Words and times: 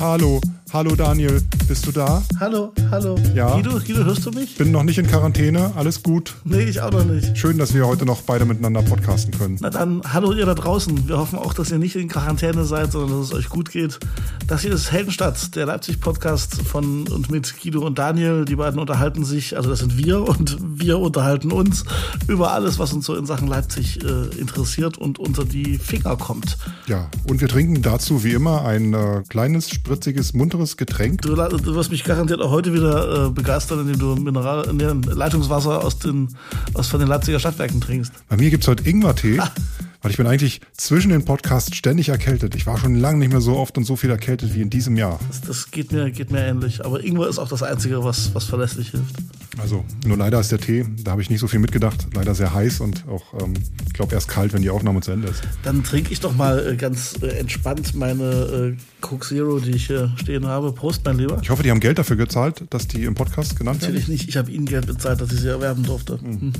Hallo, 0.00 0.40
hallo 0.72 0.94
Daniel, 0.94 1.40
bist 1.68 1.86
du 1.86 1.92
da? 1.92 2.22
Hallo, 2.40 2.72
hallo. 2.90 3.16
Ja. 3.34 3.54
Guido, 3.54 3.78
Guido, 3.78 4.02
hörst 4.02 4.24
du 4.24 4.30
mich? 4.30 4.56
Bin 4.56 4.70
noch 4.70 4.84
nicht 4.84 4.96
in 4.96 5.06
Quarantäne, 5.06 5.72
alles 5.76 6.02
gut. 6.02 6.34
Nee, 6.44 6.62
ich 6.62 6.80
auch 6.80 6.90
noch 6.90 7.04
nicht. 7.04 7.36
Schön, 7.36 7.58
dass 7.58 7.74
wir 7.74 7.86
heute 7.86 8.06
noch 8.06 8.22
beide 8.22 8.46
miteinander 8.46 8.80
podcasten 8.80 9.36
können. 9.36 9.58
Na 9.60 9.68
dann, 9.68 10.00
hallo 10.10 10.32
ihr 10.32 10.46
da 10.46 10.54
draußen. 10.54 11.08
Wir 11.08 11.18
hoffen 11.18 11.38
auch, 11.38 11.52
dass 11.52 11.70
ihr 11.70 11.76
nicht 11.76 11.94
in 11.94 12.08
Quarantäne 12.08 12.64
seid, 12.64 12.92
sondern 12.92 13.18
dass 13.18 13.28
es 13.28 13.34
euch 13.34 13.50
gut 13.50 13.70
geht. 13.70 14.00
Das 14.46 14.62
hier 14.62 14.72
ist 14.72 14.92
Heldenstadt, 14.92 15.54
der 15.56 15.66
Leipzig-Podcast 15.66 16.62
von 16.62 17.06
und 17.08 17.30
mit 17.30 17.54
Guido 17.62 17.86
und 17.86 17.98
Daniel. 17.98 18.46
Die 18.46 18.56
beiden 18.56 18.80
unterhalten 18.80 19.26
sich, 19.26 19.54
also 19.54 19.68
das 19.68 19.80
sind 19.80 19.98
wir 19.98 20.26
und 20.26 20.56
wir 20.62 20.98
unterhalten 20.98 21.52
uns 21.52 21.84
über 22.28 22.52
alles, 22.52 22.78
was 22.78 22.94
uns 22.94 23.04
so 23.04 23.14
in 23.14 23.26
Sachen 23.26 23.46
Leipzig 23.46 24.02
äh, 24.02 24.40
interessiert 24.40 24.96
und 24.96 25.18
unter 25.18 25.44
die 25.44 25.76
Finger 25.76 26.16
kommt. 26.16 26.56
Ja, 26.86 27.10
und 27.28 27.42
wir 27.42 27.48
trinken 27.48 27.82
dazu 27.82 28.24
wie 28.24 28.32
immer 28.32 28.64
ein 28.64 28.94
äh, 28.94 29.22
kleines, 29.28 29.68
spritziges, 29.68 30.32
munteres 30.32 30.78
Getränk. 30.78 31.20
Du, 31.20 31.36
du 31.62 31.74
wirst 31.74 31.90
mich 31.90 32.04
garantiert 32.04 32.40
auch 32.40 32.50
heute 32.50 32.72
wieder 32.72 33.26
äh, 33.26 33.30
begeistern, 33.30 33.80
indem 33.80 33.98
du 33.98 34.16
Mineral, 34.16 34.72
nee, 34.72 34.84
Leitungswasser 35.12 35.84
aus, 35.84 35.98
den, 35.98 36.28
aus 36.74 36.88
von 36.88 37.00
den 37.00 37.08
Leipziger 37.08 37.38
Stadtwerken 37.38 37.80
trinkst. 37.80 38.12
Bei 38.28 38.36
mir 38.36 38.50
gibt's 38.50 38.68
heute 38.68 38.88
Ingwertee. 38.88 39.40
Weil 40.00 40.12
ich 40.12 40.16
bin 40.16 40.26
eigentlich 40.26 40.60
zwischen 40.76 41.10
den 41.10 41.24
Podcasts 41.24 41.74
ständig 41.74 42.08
erkältet. 42.08 42.54
Ich 42.54 42.66
war 42.66 42.78
schon 42.78 42.94
lange 42.94 43.18
nicht 43.18 43.30
mehr 43.30 43.40
so 43.40 43.56
oft 43.56 43.76
und 43.76 43.84
so 43.84 43.96
viel 43.96 44.10
erkältet 44.10 44.54
wie 44.54 44.62
in 44.62 44.70
diesem 44.70 44.96
Jahr. 44.96 45.18
Das, 45.28 45.40
das 45.40 45.70
geht, 45.70 45.90
mir, 45.90 46.10
geht 46.10 46.30
mir 46.30 46.44
ähnlich. 46.44 46.84
Aber 46.84 47.02
Ingwer 47.02 47.28
ist 47.28 47.38
auch 47.38 47.48
das 47.48 47.62
Einzige, 47.62 48.04
was, 48.04 48.34
was 48.34 48.44
verlässlich 48.44 48.90
hilft. 48.90 49.16
Also, 49.60 49.84
nur 50.06 50.16
leider 50.16 50.38
ist 50.38 50.52
der 50.52 50.60
Tee, 50.60 50.84
da 51.02 51.12
habe 51.12 51.22
ich 51.22 51.30
nicht 51.30 51.40
so 51.40 51.48
viel 51.48 51.58
mitgedacht, 51.58 52.06
leider 52.14 52.34
sehr 52.34 52.54
heiß 52.54 52.80
und 52.80 53.04
auch, 53.08 53.34
ähm, 53.42 53.54
ich 53.86 53.92
glaube, 53.92 54.14
erst 54.14 54.28
kalt, 54.28 54.52
wenn 54.52 54.62
die 54.62 54.70
Aufnahme 54.70 55.00
zu 55.00 55.10
Ende 55.10 55.28
ist. 55.28 55.42
Dann 55.64 55.82
trinke 55.82 56.12
ich 56.12 56.20
doch 56.20 56.34
mal 56.36 56.64
äh, 56.64 56.76
ganz 56.76 57.16
äh, 57.22 57.26
entspannt 57.38 57.94
meine 57.94 58.76
äh, 58.76 59.00
Coke 59.00 59.26
Zero, 59.26 59.58
die 59.58 59.72
ich 59.72 59.88
hier 59.88 60.12
stehen 60.16 60.46
habe. 60.46 60.72
Prost, 60.72 61.04
mein 61.04 61.18
Lieber. 61.18 61.40
Ich 61.42 61.50
hoffe, 61.50 61.62
die 61.64 61.70
haben 61.70 61.80
Geld 61.80 61.98
dafür 61.98 62.16
gezahlt, 62.16 62.64
dass 62.70 62.86
die 62.86 63.04
im 63.04 63.14
Podcast 63.14 63.58
genannt 63.58 63.80
Natürlich 63.80 64.02
werden. 64.06 64.12
Natürlich 64.12 64.26
nicht, 64.26 64.28
ich 64.28 64.36
habe 64.36 64.50
ihnen 64.50 64.66
Geld 64.66 64.86
bezahlt, 64.86 65.20
dass 65.20 65.32
ich 65.32 65.40
sie 65.40 65.48
erwerben 65.48 65.82
durfte. 65.82 66.18
Mhm. 66.22 66.52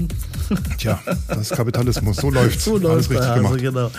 Tja, 0.79 1.01
das 1.29 1.39
ist 1.39 1.53
Kapitalismus, 1.53 2.17
so 2.17 2.31
läuft 2.31 2.61
So 2.69 2.79
läuft 2.79 3.11
richtig 3.37 3.69
also, 3.69 3.73
gemacht. 3.73 3.93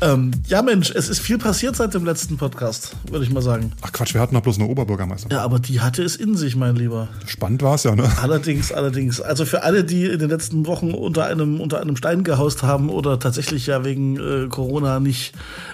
genau. 0.00 0.12
Ähm, 0.12 0.30
ja, 0.46 0.62
Mensch, 0.62 0.90
es 0.90 1.08
ist 1.08 1.20
viel 1.20 1.38
passiert 1.38 1.76
seit 1.76 1.94
dem 1.94 2.04
letzten 2.04 2.36
Podcast, 2.36 2.96
würde 3.10 3.24
ich 3.24 3.32
mal 3.32 3.42
sagen. 3.42 3.72
Ach 3.82 3.92
Quatsch, 3.92 4.14
wir 4.14 4.20
hatten 4.20 4.34
noch 4.34 4.42
bloß 4.42 4.58
eine 4.58 4.68
Oberbürgermeister. 4.68 5.28
Ja, 5.30 5.42
aber 5.42 5.58
die 5.58 5.80
hatte 5.80 6.02
es 6.02 6.16
in 6.16 6.36
sich, 6.36 6.56
mein 6.56 6.76
Lieber. 6.76 7.08
Spannend 7.26 7.62
war 7.62 7.74
es 7.74 7.84
ja, 7.84 7.94
ne? 7.94 8.10
Allerdings, 8.22 8.72
allerdings. 8.72 9.20
Also 9.20 9.44
für 9.44 9.62
alle, 9.62 9.84
die 9.84 10.06
in 10.06 10.18
den 10.18 10.28
letzten 10.28 10.66
Wochen 10.66 10.92
unter 10.92 11.26
einem, 11.26 11.60
unter 11.60 11.80
einem 11.80 11.96
Stein 11.96 12.24
gehaust 12.24 12.62
haben 12.62 12.88
oder 12.88 13.18
tatsächlich 13.18 13.66
ja 13.66 13.84
wegen 13.84 14.16
äh, 14.16 14.48
Corona 14.48 15.00
nicht, 15.00 15.32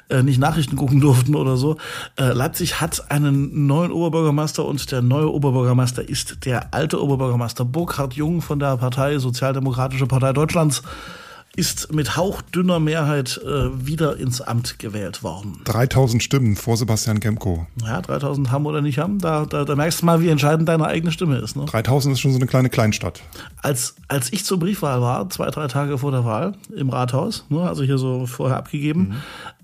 äh, 0.09 0.23
nicht 0.23 0.39
Nachrichten 0.39 0.77
gucken 0.77 1.01
durften 1.01 1.35
oder 1.35 1.57
so, 1.57 1.77
äh, 2.17 2.33
Leipzig 2.33 2.81
hat 2.81 3.11
einen 3.11 3.67
neuen 3.67 3.93
Oberbürgermeister 3.93 4.65
und 4.65 4.91
der 4.93 5.03
neue 5.03 5.31
Oberbürgermeister 5.33 6.09
ist 6.09 6.45
der 6.45 6.75
alte 6.75 7.03
Oberbürgermeister 7.03 7.65
Burkhard 7.65 8.15
Jung 8.15 8.43
von 8.43 8.59
der 8.59 8.77
Partei 8.77 9.19
Sozialdemokratische 9.19 10.07
Partei 10.07 10.33
Deutschlands 10.33 10.83
ist 11.61 11.93
mit 11.93 12.17
hauchdünner 12.17 12.81
Mehrheit 12.81 13.39
äh, 13.45 13.87
wieder 13.87 14.17
ins 14.17 14.41
Amt 14.41 14.79
gewählt 14.79 15.23
worden. 15.23 15.61
3000 15.65 16.23
Stimmen 16.23 16.57
vor 16.57 16.79
Sebastian 16.79 17.21
Kemko. 17.21 17.67
Ja, 17.85 18.01
3000 18.01 18.51
haben 18.51 18.65
oder 18.65 18.81
nicht 18.81 18.99
haben, 18.99 19.19
da, 19.19 19.45
da, 19.45 19.67
da 19.67 19.77
merkst 19.77 20.01
du 20.01 20.07
mal, 20.07 20.23
wie 20.23 20.31
entscheidend 20.31 20.71
deine 20.71 20.87
eigene 20.87 21.13
Stimme 21.13 21.37
ist. 21.37 21.57
Ne? 21.57 21.67
3000 21.67 22.15
ist 22.15 22.21
schon 22.21 22.33
so 22.33 22.39
eine 22.39 22.47
kleine 22.47 22.71
Kleinstadt. 22.71 23.21
Als, 23.61 23.97
als 24.09 24.33
ich 24.33 24.47
zur 24.47 24.59
Briefwahl 24.59 25.03
war, 25.03 25.29
zwei, 25.29 25.51
drei 25.51 25.67
Tage 25.67 25.99
vor 25.99 26.13
der 26.13 26.25
Wahl 26.25 26.55
im 26.75 26.89
Rathaus, 26.89 27.45
ne, 27.51 27.61
also 27.61 27.83
hier 27.83 27.99
so 27.99 28.25
vorher 28.25 28.57
abgegeben, 28.57 29.01
mhm 29.09 29.17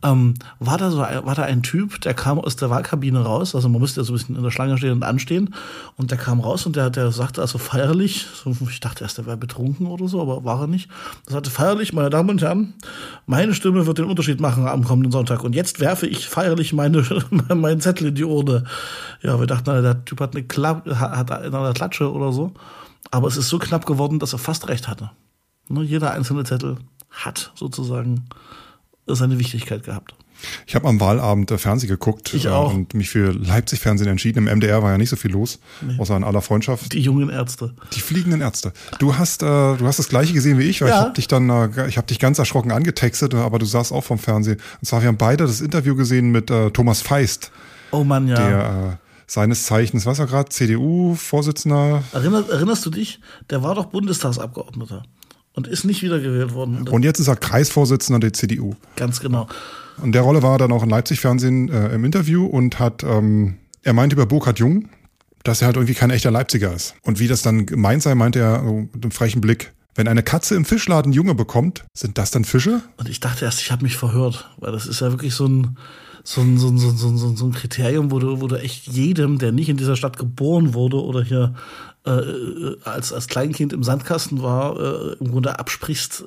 ähm, 0.02 0.34
war, 0.58 0.78
da 0.78 0.90
so, 0.90 0.98
war 0.98 1.34
da 1.34 1.42
ein 1.42 1.62
Typ, 1.62 2.00
der 2.02 2.14
kam 2.14 2.38
aus 2.38 2.56
der 2.56 2.70
Wahlkabine 2.70 3.20
raus, 3.20 3.54
also 3.54 3.68
man 3.68 3.80
musste 3.80 4.00
ja 4.00 4.04
so 4.04 4.12
ein 4.12 4.16
bisschen 4.16 4.36
in 4.36 4.42
der 4.42 4.50
Schlange 4.50 4.76
stehen 4.78 4.92
und 4.92 5.02
anstehen 5.02 5.54
und 5.96 6.10
der 6.10 6.18
kam 6.18 6.40
raus 6.40 6.66
und 6.66 6.76
der, 6.76 6.90
der 6.90 7.12
sagte 7.12 7.40
also 7.40 7.58
feierlich, 7.58 8.26
so, 8.44 8.54
ich 8.68 8.80
dachte 8.80 9.04
erst, 9.04 9.18
der 9.18 9.26
wäre 9.26 9.36
betrunken 9.36 9.86
oder 9.86 10.08
so, 10.08 10.20
aber 10.20 10.44
war 10.44 10.62
er 10.62 10.66
nicht. 10.66 10.90
Er 11.26 11.34
sagte 11.34 11.50
feierlich, 11.50 11.92
meine 11.92 12.10
Damen 12.10 12.30
und 12.30 12.42
Herren, 12.42 12.74
meine 13.26 13.54
Stimme 13.54 13.86
wird 13.86 13.98
den 13.98 14.06
Unterschied 14.06 14.40
machen 14.40 14.66
am 14.66 14.84
kommenden 14.84 15.12
Sonntag 15.12 15.44
und 15.44 15.54
jetzt 15.54 15.80
werfe 15.80 16.06
ich 16.06 16.28
feierlich 16.28 16.72
meine, 16.72 17.04
meinen 17.54 17.80
Zettel 17.80 18.08
in 18.08 18.14
die 18.14 18.24
Urne. 18.24 18.64
Ja, 19.22 19.38
wir 19.40 19.46
dachten, 19.46 19.82
der 19.82 20.04
Typ 20.04 20.20
hat 20.20 20.34
eine, 20.34 20.44
Klapp, 20.44 20.86
hat 20.86 21.30
eine 21.30 21.72
Klatsche 21.72 22.12
oder 22.12 22.32
so, 22.32 22.52
aber 23.10 23.28
es 23.28 23.36
ist 23.36 23.48
so 23.48 23.58
knapp 23.58 23.86
geworden, 23.86 24.18
dass 24.18 24.32
er 24.32 24.38
fast 24.38 24.68
recht 24.68 24.88
hatte. 24.88 25.10
Ne, 25.68 25.82
jeder 25.82 26.12
einzelne 26.12 26.44
Zettel 26.44 26.76
hat 27.10 27.52
sozusagen 27.54 28.26
seine 29.14 29.38
Wichtigkeit 29.38 29.84
gehabt. 29.84 30.14
Ich 30.66 30.74
habe 30.74 30.88
am 30.88 31.00
Wahlabend 31.00 31.50
äh, 31.50 31.58
Fernsehen 31.58 31.88
geguckt 31.88 32.34
auch. 32.46 32.72
und 32.72 32.94
mich 32.94 33.08
für 33.08 33.32
Leipzig-Fernsehen 33.32 34.08
entschieden. 34.08 34.46
Im 34.46 34.58
MDR 34.58 34.82
war 34.82 34.92
ja 34.92 34.98
nicht 34.98 35.08
so 35.08 35.16
viel 35.16 35.32
los, 35.32 35.58
nee. 35.80 35.98
außer 35.98 36.16
in 36.16 36.24
aller 36.24 36.42
Freundschaft. 36.42 36.92
Die 36.92 37.00
jungen 37.00 37.30
Ärzte. 37.30 37.74
Die 37.94 38.00
fliegenden 38.00 38.40
Ärzte. 38.40 38.72
Du 38.98 39.16
hast, 39.16 39.42
äh, 39.42 39.46
du 39.46 39.86
hast 39.86 39.98
das 39.98 40.08
gleiche 40.08 40.32
gesehen 40.32 40.58
wie 40.58 40.64
ich, 40.64 40.80
weil 40.82 40.88
ja. 40.88 40.96
ich 40.96 41.00
habe 41.02 41.14
dich 41.14 41.28
dann, 41.28 41.48
äh, 41.48 41.88
ich 41.88 41.96
habe 41.96 42.06
dich 42.06 42.18
ganz 42.18 42.38
erschrocken 42.38 42.70
angetextet, 42.70 43.34
aber 43.34 43.58
du 43.58 43.66
saßt 43.66 43.92
auch 43.92 44.04
vom 44.04 44.18
Fernsehen. 44.18 44.58
Und 44.80 44.86
zwar, 44.86 45.00
wir 45.02 45.08
haben 45.08 45.16
beide 45.16 45.46
das 45.46 45.60
Interview 45.60 45.94
gesehen 45.94 46.30
mit 46.30 46.50
äh, 46.50 46.70
Thomas 46.70 47.00
Feist. 47.00 47.50
Oh 47.90 48.04
Mann, 48.04 48.28
ja. 48.28 48.36
Der, 48.36 48.98
äh, 49.00 49.06
seines 49.28 49.64
Zeichens, 49.64 50.06
was 50.06 50.18
war 50.18 50.26
gerade, 50.26 50.50
CDU-Vorsitzender. 50.50 52.04
Erinnerst, 52.12 52.48
erinnerst 52.48 52.86
du 52.86 52.90
dich? 52.90 53.20
Der 53.50 53.62
war 53.62 53.74
doch 53.74 53.86
Bundestagsabgeordneter 53.86 55.02
und 55.56 55.66
ist 55.66 55.84
nicht 55.84 56.02
wiedergewählt 56.02 56.54
worden. 56.54 56.86
Und 56.88 57.02
jetzt 57.04 57.18
ist 57.18 57.26
er 57.26 57.34
Kreisvorsitzender 57.34 58.20
der 58.20 58.32
CDU. 58.32 58.74
Ganz 58.94 59.20
genau. 59.20 59.48
Und 60.00 60.12
der 60.12 60.22
Rolle 60.22 60.42
war 60.42 60.52
er 60.52 60.58
dann 60.58 60.72
auch 60.72 60.82
im 60.82 60.90
Leipzig-Fernsehen 60.90 61.70
äh, 61.70 61.94
im 61.94 62.04
Interview 62.04 62.46
und 62.46 62.78
hat, 62.78 63.02
ähm, 63.02 63.56
er 63.82 63.94
meinte 63.94 64.14
über 64.14 64.26
Burkhard 64.26 64.58
Jung, 64.58 64.88
dass 65.42 65.62
er 65.62 65.66
halt 65.66 65.76
irgendwie 65.76 65.94
kein 65.94 66.10
echter 66.10 66.30
Leipziger 66.30 66.72
ist. 66.74 66.94
Und 67.02 67.18
wie 67.18 67.28
das 67.28 67.42
dann 67.42 67.66
gemeint 67.66 68.02
sei, 68.02 68.14
meinte 68.14 68.38
er 68.38 68.62
so 68.62 68.88
mit 68.92 69.02
einem 69.02 69.10
frechen 69.10 69.40
Blick, 69.40 69.72
wenn 69.94 70.08
eine 70.08 70.22
Katze 70.22 70.54
im 70.54 70.66
Fischladen 70.66 71.12
Junge 71.12 71.34
bekommt, 71.34 71.84
sind 71.94 72.18
das 72.18 72.30
dann 72.30 72.44
Fische? 72.44 72.82
Und 72.98 73.08
ich 73.08 73.20
dachte 73.20 73.46
erst, 73.46 73.62
ich 73.62 73.70
habe 73.70 73.82
mich 73.82 73.96
verhört, 73.96 74.50
weil 74.58 74.72
das 74.72 74.86
ist 74.86 75.00
ja 75.00 75.10
wirklich 75.10 75.34
so 75.34 75.46
ein, 75.46 75.78
so 76.22 76.42
ein, 76.42 76.58
so 76.58 76.68
ein, 76.68 76.76
so 76.76 76.88
ein, 76.90 76.96
so 76.96 77.08
ein, 77.08 77.36
so 77.36 77.46
ein 77.46 77.52
Kriterium, 77.52 78.10
wo 78.10 78.18
du, 78.18 78.42
wo 78.42 78.46
du 78.46 78.56
echt 78.56 78.88
jedem, 78.88 79.38
der 79.38 79.52
nicht 79.52 79.70
in 79.70 79.78
dieser 79.78 79.96
Stadt 79.96 80.18
geboren 80.18 80.74
wurde 80.74 81.02
oder 81.02 81.22
hier 81.22 81.54
äh, 82.06 82.76
als, 82.84 83.12
als 83.12 83.26
Kleinkind 83.26 83.72
im 83.72 83.82
Sandkasten 83.82 84.42
war, 84.42 84.78
äh, 84.78 85.16
im 85.18 85.30
Grunde 85.30 85.58
absprichst, 85.58 86.24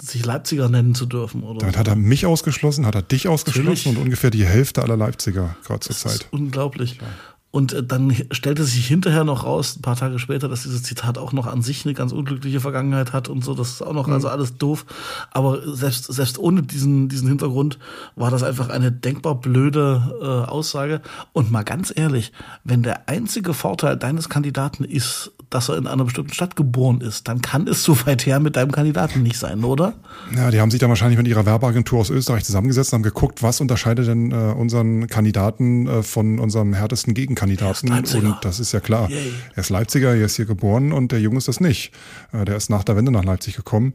sich 0.00 0.24
Leipziger 0.24 0.68
nennen 0.68 0.94
zu 0.94 1.06
dürfen. 1.06 1.42
Oder 1.42 1.60
Damit 1.60 1.76
hat 1.76 1.88
er 1.88 1.96
mich 1.96 2.26
ausgeschlossen, 2.26 2.86
hat 2.86 2.94
er 2.94 3.02
dich 3.02 3.28
ausgeschlossen 3.28 3.66
Natürlich. 3.66 3.96
und 3.96 4.02
ungefähr 4.02 4.30
die 4.30 4.44
Hälfte 4.44 4.82
aller 4.82 4.96
Leipziger 4.96 5.56
gerade 5.64 5.80
zur 5.80 5.96
Zeit. 5.96 6.26
Unglaublich. 6.30 6.98
Ja. 7.00 7.06
Und 7.52 7.74
äh, 7.74 7.84
dann 7.84 8.16
stellte 8.32 8.64
sich 8.64 8.86
hinterher 8.86 9.24
noch 9.24 9.44
raus, 9.44 9.76
ein 9.76 9.82
paar 9.82 9.94
Tage 9.94 10.18
später, 10.18 10.48
dass 10.48 10.64
dieses 10.64 10.82
Zitat 10.82 11.18
auch 11.18 11.32
noch 11.32 11.46
an 11.46 11.62
sich 11.62 11.84
eine 11.84 11.94
ganz 11.94 12.10
unglückliche 12.10 12.60
Vergangenheit 12.60 13.12
hat 13.12 13.28
und 13.28 13.44
so. 13.44 13.54
Das 13.54 13.70
ist 13.70 13.82
auch 13.82 13.92
noch, 13.92 14.06
mhm. 14.06 14.14
also 14.14 14.28
alles 14.28 14.56
doof. 14.56 14.86
Aber 15.30 15.60
selbst, 15.76 16.12
selbst 16.12 16.38
ohne 16.38 16.62
diesen, 16.62 17.10
diesen 17.10 17.28
Hintergrund 17.28 17.78
war 18.16 18.30
das 18.30 18.42
einfach 18.42 18.70
eine 18.70 18.90
denkbar 18.90 19.34
blöde 19.34 20.16
äh, 20.20 20.50
Aussage. 20.50 21.02
Und 21.34 21.52
mal 21.52 21.62
ganz 21.62 21.92
ehrlich, 21.94 22.32
wenn 22.64 22.82
der 22.82 23.08
einzige 23.10 23.52
Vorteil 23.52 23.98
deines 23.98 24.30
Kandidaten 24.30 24.84
ist, 24.84 25.30
dass 25.54 25.68
er 25.68 25.76
in 25.76 25.86
einer 25.86 26.04
bestimmten 26.04 26.32
Stadt 26.32 26.56
geboren 26.56 27.00
ist, 27.00 27.28
dann 27.28 27.42
kann 27.42 27.68
es 27.68 27.82
so 27.84 27.96
weit 28.06 28.26
her 28.26 28.40
mit 28.40 28.56
deinem 28.56 28.72
Kandidaten 28.72 29.22
nicht 29.22 29.38
sein, 29.38 29.64
oder? 29.64 29.94
Ja, 30.34 30.50
die 30.50 30.60
haben 30.60 30.70
sich 30.70 30.80
dann 30.80 30.88
wahrscheinlich 30.88 31.18
mit 31.18 31.28
ihrer 31.28 31.46
Werbeagentur 31.46 32.00
aus 32.00 32.10
Österreich 32.10 32.44
zusammengesetzt 32.44 32.92
und 32.92 32.98
haben 32.98 33.02
geguckt, 33.02 33.42
was 33.42 33.60
unterscheidet 33.60 34.06
denn 34.08 34.32
äh, 34.32 34.34
unseren 34.34 35.06
Kandidaten 35.06 35.86
äh, 35.86 36.02
von 36.02 36.38
unserem 36.38 36.74
härtesten 36.74 37.14
Gegenkandidaten. 37.14 37.88
Kandidaten. 37.88 38.26
Und 38.26 38.44
das 38.44 38.60
ist 38.60 38.72
ja 38.72 38.80
klar. 38.80 39.10
Yay. 39.10 39.32
Er 39.54 39.60
ist 39.60 39.70
Leipziger, 39.70 40.14
er 40.14 40.24
ist 40.24 40.36
hier 40.36 40.46
geboren 40.46 40.92
und 40.92 41.12
der 41.12 41.20
Junge 41.20 41.38
ist 41.38 41.48
das 41.48 41.60
nicht. 41.60 41.92
Äh, 42.32 42.44
der 42.44 42.56
ist 42.56 42.70
nach 42.70 42.84
der 42.84 42.96
Wende 42.96 43.12
nach 43.12 43.24
Leipzig 43.24 43.56
gekommen. 43.56 43.94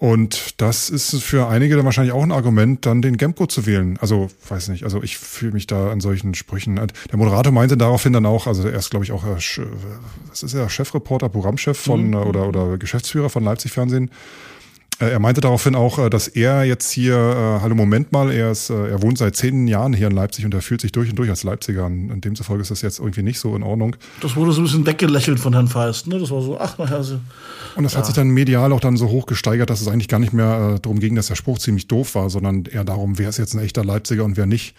Und 0.00 0.54
das 0.62 0.88
ist 0.88 1.22
für 1.22 1.48
einige 1.48 1.76
dann 1.76 1.84
wahrscheinlich 1.84 2.14
auch 2.14 2.22
ein 2.22 2.32
Argument, 2.32 2.86
dann 2.86 3.02
den 3.02 3.18
Gemco 3.18 3.46
zu 3.46 3.66
wählen. 3.66 3.98
Also, 4.00 4.30
weiß 4.48 4.68
nicht, 4.68 4.84
also 4.84 5.02
ich 5.02 5.18
fühle 5.18 5.52
mich 5.52 5.66
da 5.66 5.90
an 5.90 6.00
solchen 6.00 6.32
Sprüchen. 6.32 6.76
Der 6.76 7.18
Moderator 7.18 7.52
meinte 7.52 7.76
daraufhin 7.76 8.14
dann 8.14 8.24
auch, 8.24 8.46
also 8.46 8.66
er 8.66 8.78
ist, 8.78 8.88
glaube 8.88 9.04
ich, 9.04 9.12
auch, 9.12 9.24
das 9.26 10.42
ist 10.42 10.54
ja 10.54 10.70
Chefreporter, 10.70 11.28
Programmchef 11.28 11.78
von 11.78 12.08
mhm. 12.08 12.14
oder, 12.14 12.48
oder 12.48 12.78
Geschäftsführer 12.78 13.28
von 13.28 13.44
Leipzig 13.44 13.72
Fernsehen. 13.72 14.10
Äh, 15.00 15.10
er 15.10 15.18
meinte 15.18 15.40
daraufhin 15.40 15.74
auch, 15.74 15.98
äh, 15.98 16.10
dass 16.10 16.28
er 16.28 16.64
jetzt 16.64 16.90
hier, 16.90 17.14
äh, 17.14 17.62
hallo 17.62 17.74
Moment 17.74 18.12
mal, 18.12 18.30
er 18.30 18.50
ist, 18.50 18.70
äh, 18.70 18.90
er 18.90 19.02
wohnt 19.02 19.18
seit 19.18 19.34
zehn 19.34 19.66
Jahren 19.66 19.94
hier 19.94 20.08
in 20.08 20.12
Leipzig 20.12 20.44
und 20.44 20.52
er 20.52 20.60
fühlt 20.60 20.80
sich 20.80 20.92
durch 20.92 21.10
und 21.10 21.16
durch 21.18 21.30
als 21.30 21.42
Leipziger. 21.42 21.86
Und 21.86 22.20
demzufolge 22.20 22.62
ist 22.62 22.70
das 22.70 22.82
jetzt 22.82 22.98
irgendwie 22.98 23.22
nicht 23.22 23.40
so 23.40 23.56
in 23.56 23.62
Ordnung. 23.62 23.96
Das 24.20 24.36
wurde 24.36 24.52
so 24.52 24.60
ein 24.60 24.64
bisschen 24.64 24.86
weggelächelt 24.86 25.40
von 25.40 25.54
Herrn 25.54 25.68
Feist, 25.68 26.06
ne? 26.06 26.18
Das 26.18 26.30
war 26.30 26.42
so, 26.42 26.58
ach 26.60 26.76
naja. 26.78 27.02
So, 27.02 27.18
und 27.76 27.84
das 27.84 27.94
ja. 27.94 27.98
hat 27.98 28.06
sich 28.06 28.14
dann 28.14 28.28
medial 28.28 28.72
auch 28.72 28.80
dann 28.80 28.96
so 28.96 29.08
hoch 29.08 29.26
gesteigert, 29.26 29.70
dass 29.70 29.80
es 29.80 29.88
eigentlich 29.88 30.08
gar 30.08 30.20
nicht 30.20 30.34
mehr 30.34 30.74
äh, 30.76 30.80
darum 30.80 31.00
ging, 31.00 31.14
dass 31.14 31.28
der 31.28 31.34
Spruch 31.36 31.58
ziemlich 31.58 31.88
doof 31.88 32.14
war, 32.14 32.28
sondern 32.28 32.66
eher 32.66 32.84
darum, 32.84 33.18
wer 33.18 33.30
ist 33.30 33.38
jetzt 33.38 33.54
ein 33.54 33.60
echter 33.60 33.84
Leipziger 33.84 34.24
und 34.24 34.36
wer 34.36 34.46
nicht. 34.46 34.74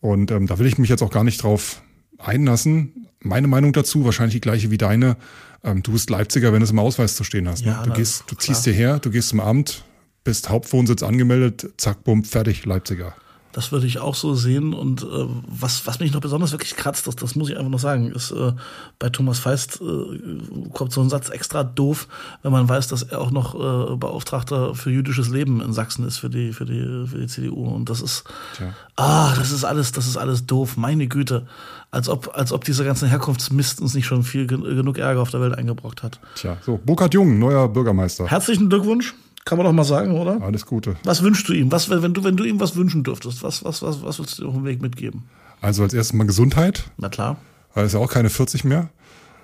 Und 0.00 0.30
ähm, 0.30 0.46
da 0.46 0.58
will 0.58 0.66
ich 0.66 0.78
mich 0.78 0.88
jetzt 0.88 1.02
auch 1.02 1.10
gar 1.10 1.24
nicht 1.24 1.42
drauf 1.42 1.82
einlassen. 2.18 3.08
Meine 3.20 3.48
Meinung 3.48 3.72
dazu, 3.72 4.04
wahrscheinlich 4.04 4.34
die 4.34 4.40
gleiche 4.40 4.70
wie 4.70 4.78
deine 4.78 5.16
ähm, 5.64 5.82
du 5.82 5.92
bist 5.92 6.10
Leipziger, 6.10 6.52
wenn 6.52 6.60
du 6.60 6.64
es 6.64 6.70
im 6.70 6.78
Ausweis 6.78 7.16
zu 7.16 7.24
stehen 7.24 7.48
hast. 7.48 7.64
Ne? 7.64 7.72
Ja, 7.72 7.82
du 7.82 7.92
gehst, 7.92 8.24
du 8.28 8.36
ziehst 8.36 8.64
klar. 8.64 8.74
hierher, 8.74 8.98
du 8.98 9.10
gehst 9.10 9.30
zum 9.30 9.40
Amt, 9.40 9.84
bist 10.24 10.48
Hauptwohnsitz 10.48 11.02
angemeldet, 11.02 11.70
zack, 11.76 12.04
bumm, 12.04 12.24
fertig, 12.24 12.64
Leipziger. 12.64 13.14
Das 13.58 13.72
würde 13.72 13.88
ich 13.88 13.98
auch 13.98 14.14
so 14.14 14.36
sehen. 14.36 14.72
Und 14.72 15.02
äh, 15.02 15.26
was, 15.48 15.84
was 15.84 15.98
mich 15.98 16.12
noch 16.12 16.20
besonders 16.20 16.52
wirklich 16.52 16.76
kratzt, 16.76 17.08
das, 17.08 17.16
das 17.16 17.34
muss 17.34 17.50
ich 17.50 17.58
einfach 17.58 17.72
noch 17.72 17.80
sagen, 17.80 18.12
ist, 18.12 18.30
äh, 18.30 18.52
bei 19.00 19.08
Thomas 19.08 19.40
Feist 19.40 19.80
äh, 19.80 20.68
kommt 20.72 20.92
so 20.92 21.00
ein 21.00 21.10
Satz 21.10 21.28
extra 21.28 21.64
doof, 21.64 22.06
wenn 22.44 22.52
man 22.52 22.68
weiß, 22.68 22.86
dass 22.86 23.02
er 23.02 23.20
auch 23.20 23.32
noch 23.32 23.56
äh, 23.56 23.96
Beauftragter 23.96 24.76
für 24.76 24.92
jüdisches 24.92 25.28
Leben 25.28 25.60
in 25.60 25.72
Sachsen 25.72 26.06
ist 26.06 26.18
für 26.18 26.30
die, 26.30 26.52
für 26.52 26.66
die, 26.66 27.08
für 27.08 27.18
die 27.18 27.26
CDU. 27.26 27.66
Und 27.66 27.90
das 27.90 28.00
ist, 28.00 28.22
Tja. 28.56 28.74
ah, 28.94 29.34
das 29.36 29.50
ist 29.50 29.64
alles, 29.64 29.90
das 29.90 30.06
ist 30.06 30.16
alles 30.16 30.46
doof. 30.46 30.76
Meine 30.76 31.08
Güte. 31.08 31.48
Als 31.90 32.08
ob, 32.08 32.30
als 32.36 32.52
ob 32.52 32.62
dieser 32.62 32.84
ganze 32.84 33.08
Herkunftsmist 33.08 33.80
uns 33.80 33.94
nicht 33.94 34.06
schon 34.06 34.22
viel 34.22 34.46
genug 34.46 34.98
Ärger 34.98 35.20
auf 35.20 35.30
der 35.30 35.40
Welt 35.40 35.58
eingebrockt 35.58 36.04
hat. 36.04 36.20
Tja, 36.36 36.58
so, 36.64 36.78
Burkhard 36.78 37.12
Jung, 37.12 37.40
neuer 37.40 37.68
Bürgermeister. 37.68 38.28
Herzlichen 38.28 38.68
Glückwunsch. 38.68 39.14
Kann 39.48 39.56
man 39.56 39.64
doch 39.64 39.72
mal 39.72 39.82
sagen, 39.82 40.12
oder? 40.12 40.42
Alles 40.42 40.66
Gute. 40.66 40.96
Was 41.04 41.22
wünschst 41.22 41.48
du 41.48 41.54
ihm? 41.54 41.72
Was, 41.72 41.88
wenn 41.88 42.12
du, 42.12 42.22
wenn 42.22 42.36
du 42.36 42.44
ihm 42.44 42.60
was 42.60 42.76
wünschen 42.76 43.02
dürftest, 43.02 43.42
was, 43.42 43.64
was, 43.64 43.80
was, 43.80 44.02
was 44.02 44.18
würdest 44.18 44.40
du 44.40 44.46
auf 44.46 44.52
dem 44.52 44.66
Weg 44.66 44.82
mitgeben? 44.82 45.22
Also 45.62 45.84
als 45.84 45.94
erstes 45.94 46.12
mal 46.12 46.26
Gesundheit. 46.26 46.90
Na 46.98 47.08
klar. 47.08 47.38
Weil 47.72 47.86
es 47.86 47.94
ja 47.94 47.98
auch 47.98 48.12
keine 48.12 48.28
40 48.28 48.64
mehr. 48.64 48.90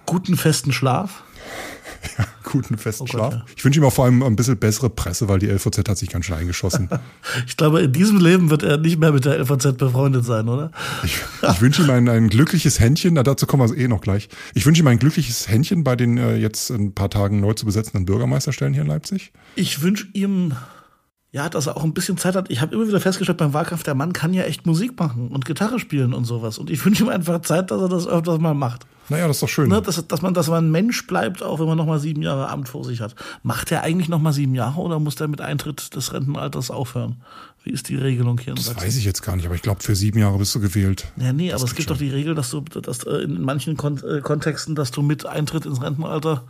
Guten 0.04 0.36
festen 0.36 0.74
Schlaf. 0.74 1.22
ja, 2.18 2.26
guten 2.42 2.78
festen 2.78 3.04
oh 3.04 3.06
Schlaf. 3.06 3.30
Gott, 3.30 3.40
ja. 3.40 3.54
Ich 3.56 3.64
wünsche 3.64 3.80
ihm 3.80 3.84
auch 3.84 3.92
vor 3.92 4.04
allem 4.04 4.22
ein 4.22 4.36
bisschen 4.36 4.56
bessere 4.56 4.90
Presse, 4.90 5.28
weil 5.28 5.38
die 5.38 5.46
LVZ 5.46 5.88
hat 5.88 5.98
sich 5.98 6.10
ganz 6.10 6.26
schön 6.26 6.36
eingeschossen. 6.36 6.88
ich 7.46 7.56
glaube, 7.56 7.80
in 7.80 7.92
diesem 7.92 8.18
Leben 8.18 8.50
wird 8.50 8.62
er 8.62 8.78
nicht 8.78 8.98
mehr 8.98 9.12
mit 9.12 9.24
der 9.24 9.38
LVZ 9.38 9.76
befreundet 9.78 10.24
sein, 10.24 10.48
oder? 10.48 10.70
Ich, 11.02 11.18
ich 11.42 11.60
wünsche 11.60 11.82
ihm 11.82 11.90
ein, 11.90 12.08
ein 12.08 12.28
glückliches 12.28 12.80
Händchen, 12.80 13.14
dazu 13.16 13.46
kommen 13.46 13.68
wir 13.68 13.76
eh 13.76 13.88
noch 13.88 14.00
gleich. 14.00 14.28
Ich 14.54 14.66
wünsche 14.66 14.82
ihm 14.82 14.86
ein 14.88 14.98
glückliches 14.98 15.48
Händchen 15.48 15.84
bei 15.84 15.96
den 15.96 16.18
äh, 16.18 16.36
jetzt 16.36 16.70
in 16.70 16.86
ein 16.86 16.94
paar 16.94 17.10
Tagen 17.10 17.40
neu 17.40 17.54
zu 17.54 17.66
besetzenden 17.66 18.04
Bürgermeisterstellen 18.04 18.74
hier 18.74 18.82
in 18.82 18.88
Leipzig. 18.88 19.32
Ich 19.56 19.82
wünsche 19.82 20.06
ihm 20.12 20.54
ja, 21.34 21.48
dass 21.48 21.66
er 21.66 21.76
auch 21.76 21.82
ein 21.82 21.92
bisschen 21.92 22.16
Zeit 22.16 22.36
hat. 22.36 22.48
Ich 22.48 22.60
habe 22.60 22.76
immer 22.76 22.86
wieder 22.86 23.00
festgestellt 23.00 23.38
beim 23.38 23.52
Wahlkampf, 23.52 23.82
der 23.82 23.96
Mann 23.96 24.12
kann 24.12 24.32
ja 24.32 24.44
echt 24.44 24.66
Musik 24.66 24.96
machen 25.00 25.28
und 25.28 25.44
Gitarre 25.44 25.80
spielen 25.80 26.14
und 26.14 26.26
sowas. 26.26 26.58
Und 26.58 26.70
ich 26.70 26.84
wünsche 26.84 27.02
ihm 27.02 27.08
einfach 27.08 27.42
Zeit, 27.42 27.72
dass 27.72 27.82
er 27.82 27.88
das 27.88 28.06
öfters 28.06 28.38
mal 28.38 28.54
macht. 28.54 28.86
Naja, 29.08 29.26
das 29.26 29.38
ist 29.38 29.42
doch 29.42 29.48
schön. 29.48 29.68
Ne, 29.68 29.82
dass, 29.82 30.06
dass, 30.06 30.22
man, 30.22 30.32
dass 30.32 30.46
man 30.48 30.66
ein 30.66 30.70
Mensch 30.70 31.08
bleibt, 31.08 31.42
auch 31.42 31.58
wenn 31.58 31.66
man 31.66 31.76
noch 31.76 31.86
mal 31.86 31.98
sieben 31.98 32.22
Jahre 32.22 32.48
Amt 32.50 32.68
vor 32.68 32.84
sich 32.84 33.00
hat. 33.00 33.16
Macht 33.42 33.72
er 33.72 33.82
eigentlich 33.82 34.08
noch 34.08 34.20
mal 34.20 34.32
sieben 34.32 34.54
Jahre 34.54 34.80
oder 34.80 35.00
muss 35.00 35.16
der 35.16 35.26
mit 35.26 35.40
Eintritt 35.40 35.96
des 35.96 36.12
Rentenalters 36.12 36.70
aufhören? 36.70 37.16
Wie 37.64 37.70
ist 37.70 37.88
die 37.88 37.96
Regelung 37.96 38.38
hier 38.38 38.50
in 38.50 38.54
Das 38.54 38.66
Sachsen? 38.66 38.86
weiß 38.86 38.96
ich 38.96 39.04
jetzt 39.04 39.22
gar 39.22 39.34
nicht, 39.34 39.46
aber 39.46 39.56
ich 39.56 39.62
glaube, 39.62 39.82
für 39.82 39.96
sieben 39.96 40.20
Jahre 40.20 40.38
bist 40.38 40.54
du 40.54 40.60
gewählt. 40.60 41.08
Ja, 41.16 41.32
nee, 41.32 41.48
das 41.50 41.62
aber 41.62 41.68
es 41.68 41.74
gibt 41.74 41.88
schon. 41.88 41.96
doch 41.96 41.98
die 41.98 42.10
Regel, 42.10 42.36
dass 42.36 42.50
du 42.50 42.60
dass, 42.60 43.02
äh, 43.04 43.24
in 43.24 43.42
manchen 43.42 43.76
Kon 43.76 44.00
äh, 44.04 44.20
Kontexten, 44.20 44.76
dass 44.76 44.92
du 44.92 45.02
mit 45.02 45.26
Eintritt 45.26 45.66
ins 45.66 45.82
Rentenalter 45.82 46.44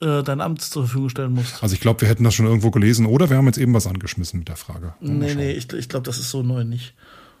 äh, 0.00 0.22
dein 0.22 0.40
Amt 0.40 0.62
zur 0.62 0.84
Verfügung 0.84 1.08
stellen 1.08 1.32
musst. 1.32 1.62
Also 1.62 1.74
ich 1.74 1.80
glaube, 1.80 2.00
wir 2.02 2.08
hätten 2.08 2.24
das 2.24 2.34
schon 2.34 2.46
irgendwo 2.46 2.70
gelesen 2.70 3.06
oder 3.06 3.30
wir 3.30 3.36
haben 3.36 3.46
jetzt 3.46 3.58
eben 3.58 3.74
was 3.74 3.86
angeschmissen 3.86 4.38
mit 4.38 4.48
der 4.48 4.56
Frage. 4.56 4.94
Nee, 5.00 5.34
nee, 5.34 5.52
ich, 5.52 5.72
ich 5.72 5.88
glaube, 5.88 6.04
das 6.04 6.18
ist 6.18 6.30
so 6.30 6.42
neu 6.42 6.64
nicht. 6.64 6.94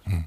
Hm. 0.04 0.24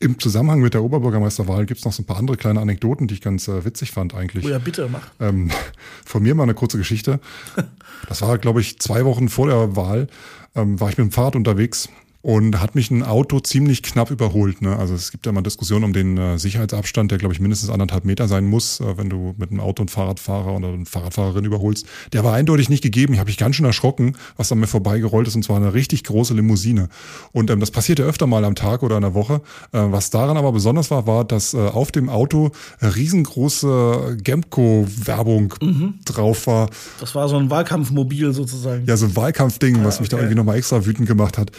Im 0.00 0.18
Zusammenhang 0.18 0.60
mit 0.60 0.74
der 0.74 0.82
Oberbürgermeisterwahl 0.82 1.66
gibt 1.66 1.78
es 1.78 1.84
noch 1.84 1.92
so 1.92 2.02
ein 2.02 2.06
paar 2.06 2.18
andere 2.18 2.36
kleine 2.36 2.60
Anekdoten, 2.60 3.06
die 3.06 3.14
ich 3.14 3.20
ganz 3.20 3.48
äh, 3.48 3.64
witzig 3.64 3.92
fand 3.92 4.14
eigentlich. 4.14 4.44
Oh 4.44 4.48
ja, 4.48 4.58
bitte, 4.58 4.88
mach. 4.90 5.08
Ähm, 5.20 5.50
von 6.04 6.22
mir 6.22 6.34
mal 6.34 6.42
eine 6.42 6.54
kurze 6.54 6.78
Geschichte. 6.78 7.20
Das 8.06 8.20
war, 8.20 8.36
glaube 8.36 8.60
ich, 8.60 8.78
zwei 8.80 9.06
Wochen 9.06 9.30
vor 9.30 9.46
der 9.46 9.76
Wahl, 9.76 10.08
ähm, 10.54 10.78
war 10.78 10.90
ich 10.90 10.98
mit 10.98 11.06
dem 11.06 11.10
Fahrrad 11.10 11.36
unterwegs 11.36 11.88
und 12.24 12.58
hat 12.58 12.74
mich 12.74 12.90
ein 12.90 13.02
Auto 13.02 13.38
ziemlich 13.38 13.82
knapp 13.82 14.10
überholt. 14.10 14.62
Ne? 14.62 14.74
Also 14.78 14.94
es 14.94 15.10
gibt 15.10 15.26
ja 15.26 15.32
mal 15.32 15.42
Diskussionen 15.42 15.84
um 15.84 15.92
den 15.92 16.16
äh, 16.16 16.38
Sicherheitsabstand, 16.38 17.10
der 17.10 17.18
glaube 17.18 17.34
ich 17.34 17.40
mindestens 17.40 17.68
anderthalb 17.68 18.06
Meter 18.06 18.28
sein 18.28 18.46
muss, 18.46 18.80
äh, 18.80 18.96
wenn 18.96 19.10
du 19.10 19.34
mit 19.36 19.50
einem 19.50 19.60
Auto 19.60 19.82
einen 19.82 19.88
Fahrradfahrer 19.88 20.56
oder 20.56 20.68
eine 20.68 20.86
Fahrradfahrerin 20.86 21.44
überholst. 21.44 21.84
Der 22.14 22.24
war 22.24 22.32
eindeutig 22.32 22.70
nicht 22.70 22.82
gegeben. 22.82 23.12
Ich 23.12 23.20
habe 23.20 23.28
mich 23.28 23.36
ganz 23.36 23.56
schön 23.56 23.66
erschrocken, 23.66 24.16
was 24.38 24.50
an 24.50 24.58
mir 24.58 24.66
vorbeigerollt 24.66 25.28
ist 25.28 25.36
und 25.36 25.42
zwar 25.42 25.58
eine 25.58 25.74
richtig 25.74 26.02
große 26.02 26.32
Limousine. 26.32 26.88
Und 27.32 27.50
ähm, 27.50 27.60
das 27.60 27.70
passierte 27.70 28.04
öfter 28.04 28.26
mal 28.26 28.42
am 28.46 28.54
Tag 28.54 28.82
oder 28.82 28.96
in 28.96 29.02
der 29.02 29.12
Woche. 29.12 29.42
Äh, 29.72 29.82
was 29.90 30.08
daran 30.08 30.38
aber 30.38 30.52
besonders 30.52 30.90
war, 30.90 31.06
war, 31.06 31.26
dass 31.26 31.52
äh, 31.52 31.58
auf 31.58 31.92
dem 31.92 32.08
Auto 32.08 32.52
riesengroße 32.80 34.16
Gemco-Werbung 34.22 35.52
mhm. 35.60 35.94
drauf 36.06 36.46
war. 36.46 36.70
Das 37.00 37.14
war 37.14 37.28
so 37.28 37.36
ein 37.36 37.50
Wahlkampfmobil 37.50 38.32
sozusagen. 38.32 38.86
Ja, 38.86 38.96
so 38.96 39.04
ein 39.04 39.14
Wahlkampfding, 39.14 39.80
ah, 39.80 39.84
was 39.84 40.00
mich 40.00 40.08
okay. 40.08 40.16
da 40.16 40.22
irgendwie 40.22 40.36
nochmal 40.38 40.56
extra 40.56 40.86
wütend 40.86 41.06
gemacht 41.06 41.36
hat. 41.36 41.52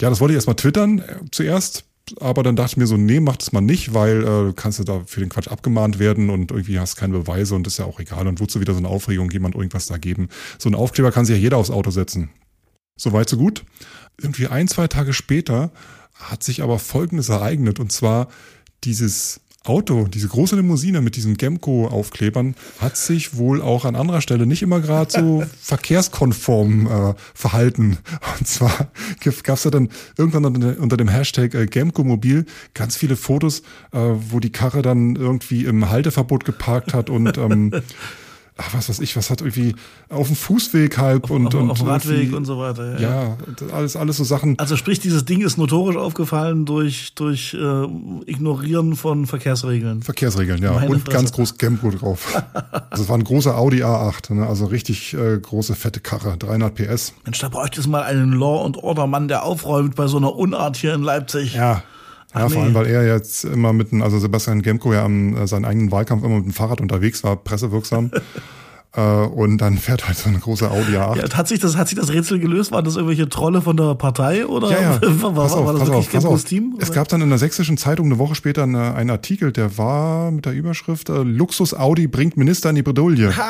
Ja, 0.00 0.08
das 0.08 0.20
wollte 0.20 0.32
ich 0.32 0.36
erstmal 0.36 0.56
twittern 0.56 1.00
äh, 1.00 1.16
zuerst, 1.30 1.84
aber 2.20 2.42
dann 2.42 2.56
dachte 2.56 2.72
ich 2.72 2.76
mir 2.78 2.86
so, 2.86 2.96
nee, 2.96 3.20
mach 3.20 3.36
das 3.36 3.52
mal 3.52 3.60
nicht, 3.60 3.94
weil 3.94 4.24
äh, 4.24 4.52
kannst 4.54 4.78
du 4.78 4.84
da 4.84 5.02
für 5.06 5.20
den 5.20 5.28
Quatsch 5.28 5.48
abgemahnt 5.48 5.98
werden 5.98 6.30
und 6.30 6.50
irgendwie 6.50 6.78
hast 6.78 6.96
keine 6.96 7.18
Beweise 7.18 7.54
und 7.54 7.66
ist 7.66 7.78
ja 7.78 7.84
auch 7.84 8.00
egal 8.00 8.26
und 8.26 8.40
wozu 8.40 8.60
wieder 8.60 8.72
so 8.72 8.78
eine 8.78 8.88
Aufregung 8.88 9.30
jemand 9.30 9.54
irgendwas 9.54 9.86
da 9.86 9.98
geben. 9.98 10.28
So 10.58 10.68
ein 10.68 10.74
Aufkleber 10.74 11.12
kann 11.12 11.24
sich 11.24 11.36
ja 11.36 11.42
jeder 11.42 11.58
aufs 11.58 11.70
Auto 11.70 11.90
setzen. 11.90 12.30
Soweit, 12.96 13.28
so 13.28 13.36
gut. 13.36 13.64
Irgendwie 14.20 14.46
ein, 14.46 14.68
zwei 14.68 14.88
Tage 14.88 15.12
später 15.12 15.70
hat 16.14 16.42
sich 16.42 16.62
aber 16.62 16.78
Folgendes 16.78 17.28
ereignet 17.28 17.80
und 17.80 17.92
zwar 17.92 18.28
dieses 18.84 19.40
Auto, 19.64 20.06
diese 20.06 20.28
große 20.28 20.56
Limousine 20.56 21.02
mit 21.02 21.16
diesen 21.16 21.36
Gemco-Aufklebern, 21.36 22.54
hat 22.80 22.96
sich 22.96 23.36
wohl 23.36 23.60
auch 23.60 23.84
an 23.84 23.94
anderer 23.94 24.22
Stelle 24.22 24.46
nicht 24.46 24.62
immer 24.62 24.80
gerade 24.80 25.10
so 25.10 25.44
verkehrskonform 25.60 26.86
äh, 26.86 27.14
verhalten. 27.34 27.98
Und 28.38 28.48
zwar 28.48 28.90
gab 29.22 29.56
es 29.56 29.64
ja 29.64 29.70
dann 29.70 29.90
irgendwann 30.16 30.46
unter, 30.46 30.96
dem 30.96 31.08
Hashtag 31.08 31.54
äh, 31.54 31.66
Gemco-Mobil 31.66 32.46
ganz 32.72 32.96
viele 32.96 33.16
Fotos, 33.16 33.60
äh, 33.92 33.98
wo 33.98 34.40
die 34.40 34.50
Karre 34.50 34.80
dann 34.80 35.14
irgendwie 35.16 35.66
im 35.66 35.90
Halteverbot 35.90 36.46
geparkt 36.46 36.94
hat 36.94 37.10
und 37.10 37.36
ähm, 37.36 37.70
ach, 38.60 38.74
was 38.74 38.88
weiß 38.88 39.00
ich, 39.00 39.16
was 39.16 39.30
hat 39.30 39.40
irgendwie 39.40 39.74
auf 40.08 40.26
dem 40.26 40.36
Fußweg 40.36 40.98
halb 40.98 41.30
und, 41.30 41.46
auf, 41.48 41.54
und 41.54 41.70
auf 41.70 41.78
dem 41.78 41.88
Radweg 41.88 42.32
und 42.34 42.44
so 42.44 42.58
weiter. 42.58 43.00
Ja, 43.00 43.10
ja, 43.10 43.36
alles, 43.72 43.96
alles 43.96 44.18
so 44.18 44.24
Sachen. 44.24 44.58
Also 44.58 44.76
sprich, 44.76 45.00
dieses 45.00 45.24
Ding 45.24 45.40
ist 45.40 45.58
notorisch 45.58 45.96
aufgefallen 45.96 46.66
durch, 46.66 47.14
durch 47.14 47.54
äh, 47.54 47.84
Ignorieren 48.26 48.96
von 48.96 49.26
Verkehrsregeln. 49.26 50.02
Verkehrsregeln, 50.02 50.62
ja. 50.62 50.72
Meine 50.72 50.90
und 50.90 51.00
Fresse. 51.00 51.16
ganz 51.16 51.32
groß 51.32 51.58
Gemco 51.58 51.90
drauf. 51.90 52.34
also 52.90 53.04
es 53.04 53.08
war 53.08 53.16
ein 53.16 53.24
großer 53.24 53.56
Audi 53.56 53.82
A8, 53.82 54.34
ne? 54.34 54.46
also 54.46 54.66
richtig 54.66 55.14
äh, 55.14 55.38
große, 55.38 55.74
fette 55.74 56.00
Karre, 56.00 56.36
300 56.36 56.74
PS. 56.74 57.14
Mensch, 57.24 57.38
da 57.38 57.48
bräuchte 57.48 57.80
es 57.80 57.86
mal 57.86 58.02
einen 58.02 58.32
Law- 58.32 58.64
und 58.64 58.76
Order-Mann, 58.76 59.28
der 59.28 59.44
aufräumt 59.44 59.96
bei 59.96 60.06
so 60.06 60.18
einer 60.18 60.34
Unart 60.34 60.76
hier 60.76 60.94
in 60.94 61.02
Leipzig. 61.02 61.54
Ja, 61.54 61.82
ja, 62.34 62.46
Ach, 62.46 62.50
vor 62.50 62.62
allem, 62.62 62.74
weil 62.74 62.86
er 62.86 63.06
jetzt 63.06 63.44
immer 63.44 63.72
mit 63.72 63.92
einem, 63.92 64.02
also 64.02 64.18
Sebastian 64.18 64.62
Gemko 64.62 64.92
ja 64.92 65.04
am 65.04 65.36
äh, 65.36 65.46
seinen 65.48 65.64
eigenen 65.64 65.90
Wahlkampf 65.90 66.24
immer 66.24 66.36
mit 66.36 66.44
dem 66.44 66.52
Fahrrad 66.52 66.80
unterwegs 66.80 67.24
war, 67.24 67.34
pressewirksam. 67.36 68.12
äh, 68.94 69.00
und 69.00 69.58
dann 69.58 69.78
fährt 69.78 70.06
halt 70.06 70.16
so 70.16 70.28
eine 70.28 70.38
große 70.38 70.70
Audi 70.70 70.96
A8. 70.96 71.16
Ja, 71.16 71.36
hat 71.36 71.48
sich 71.48 71.58
das, 71.58 71.76
hat 71.76 71.88
sich 71.88 71.98
das 71.98 72.12
Rätsel 72.12 72.38
gelöst? 72.38 72.70
Waren 72.70 72.84
das 72.84 72.94
irgendwelche 72.94 73.28
Trolle 73.28 73.62
von 73.62 73.76
der 73.76 73.96
Partei 73.96 74.46
oder 74.46 74.70
ja, 74.70 74.80
ja. 74.80 75.00
war, 75.22 75.34
war, 75.34 75.44
auf, 75.44 75.66
war 75.66 75.72
das 75.72 75.88
wirklich 75.88 76.10
Gemkos 76.10 76.44
Team? 76.44 76.74
Oder? 76.74 76.84
Es 76.84 76.92
gab 76.92 77.08
dann 77.08 77.20
in 77.20 77.30
der 77.30 77.38
sächsischen 77.38 77.76
Zeitung 77.76 78.06
eine 78.06 78.18
Woche 78.18 78.36
später 78.36 78.62
eine, 78.62 78.94
einen 78.94 79.10
Artikel, 79.10 79.50
der 79.50 79.76
war 79.76 80.30
mit 80.30 80.46
der 80.46 80.52
Überschrift 80.52 81.08
äh, 81.08 81.22
Luxus 81.22 81.74
Audi 81.74 82.06
bringt 82.06 82.36
Minister 82.36 82.70
in 82.70 82.76
die 82.76 82.82
Bredouille. 82.82 83.32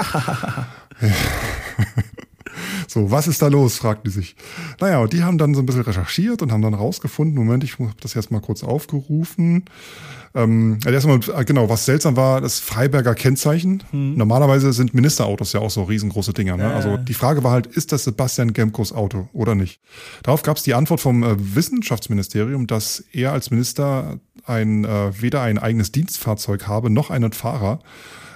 So, 2.88 3.10
was 3.10 3.26
ist 3.26 3.42
da 3.42 3.48
los, 3.48 3.78
fragt 3.78 4.06
die 4.06 4.10
sich. 4.10 4.36
Naja, 4.80 4.98
und 4.98 5.12
die 5.12 5.22
haben 5.22 5.38
dann 5.38 5.54
so 5.54 5.60
ein 5.60 5.66
bisschen 5.66 5.82
recherchiert 5.82 6.42
und 6.42 6.52
haben 6.52 6.62
dann 6.62 6.74
rausgefunden, 6.74 7.34
Moment, 7.36 7.64
ich 7.64 7.78
habe 7.78 7.92
das 8.00 8.14
jetzt 8.14 8.30
mal 8.30 8.40
kurz 8.40 8.62
aufgerufen. 8.62 9.64
Ähm, 10.34 10.78
also 10.84 10.94
erstmal, 10.94 11.40
äh, 11.40 11.44
genau, 11.44 11.68
was 11.68 11.84
seltsam 11.84 12.16
war, 12.16 12.40
das 12.40 12.60
Freiberger 12.60 13.14
Kennzeichen. 13.14 13.82
Hm. 13.90 14.16
Normalerweise 14.16 14.72
sind 14.72 14.94
Ministerautos 14.94 15.52
ja 15.52 15.60
auch 15.60 15.70
so 15.70 15.84
riesengroße 15.84 16.32
Dinger. 16.32 16.56
Ne? 16.56 16.72
Also 16.72 16.96
die 16.96 17.14
Frage 17.14 17.42
war 17.42 17.52
halt, 17.52 17.66
ist 17.66 17.92
das 17.92 18.04
Sebastian 18.04 18.52
Gemkos 18.52 18.92
Auto 18.92 19.28
oder 19.32 19.54
nicht? 19.54 19.80
Darauf 20.22 20.42
gab 20.42 20.56
es 20.56 20.62
die 20.62 20.74
Antwort 20.74 21.00
vom 21.00 21.22
äh, 21.22 21.34
Wissenschaftsministerium, 21.38 22.66
dass 22.66 23.04
er 23.12 23.32
als 23.32 23.50
Minister 23.50 24.18
ein, 24.44 24.84
äh, 24.84 25.20
weder 25.20 25.42
ein 25.42 25.58
eigenes 25.58 25.92
Dienstfahrzeug 25.92 26.66
habe, 26.66 26.90
noch 26.90 27.10
einen 27.10 27.32
Fahrer. 27.32 27.80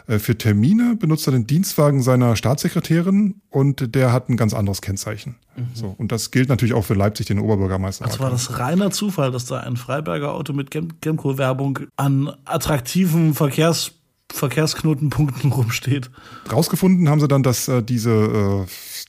Äh, 0.06 0.18
für 0.18 0.36
Termine 0.36 0.96
benutzt 0.96 1.26
er 1.26 1.32
den 1.32 1.46
Dienstwagen 1.46 2.02
seiner 2.02 2.36
Staatssekretärin 2.36 3.40
und 3.50 3.94
der 3.94 4.12
hat 4.12 4.28
ein 4.28 4.36
ganz 4.36 4.54
anderes 4.54 4.82
Kennzeichen. 4.82 5.36
Mhm. 5.56 5.66
So, 5.74 5.94
und 5.96 6.12
das 6.12 6.30
gilt 6.30 6.48
natürlich 6.48 6.74
auch 6.74 6.84
für 6.84 6.94
Leipzig, 6.94 7.26
den 7.26 7.38
Oberbürgermeister. 7.38 8.04
Also 8.04 8.20
war 8.20 8.30
das 8.30 8.58
reiner 8.58 8.90
Zufall, 8.90 9.30
dass 9.30 9.46
da 9.46 9.60
ein 9.60 9.76
Freiberger 9.76 10.32
Auto 10.32 10.52
mit 10.52 10.70
Gemco-Werbung 10.70 11.80
an 11.96 12.32
attraktiven 12.44 13.34
Verkehrs 13.34 13.92
Verkehrsknotenpunkten 14.32 15.52
rumsteht. 15.52 16.10
Rausgefunden 16.50 17.08
haben 17.08 17.20
sie 17.20 17.28
dann, 17.28 17.42
dass 17.42 17.68
äh, 17.68 17.82
diese 17.82 18.10
äh, 18.10 18.66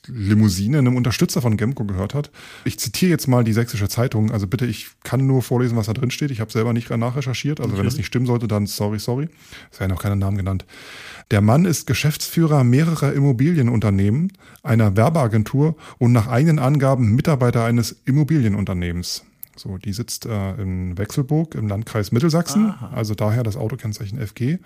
Limousine 0.08 0.78
einem 0.78 0.96
Unterstützer 0.96 1.40
von 1.40 1.56
Gemco 1.56 1.84
gehört 1.84 2.14
hat. 2.14 2.30
Ich 2.64 2.78
zitiere 2.78 3.10
jetzt 3.10 3.26
mal 3.26 3.44
die 3.44 3.52
Sächsische 3.52 3.88
Zeitung. 3.88 4.30
Also 4.30 4.46
bitte, 4.46 4.66
ich 4.66 4.88
kann 5.02 5.26
nur 5.26 5.42
vorlesen, 5.42 5.76
was 5.76 5.86
da 5.86 5.92
drin 5.92 6.10
steht. 6.10 6.30
Ich 6.30 6.40
habe 6.40 6.52
selber 6.52 6.72
nicht 6.72 6.90
nachrecherchiert. 6.90 7.60
Also 7.60 7.72
okay. 7.72 7.78
wenn 7.78 7.86
das 7.86 7.96
nicht 7.96 8.06
stimmen 8.06 8.26
sollte, 8.26 8.48
dann 8.48 8.66
sorry, 8.66 8.98
sorry. 8.98 9.28
Es 9.70 9.80
werden 9.80 9.92
auch 9.92 10.02
keine 10.02 10.16
Namen 10.16 10.36
genannt. 10.36 10.64
Der 11.30 11.40
Mann 11.40 11.64
ist 11.64 11.86
Geschäftsführer 11.86 12.62
mehrerer 12.64 13.12
Immobilienunternehmen, 13.12 14.32
einer 14.62 14.96
Werbeagentur 14.96 15.76
und 15.98 16.12
nach 16.12 16.28
eigenen 16.28 16.58
Angaben 16.58 17.14
Mitarbeiter 17.14 17.64
eines 17.64 17.96
Immobilienunternehmens. 18.04 19.24
So, 19.56 19.78
die 19.78 19.92
sitzt 19.92 20.26
äh, 20.26 20.54
in 20.54 20.98
Wechselburg 20.98 21.54
im 21.54 21.66
Landkreis 21.66 22.12
Mittelsachsen, 22.12 22.70
Aha. 22.70 22.90
also 22.94 23.14
daher 23.14 23.42
das 23.42 23.56
Autokennzeichen 23.56 24.18
FG 24.18 24.58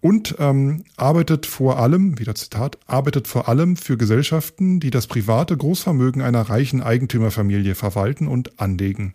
und 0.00 0.36
ähm, 0.38 0.84
arbeitet 0.96 1.46
vor 1.46 1.78
allem, 1.78 2.18
wieder 2.18 2.34
Zitat, 2.34 2.78
arbeitet 2.86 3.28
vor 3.28 3.48
allem 3.48 3.76
für 3.76 3.96
Gesellschaften, 3.96 4.80
die 4.80 4.90
das 4.90 5.06
private 5.06 5.56
Großvermögen 5.56 6.22
einer 6.22 6.42
reichen 6.42 6.82
Eigentümerfamilie 6.82 7.74
verwalten 7.74 8.28
und 8.28 8.60
anlegen. 8.60 9.14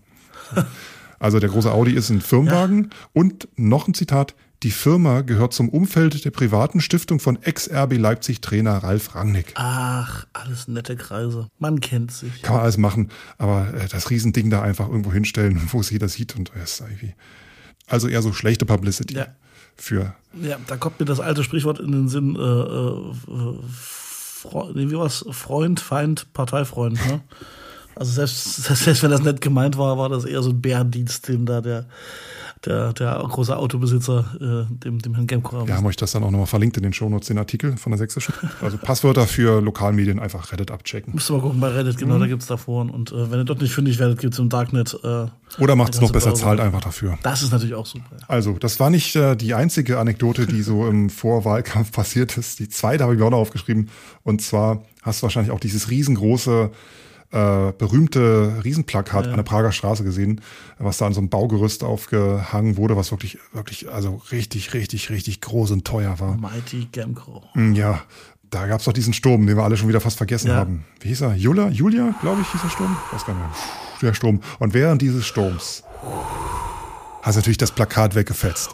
Also 1.20 1.40
der 1.40 1.50
große 1.50 1.72
Audi 1.72 1.94
ist 1.94 2.12
ein 2.12 2.22
Firmenwagen 2.22 2.84
ja. 2.84 2.90
und 3.14 3.48
noch 3.56 3.88
ein 3.88 3.96
Zitat, 3.96 4.36
die 4.64 4.72
Firma 4.72 5.22
gehört 5.22 5.54
zum 5.54 5.70
Umfeld 5.70 6.26
der 6.26 6.32
privaten 6.32 6.82
Stiftung 6.82 7.20
von 7.20 7.42
Ex-RB 7.44 7.98
Leipzig-Trainer 7.98 8.78
Ralf 8.78 9.14
Rangnick. 9.14 9.54
Ach, 9.56 10.26
alles 10.34 10.68
nette 10.68 10.96
Kreise. 10.96 11.48
Man 11.60 11.80
kennt 11.80 12.12
sich. 12.12 12.42
Kann 12.42 12.56
man 12.56 12.64
alles 12.64 12.78
machen, 12.78 13.12
aber 13.38 13.74
äh, 13.74 13.88
das 13.88 14.10
Riesending 14.10 14.50
da 14.50 14.62
einfach 14.64 14.88
irgendwo 14.88 15.12
hinstellen, 15.12 15.62
wo 15.72 15.80
es 15.80 15.92
jeder 15.92 16.10
sieht 16.10 16.36
und 16.36 16.52
es 16.56 16.80
irgendwie. 16.80 17.14
Also 17.86 18.08
eher 18.08 18.22
so 18.22 18.34
schlechte 18.34 18.66
Publicity 18.66 19.16
ja. 19.16 19.28
für. 19.76 20.16
Ja, 20.42 20.58
da 20.66 20.76
kommt 20.78 21.00
mir 21.00 21.06
das 21.06 21.20
alte 21.20 21.44
Sprichwort 21.44 21.80
in 21.80 21.92
den 21.92 22.10
Sinn, 22.10 22.36
äh, 22.36 22.40
äh, 22.40 23.54
Freund, 23.72 24.76
wie 24.76 24.98
war's? 24.98 25.24
Freund, 25.32 25.80
Feind, 25.80 26.34
Parteifreund, 26.34 26.96
ne? 27.08 27.22
Also 28.00 28.12
selbst, 28.12 28.64
selbst 28.64 29.02
wenn 29.02 29.10
das 29.10 29.24
nicht 29.24 29.42
gemeint 29.42 29.76
war, 29.76 29.98
war 29.98 30.08
das 30.08 30.24
eher 30.24 30.44
so 30.44 30.52
ein 30.52 30.62
Bärendienst, 30.62 31.28
den 31.30 31.48
da 31.48 31.62
der 31.62 31.88
der, 32.66 32.94
der 32.94 33.24
große 33.30 33.56
Autobesitzer, 33.56 34.68
äh, 34.70 34.74
dem, 34.84 35.00
dem 35.00 35.16
Herrn 35.16 35.28
Gemko. 35.28 35.68
Wir 35.68 35.76
haben 35.76 35.86
euch 35.86 35.96
das 35.96 36.12
dann 36.12 36.24
auch 36.24 36.32
nochmal 36.32 36.48
verlinkt 36.48 36.78
in 36.78 36.84
den 36.84 36.94
Shownotes, 36.94 37.28
den 37.28 37.38
Artikel 37.38 37.78
von 37.78 37.92
der 37.92 37.98
Sächsischen. 37.98 38.34
Also 38.62 38.78
Passwörter 38.78 39.28
für 39.28 39.62
Lokalmedien 39.62 40.20
einfach 40.20 40.52
Reddit 40.52 40.72
abchecken. 40.72 41.14
Müsst 41.14 41.30
ihr 41.30 41.34
mal 41.34 41.42
gucken 41.42 41.60
bei 41.60 41.70
Reddit, 41.70 41.98
genau, 41.98 42.16
mhm. 42.16 42.22
da 42.22 42.28
gibt's 42.28 42.48
davor. 42.48 42.82
Und 42.82 43.12
äh, 43.12 43.32
wenn 43.32 43.40
ihr 43.40 43.46
dort 43.46 43.62
nicht 43.62 43.74
fündig 43.74 44.00
werdet, 44.00 44.20
gibt's 44.20 44.40
im 44.40 44.50
Darknet. 44.50 44.98
Äh, 45.04 45.28
Oder 45.60 45.76
macht 45.76 45.94
es 45.94 46.02
noch 46.02 46.12
besser, 46.12 46.30
Browser. 46.30 46.44
zahlt 46.44 46.60
einfach 46.60 46.82
dafür. 46.82 47.18
Das 47.24 47.44
ist 47.44 47.52
natürlich 47.52 47.76
auch 47.76 47.86
super. 47.86 48.06
Ja. 48.12 48.26
Also, 48.28 48.54
das 48.54 48.80
war 48.80 48.90
nicht 48.90 49.16
äh, 49.16 49.36
die 49.36 49.54
einzige 49.54 50.00
Anekdote, 50.00 50.48
die 50.48 50.62
so 50.62 50.88
im 50.88 51.10
Vorwahlkampf 51.18 51.92
passiert 51.92 52.38
ist. 52.38 52.60
Die 52.60 52.70
zweite 52.70 53.04
habe 53.04 53.14
ich 53.14 53.20
mir 53.20 53.26
auch 53.26 53.32
noch 53.32 53.38
aufgeschrieben. 53.38 53.90
Und 54.24 54.42
zwar 54.42 54.84
hast 55.02 55.22
du 55.22 55.24
wahrscheinlich 55.24 55.52
auch 55.52 55.60
dieses 55.60 55.90
riesengroße 55.90 56.72
äh, 57.32 57.74
berühmte 57.78 58.62
Riesenplakat 58.64 59.26
ja. 59.26 59.32
an 59.32 59.38
der 59.38 59.44
Prager 59.44 59.72
Straße 59.72 60.04
gesehen, 60.04 60.42
was 60.80 60.98
da 60.98 61.08
an 61.08 61.14
so 61.14 61.20
einem 61.20 61.30
Baugerüst 61.30 61.84
aufgehangen 61.84 62.78
wurde, 62.78 62.96
was 62.96 63.12
wirklich, 63.12 63.38
wirklich, 63.54 63.90
also 63.92 64.22
richtig, 64.32 64.74
richtig, 64.74 65.10
richtig 65.10 65.42
groß 65.42 65.72
und 65.72 65.86
teuer 65.86 66.20
war. 66.20 66.38
Mighty 66.38 66.88
Gemco. 66.92 67.44
Mm, 67.54 67.74
ja, 67.74 68.02
da 68.50 68.68
gab 68.68 68.80
es 68.80 68.86
doch 68.86 68.94
diesen 68.94 69.14
Sturm, 69.14 69.46
den 69.46 69.58
wir 69.58 69.64
alle 69.64 69.76
schon 69.76 69.90
wieder 69.90 70.00
fast 70.00 70.18
vergessen 70.18 70.48
ja. 70.48 70.56
haben. 70.56 70.86
Wie 71.02 71.10
hieß 71.10 71.22
er? 71.22 71.36
Julia, 71.36 71.68
Julia, 71.68 72.16
glaube 72.22 72.42
ich, 72.42 72.52
hieß 72.52 72.62
der 72.62 72.70
Sturm? 72.70 72.96
Ich 73.08 73.14
weiß 73.14 73.26
gar 73.26 73.34
nicht 73.34 73.44
mehr. 73.44 73.56
Der 74.02 74.14
Sturm. 74.14 74.42
Und 74.60 74.74
während 74.74 75.02
dieses 75.02 75.26
Sturms 75.26 75.84
hast 77.24 77.36
du 77.36 77.40
natürlich 77.40 77.58
das 77.58 77.72
Plakat 77.72 78.16
weggefetzt. 78.16 78.70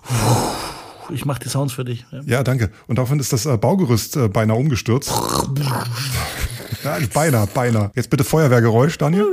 Ich 1.09 1.25
mache 1.25 1.39
die 1.39 1.49
Sounds 1.49 1.73
für 1.73 1.83
dich. 1.83 2.05
Ja, 2.11 2.21
ja 2.25 2.43
danke. 2.43 2.69
Und 2.87 2.97
daraufhin 2.97 3.19
ist 3.19 3.33
das 3.33 3.45
äh, 3.45 3.57
Baugerüst 3.57 4.15
äh, 4.15 4.29
beinahe 4.29 4.57
umgestürzt. 4.57 5.11
Ja, 6.83 6.97
beinahe, 7.13 7.47
beinahe. 7.47 7.91
Jetzt 7.95 8.09
bitte 8.09 8.23
Feuerwehrgeräusch, 8.23 8.97
Daniel. 8.97 9.25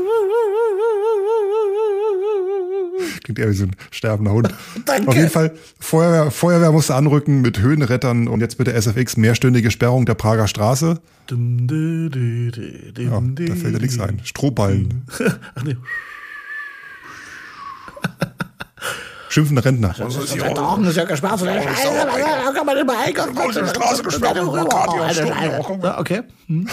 Klingt 3.24 3.38
eher 3.38 3.50
wie 3.50 3.54
so 3.54 3.64
ein 3.64 3.76
sterbender 3.90 4.32
Hund. 4.32 4.48
Danke. 4.86 5.08
Auf 5.08 5.16
jeden 5.16 5.30
Fall, 5.30 5.52
Feuerwehr, 5.78 6.30
Feuerwehr 6.30 6.72
musste 6.72 6.94
anrücken 6.94 7.40
mit 7.40 7.58
Höhenrettern 7.60 8.28
und 8.28 8.40
jetzt 8.40 8.58
bitte 8.58 8.72
SFX 8.72 9.16
mehrstündige 9.16 9.70
Sperrung 9.70 10.06
der 10.06 10.14
Prager 10.14 10.46
Straße. 10.48 11.00
ja, 12.98 13.46
da 13.46 13.54
fällt 13.54 13.74
ja 13.74 13.80
nichts 13.80 13.98
ein. 14.00 14.20
Strohballen. 14.24 15.06
Ach 15.54 15.62
nee. 15.64 15.76
Schimpfende 19.30 19.64
Rentner. 19.64 19.94
Das 19.96 20.16
ist 20.16 20.34
ja 20.34 20.46
ist 20.48 20.96
ja 20.96 21.04
gesperrt. 21.04 21.40
Da 21.40 22.52
kann 22.52 22.66
man 22.66 22.76
immer 22.76 22.98
einkaufen. 22.98 23.32
Die 23.34 23.68
Straße 23.68 24.02
gesperrt. 24.02 24.38
Okay. 25.98 26.22
Hm. 26.48 26.68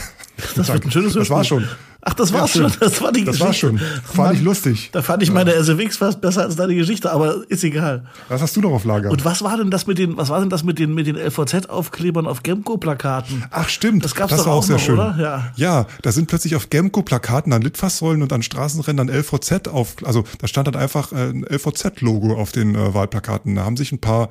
Das 0.56 0.68
wird 0.68 0.86
ein 0.86 0.92
schönes 0.92 1.14
Das 1.14 1.30
war 1.30 1.44
schon. 1.44 1.70
Ach, 2.10 2.14
das 2.14 2.32
war's 2.32 2.54
ja, 2.54 2.70
schon. 2.70 2.80
Das 2.80 3.02
war 3.02 3.12
die 3.12 3.26
das 3.26 3.38
Geschichte. 3.38 3.68
Das 3.68 3.82
war 3.82 3.90
schon. 3.90 4.02
Fand 4.04 4.18
Mann, 4.18 4.36
ich 4.36 4.42
lustig. 4.42 4.90
Da 4.94 5.02
fand 5.02 5.24
ich 5.24 5.32
meine 5.32 5.52
SFX 5.52 5.98
fast 5.98 6.22
besser 6.22 6.44
als 6.44 6.56
deine 6.56 6.74
Geschichte, 6.74 7.12
aber 7.12 7.44
ist 7.50 7.66
egal. 7.66 8.06
Was 8.30 8.42
hast 8.42 8.56
du 8.56 8.62
noch 8.62 8.72
auf 8.72 8.86
Lager? 8.86 9.12
Und 9.12 9.26
was 9.26 9.42
war 9.42 9.58
denn 9.58 9.72
das 9.72 9.88
mit 9.88 9.98
den, 9.98 10.16
was 10.16 10.30
war 10.30 10.40
denn 10.40 10.50
das 10.50 10.64
mit 10.64 10.80
den, 10.80 10.94
mit 10.94 11.06
den 11.06 11.18
LVZ-Aufklebern 11.18 12.26
auf 12.26 12.44
Gemco-Plakaten? 12.44 13.44
Ach, 13.52 13.68
stimmt. 13.68 14.06
Das 14.06 14.16
gab's 14.16 14.32
das 14.32 14.44
doch 14.44 14.48
auch, 14.48 14.58
auch 14.58 14.64
sehr 14.64 14.78
noch, 14.78 14.84
schön. 14.84 14.96
oder? 14.96 15.16
Ja. 15.20 15.52
Ja, 15.58 15.88
da 16.02 16.14
sind 16.14 16.28
plötzlich 16.28 16.56
auf 16.56 16.70
Gemco-Plakaten 16.70 17.52
an 17.52 17.62
Litfaßsäulen 17.62 18.22
und 18.22 18.32
an 18.32 18.42
Straßenrändern 18.42 19.10
LVZ 19.10 19.68
auf, 19.68 19.96
also 20.06 20.24
da 20.40 20.48
stand 20.48 20.70
dann 20.70 20.76
einfach 20.76 21.12
äh, 21.12 21.32
ein 21.32 21.44
LVZ-Logo 21.44 22.36
auf 22.36 22.54
den 22.54 22.76
äh, 22.76 22.94
Wahlplakaten. 22.94 23.56
Da 23.56 23.66
haben 23.66 23.76
sich 23.76 23.92
ein 23.92 24.00
paar 24.00 24.30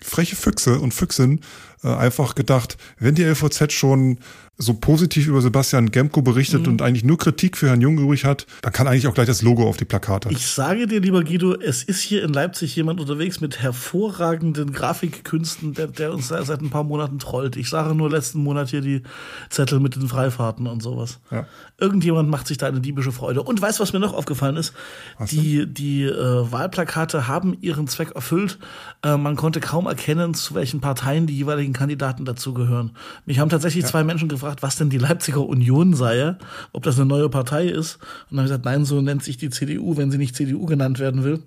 freche 0.00 0.36
Füchse 0.36 0.78
und 0.78 0.92
Füchsin 0.92 1.40
äh, 1.82 1.88
einfach 1.88 2.34
gedacht, 2.34 2.76
wenn 2.98 3.14
die 3.14 3.24
LVZ 3.24 3.72
schon 3.72 4.18
so 4.58 4.74
positiv 4.74 5.26
über 5.26 5.42
Sebastian 5.42 5.90
Gemko 5.90 6.22
berichtet 6.22 6.62
mhm. 6.62 6.72
und 6.72 6.82
eigentlich 6.82 7.04
nur 7.04 7.18
Kritik 7.18 7.58
für 7.58 7.68
Herrn 7.68 7.82
Jung 7.82 7.98
übrig 7.98 8.24
hat, 8.24 8.46
dann 8.62 8.72
kann 8.72 8.86
eigentlich 8.86 9.06
auch 9.06 9.14
gleich 9.14 9.26
das 9.26 9.42
Logo 9.42 9.68
auf 9.68 9.76
die 9.76 9.84
Plakate. 9.84 10.30
Ich 10.30 10.46
sage 10.46 10.86
dir, 10.86 11.00
lieber 11.00 11.22
Guido, 11.24 11.54
es 11.54 11.82
ist 11.82 12.00
hier 12.00 12.24
in 12.24 12.32
Leipzig 12.32 12.74
jemand 12.74 12.98
unterwegs 12.98 13.40
mit 13.40 13.60
hervorragenden 13.60 14.72
Grafikkünsten, 14.72 15.74
der, 15.74 15.88
der 15.88 16.14
uns 16.14 16.28
seit 16.28 16.48
ein 16.62 16.70
paar 16.70 16.84
Monaten 16.84 17.18
trollt. 17.18 17.56
Ich 17.56 17.68
sage 17.68 17.94
nur 17.94 18.10
letzten 18.10 18.42
Monat 18.42 18.70
hier 18.70 18.80
die 18.80 19.02
Zettel 19.50 19.78
mit 19.78 19.94
den 19.94 20.08
Freifahrten 20.08 20.66
und 20.66 20.82
sowas. 20.82 21.18
Ja. 21.30 21.46
Irgendjemand 21.78 22.30
macht 22.30 22.46
sich 22.46 22.56
da 22.56 22.66
eine 22.66 22.80
diebische 22.80 23.12
Freude. 23.12 23.42
Und 23.42 23.60
weißt, 23.60 23.80
was 23.80 23.92
mir 23.92 24.00
noch 24.00 24.14
aufgefallen 24.14 24.56
ist? 24.56 24.72
Was 25.18 25.30
die 25.30 25.66
die 25.66 26.04
äh, 26.04 26.50
Wahlplakate 26.50 27.28
haben 27.28 27.56
ihren 27.60 27.88
Zweck 27.88 28.12
erfüllt. 28.14 28.58
Äh, 29.02 29.16
man 29.16 29.36
konnte 29.36 29.60
kaum 29.60 29.86
erkennen, 29.86 30.34
zu 30.34 30.54
welchen 30.54 30.80
Parteien 30.80 31.26
die 31.26 31.36
jeweiligen 31.36 31.74
Kandidaten 31.74 32.24
dazugehören. 32.24 32.92
Mich 33.26 33.38
haben 33.38 33.50
tatsächlich 33.50 33.84
ja. 33.84 33.90
zwei 33.90 34.02
Menschen 34.02 34.28
gefragt, 34.28 34.46
gefragt, 34.46 34.62
was 34.62 34.76
denn 34.76 34.90
die 34.90 34.98
Leipziger 34.98 35.44
Union 35.44 35.94
sei, 35.94 36.36
ob 36.72 36.82
das 36.82 36.96
eine 36.96 37.06
neue 37.06 37.28
Partei 37.28 37.66
ist. 37.66 37.96
Und 38.30 38.36
dann 38.36 38.38
habe 38.38 38.46
ich 38.46 38.50
gesagt, 38.50 38.64
nein, 38.64 38.84
so 38.84 39.00
nennt 39.00 39.22
sich 39.22 39.36
die 39.36 39.50
CDU, 39.50 39.96
wenn 39.96 40.10
sie 40.10 40.18
nicht 40.18 40.36
CDU 40.36 40.66
genannt 40.66 40.98
werden 40.98 41.24
will. 41.24 41.42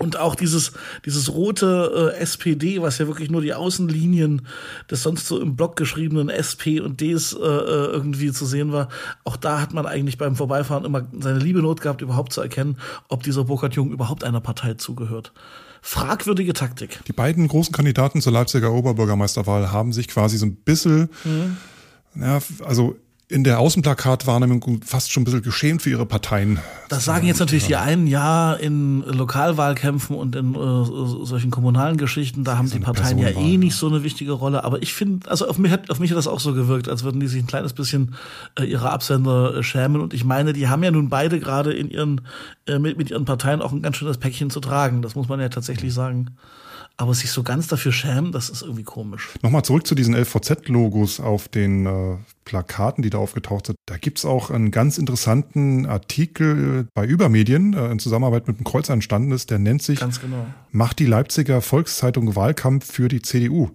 Und 0.00 0.18
auch 0.18 0.34
dieses, 0.34 0.72
dieses 1.04 1.32
rote 1.32 2.12
äh, 2.14 2.18
SPD, 2.18 2.82
was 2.82 2.98
ja 2.98 3.06
wirklich 3.06 3.30
nur 3.30 3.42
die 3.42 3.54
Außenlinien 3.54 4.46
des 4.90 5.02
sonst 5.02 5.26
so 5.26 5.40
im 5.40 5.56
Block 5.56 5.76
geschriebenen 5.76 6.28
SP 6.32 6.80
und 6.80 7.00
Ds 7.00 7.34
äh, 7.34 7.38
äh, 7.38 7.86
irgendwie 7.92 8.32
zu 8.32 8.46
sehen 8.46 8.72
war, 8.72 8.88
auch 9.24 9.36
da 9.36 9.60
hat 9.60 9.72
man 9.72 9.86
eigentlich 9.86 10.18
beim 10.18 10.36
Vorbeifahren 10.36 10.84
immer 10.84 11.06
seine 11.18 11.38
liebe 11.38 11.60
Not 11.60 11.80
gehabt, 11.80 12.02
überhaupt 12.02 12.32
zu 12.32 12.40
erkennen, 12.40 12.78
ob 13.08 13.22
dieser 13.22 13.44
Burkhard 13.44 13.74
Jung 13.74 13.92
überhaupt 13.92 14.24
einer 14.24 14.40
Partei 14.40 14.74
zugehört. 14.74 15.32
Fragwürdige 15.82 16.52
Taktik. 16.52 17.00
Die 17.06 17.12
beiden 17.12 17.48
großen 17.48 17.72
Kandidaten 17.72 18.20
zur 18.20 18.32
Leipziger 18.32 18.72
Oberbürgermeisterwahl 18.72 19.72
haben 19.72 19.92
sich 19.92 20.08
quasi 20.08 20.36
so 20.36 20.46
ein 20.46 20.56
bisschen 20.56 21.08
mhm 21.24 21.56
ja, 22.14 22.40
also 22.64 22.96
in 23.30 23.44
der 23.44 23.60
Außenplakatwahrnehmung 23.60 24.80
fast 24.84 25.12
schon 25.12 25.22
ein 25.22 25.24
bisschen 25.24 25.42
geschämt 25.42 25.82
für 25.82 25.90
ihre 25.90 26.04
Parteien. 26.04 26.58
Das 26.88 27.04
sagen 27.04 27.28
jetzt 27.28 27.38
natürlich 27.38 27.66
die 27.66 27.76
einen, 27.76 28.08
ja, 28.08 28.54
in 28.54 29.02
Lokalwahlkämpfen 29.02 30.16
und 30.16 30.34
in 30.34 30.54
äh, 30.56 30.56
solchen 31.24 31.52
kommunalen 31.52 31.96
Geschichten, 31.96 32.42
da 32.42 32.58
haben 32.58 32.68
die 32.68 32.80
Parteien 32.80 33.18
ja 33.18 33.28
eh 33.28 33.56
nicht 33.56 33.76
so 33.76 33.86
eine 33.86 34.02
wichtige 34.02 34.32
Rolle. 34.32 34.64
Aber 34.64 34.82
ich 34.82 34.92
finde, 34.94 35.30
also 35.30 35.46
auf 35.46 35.58
mich, 35.58 35.70
hat, 35.70 35.90
auf 35.90 36.00
mich 36.00 36.10
hat 36.10 36.18
das 36.18 36.26
auch 36.26 36.40
so 36.40 36.54
gewirkt, 36.54 36.88
als 36.88 37.04
würden 37.04 37.20
die 37.20 37.28
sich 37.28 37.42
ein 37.42 37.46
kleines 37.46 37.72
bisschen 37.72 38.16
äh, 38.58 38.64
ihre 38.64 38.90
Absender 38.90 39.54
äh, 39.54 39.62
schämen. 39.62 40.00
Und 40.00 40.12
ich 40.12 40.24
meine, 40.24 40.52
die 40.52 40.66
haben 40.66 40.82
ja 40.82 40.90
nun 40.90 41.08
beide 41.08 41.38
gerade 41.38 41.72
in 41.72 41.88
ihren, 41.88 42.22
äh, 42.66 42.80
mit, 42.80 42.98
mit 42.98 43.10
ihren 43.10 43.26
Parteien 43.26 43.62
auch 43.62 43.70
ein 43.70 43.82
ganz 43.82 43.96
schönes 43.96 44.18
Päckchen 44.18 44.50
zu 44.50 44.58
tragen. 44.58 45.02
Das 45.02 45.14
muss 45.14 45.28
man 45.28 45.38
ja 45.38 45.48
tatsächlich 45.48 45.94
sagen. 45.94 46.30
Aber 47.00 47.14
sich 47.14 47.30
so 47.30 47.42
ganz 47.42 47.66
dafür 47.66 47.92
schämen, 47.92 48.30
das 48.30 48.50
ist 48.50 48.60
irgendwie 48.60 48.82
komisch. 48.82 49.30
Nochmal 49.40 49.64
zurück 49.64 49.86
zu 49.86 49.94
diesen 49.94 50.14
LVZ-Logos 50.14 51.18
auf 51.18 51.48
den 51.48 51.86
äh, 51.86 52.18
Plakaten, 52.44 53.00
die 53.00 53.08
da 53.08 53.16
aufgetaucht 53.16 53.68
sind. 53.68 53.76
Da 53.86 53.96
gibt's 53.96 54.26
auch 54.26 54.50
einen 54.50 54.70
ganz 54.70 54.98
interessanten 54.98 55.86
Artikel 55.86 56.88
bei 56.92 57.06
Übermedien 57.06 57.72
äh, 57.72 57.90
in 57.90 58.00
Zusammenarbeit 58.00 58.48
mit 58.48 58.58
dem 58.58 58.64
Kreuz 58.64 58.90
entstanden 58.90 59.32
ist. 59.32 59.48
Der 59.48 59.58
nennt 59.58 59.80
sich 59.80 59.98
genau. 59.98 60.44
Macht 60.72 60.98
die 60.98 61.06
Leipziger 61.06 61.62
Volkszeitung 61.62 62.36
Wahlkampf 62.36 62.92
für 62.92 63.08
die 63.08 63.22
CDU. 63.22 63.70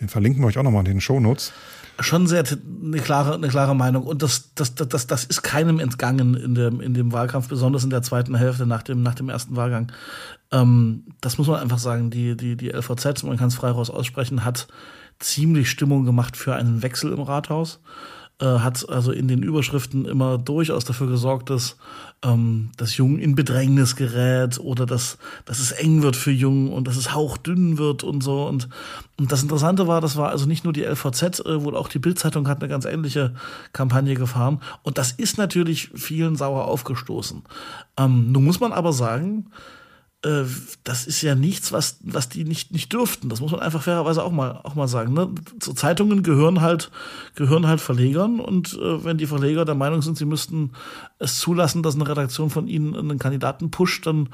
Den 0.00 0.08
verlinken 0.08 0.42
wir 0.42 0.48
euch 0.48 0.58
auch 0.58 0.62
nochmal 0.62 0.84
in 0.86 0.92
den 0.92 1.00
Shownotes 1.00 1.52
schon 2.00 2.26
sehr 2.26 2.44
eine 2.84 3.00
klare, 3.00 3.34
eine 3.34 3.48
klare 3.48 3.74
Meinung. 3.74 4.04
Und 4.04 4.22
das, 4.22 4.54
das, 4.54 4.74
das, 4.74 5.06
das 5.06 5.24
ist 5.24 5.42
keinem 5.42 5.80
entgangen 5.80 6.34
in 6.34 6.54
dem, 6.54 6.80
in 6.80 6.94
dem 6.94 7.12
Wahlkampf, 7.12 7.48
besonders 7.48 7.84
in 7.84 7.90
der 7.90 8.02
zweiten 8.02 8.34
Hälfte 8.34 8.66
nach 8.66 8.82
dem, 8.82 9.02
nach 9.02 9.14
dem 9.14 9.28
ersten 9.28 9.56
Wahlgang. 9.56 9.90
Ähm, 10.52 11.04
das 11.20 11.38
muss 11.38 11.48
man 11.48 11.60
einfach 11.60 11.78
sagen. 11.78 12.10
Die, 12.10 12.36
die, 12.36 12.56
die 12.56 12.70
LVZ, 12.70 13.24
man 13.24 13.36
kann 13.36 13.48
es 13.48 13.54
frei 13.54 13.70
raus 13.70 13.90
aussprechen, 13.90 14.44
hat 14.44 14.68
ziemlich 15.18 15.70
Stimmung 15.70 16.04
gemacht 16.04 16.36
für 16.36 16.54
einen 16.54 16.82
Wechsel 16.82 17.12
im 17.12 17.20
Rathaus. 17.20 17.80
Äh, 18.40 18.60
hat 18.60 18.88
also 18.88 19.10
in 19.10 19.26
den 19.26 19.42
Überschriften 19.42 20.04
immer 20.04 20.38
durchaus 20.38 20.84
dafür 20.84 21.08
gesorgt, 21.08 21.50
dass 21.50 21.76
ähm, 22.22 22.70
das 22.76 22.96
Jung 22.96 23.18
in 23.18 23.34
Bedrängnis 23.34 23.96
gerät 23.96 24.60
oder 24.60 24.86
dass, 24.86 25.18
dass 25.44 25.58
es 25.58 25.72
eng 25.72 26.02
wird 26.02 26.14
für 26.14 26.30
Jung 26.30 26.72
und 26.72 26.86
dass 26.86 26.96
es 26.96 27.12
hauchdünn 27.12 27.78
wird 27.78 28.04
und 28.04 28.22
so. 28.22 28.46
Und, 28.46 28.68
und 29.18 29.32
das 29.32 29.42
Interessante 29.42 29.88
war, 29.88 30.00
das 30.00 30.16
war 30.16 30.28
also 30.28 30.46
nicht 30.46 30.62
nur 30.62 30.72
die 30.72 30.84
LVZ, 30.84 31.40
äh, 31.40 31.64
wohl 31.64 31.76
auch 31.76 31.88
die 31.88 31.98
Bildzeitung 31.98 32.46
hat 32.46 32.60
eine 32.60 32.68
ganz 32.68 32.84
ähnliche 32.84 33.34
Kampagne 33.72 34.14
gefahren. 34.14 34.60
Und 34.84 34.98
das 34.98 35.10
ist 35.10 35.36
natürlich 35.36 35.90
vielen 35.96 36.36
sauer 36.36 36.66
aufgestoßen. 36.66 37.42
Ähm, 37.96 38.30
nun 38.30 38.44
muss 38.44 38.60
man 38.60 38.72
aber 38.72 38.92
sagen, 38.92 39.50
äh, 40.24 40.44
das 40.84 41.06
ist 41.06 41.22
ja 41.22 41.34
nichts, 41.34 41.72
was, 41.72 41.98
was 42.02 42.28
die 42.28 42.44
nicht, 42.44 42.72
nicht 42.72 42.92
dürften. 42.92 43.28
Das 43.28 43.40
muss 43.40 43.52
man 43.52 43.60
einfach 43.60 43.82
fairerweise 43.82 44.22
auch 44.22 44.32
mal, 44.32 44.60
auch 44.64 44.74
mal 44.74 44.88
sagen. 44.88 45.12
Ne? 45.14 45.30
Zu 45.60 45.74
Zeitungen 45.74 46.22
gehören 46.22 46.60
halt, 46.60 46.90
gehören 47.34 47.66
halt 47.66 47.80
Verlegern 47.80 48.40
und 48.40 48.74
äh, 48.74 49.04
wenn 49.04 49.18
die 49.18 49.26
Verleger 49.26 49.64
der 49.64 49.76
Meinung 49.76 50.02
sind, 50.02 50.18
sie 50.18 50.24
müssten 50.24 50.72
es 51.18 51.38
zulassen, 51.38 51.82
dass 51.82 51.94
eine 51.94 52.08
Redaktion 52.08 52.50
von 52.50 52.66
ihnen 52.66 52.96
einen 52.96 53.18
Kandidaten 53.18 53.70
pusht, 53.70 54.06
dann 54.06 54.28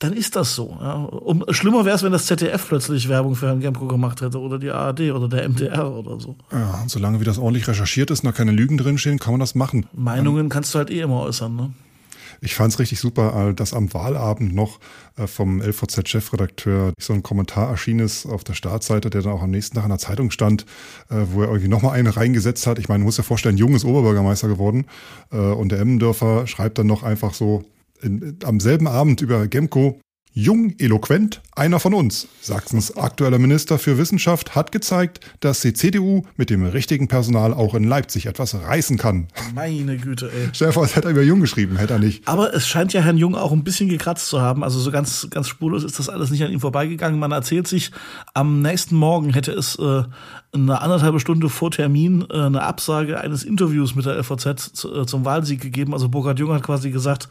dann 0.00 0.12
ist 0.12 0.34
das 0.36 0.54
so. 0.54 0.76
Ja. 0.80 0.94
Um, 0.94 1.44
schlimmer 1.50 1.84
wäre 1.84 1.96
es, 1.96 2.02
wenn 2.02 2.12
das 2.12 2.26
ZDF 2.26 2.66
plötzlich 2.68 3.08
Werbung 3.08 3.36
für 3.36 3.46
Herrn 3.46 3.60
Gemko 3.60 3.86
gemacht 3.86 4.20
hätte 4.20 4.40
oder 4.40 4.58
die 4.58 4.70
ARD 4.70 5.12
oder 5.12 5.28
der 5.28 5.48
MDR 5.48 5.90
oder 5.90 6.18
so. 6.20 6.36
Ja, 6.52 6.80
und 6.82 6.90
solange 6.90 7.20
wie 7.20 7.24
das 7.24 7.38
ordentlich 7.38 7.66
recherchiert 7.68 8.10
ist, 8.10 8.24
noch 8.24 8.34
keine 8.34 8.50
Lügen 8.50 8.76
drinstehen, 8.76 9.18
kann 9.18 9.32
man 9.32 9.40
das 9.40 9.54
machen. 9.54 9.86
Meinungen 9.92 10.48
kannst 10.48 10.74
du 10.74 10.78
halt 10.78 10.90
eh 10.90 11.00
immer 11.00 11.20
äußern, 11.20 11.54
ne? 11.54 11.72
Ich 12.44 12.56
fand 12.56 12.74
es 12.74 12.78
richtig 12.78 13.00
super, 13.00 13.48
äh, 13.48 13.54
dass 13.54 13.72
am 13.72 13.94
Wahlabend 13.94 14.54
noch 14.54 14.78
äh, 15.16 15.26
vom 15.26 15.62
LVZ-Chefredakteur 15.62 16.92
so 17.00 17.14
ein 17.14 17.22
Kommentar 17.22 17.70
erschienen 17.70 18.00
ist 18.00 18.26
auf 18.26 18.44
der 18.44 18.52
Startseite, 18.52 19.08
der 19.08 19.22
dann 19.22 19.32
auch 19.32 19.42
am 19.42 19.50
nächsten 19.50 19.76
Tag 19.76 19.84
in 19.84 19.88
der 19.88 19.98
Zeitung 19.98 20.30
stand, 20.30 20.66
äh, 21.08 21.14
wo 21.32 21.40
er 21.40 21.48
irgendwie 21.48 21.68
nochmal 21.68 21.98
einen 21.98 22.08
reingesetzt 22.08 22.66
hat. 22.66 22.78
Ich 22.78 22.88
meine, 22.88 22.98
man 22.98 23.06
muss 23.06 23.16
ja 23.16 23.22
vorstellen, 23.22 23.56
Jung 23.56 23.74
ist 23.74 23.86
Oberbürgermeister 23.86 24.48
geworden 24.48 24.86
und 25.30 25.70
der 25.70 25.80
Emmendörfer 25.80 26.46
schreibt 26.46 26.78
dann 26.78 26.86
noch 26.86 27.02
einfach 27.02 27.34
so, 27.34 27.64
in, 28.02 28.36
am 28.44 28.60
selben 28.60 28.86
Abend 28.86 29.20
über 29.20 29.46
Gemco, 29.48 29.98
Jung, 30.36 30.74
eloquent, 30.78 31.40
einer 31.54 31.78
von 31.78 31.94
uns. 31.94 32.26
Sachsens 32.40 32.96
aktueller 32.96 33.38
Minister 33.38 33.78
für 33.78 33.98
Wissenschaft 33.98 34.56
hat 34.56 34.72
gezeigt, 34.72 35.20
dass 35.38 35.60
die 35.60 35.74
CDU 35.74 36.24
mit 36.36 36.50
dem 36.50 36.66
richtigen 36.66 37.06
Personal 37.06 37.54
auch 37.54 37.76
in 37.76 37.84
Leipzig 37.84 38.26
etwas 38.26 38.52
reißen 38.52 38.98
kann. 38.98 39.28
Meine 39.54 39.96
Güte, 39.96 40.32
ey. 40.32 40.72
Vor, 40.72 40.84
es 40.84 40.96
hätte 40.96 41.06
er 41.06 41.12
über 41.12 41.22
Jung 41.22 41.40
geschrieben, 41.40 41.76
hätte 41.76 41.92
er 41.92 41.98
nicht. 42.00 42.26
Aber 42.26 42.52
es 42.52 42.66
scheint 42.66 42.92
ja 42.92 43.00
Herrn 43.00 43.16
Jung 43.16 43.36
auch 43.36 43.52
ein 43.52 43.62
bisschen 43.62 43.88
gekratzt 43.88 44.26
zu 44.26 44.40
haben. 44.40 44.64
Also 44.64 44.80
so 44.80 44.90
ganz, 44.90 45.28
ganz 45.30 45.46
spurlos 45.46 45.84
ist 45.84 46.00
das 46.00 46.08
alles 46.08 46.32
nicht 46.32 46.42
an 46.42 46.50
ihm 46.50 46.58
vorbeigegangen. 46.58 47.20
Man 47.20 47.30
erzählt 47.30 47.68
sich, 47.68 47.92
am 48.32 48.60
nächsten 48.60 48.96
Morgen 48.96 49.32
hätte 49.32 49.52
es 49.52 49.78
äh, 49.78 50.02
eine 50.52 50.80
anderthalbe 50.80 51.20
Stunde 51.20 51.48
vor 51.48 51.70
Termin 51.70 52.24
äh, 52.30 52.40
eine 52.40 52.62
Absage 52.62 53.20
eines 53.20 53.44
Interviews 53.44 53.94
mit 53.94 54.06
der 54.06 54.16
LVZ 54.18 54.58
zu, 54.58 54.94
äh, 54.94 55.06
zum 55.06 55.24
Wahlsieg 55.24 55.60
gegeben. 55.60 55.92
Also 55.92 56.08
Burkhard 56.08 56.38
Jung 56.38 56.52
hat 56.52 56.62
quasi 56.62 56.90
gesagt, 56.90 57.28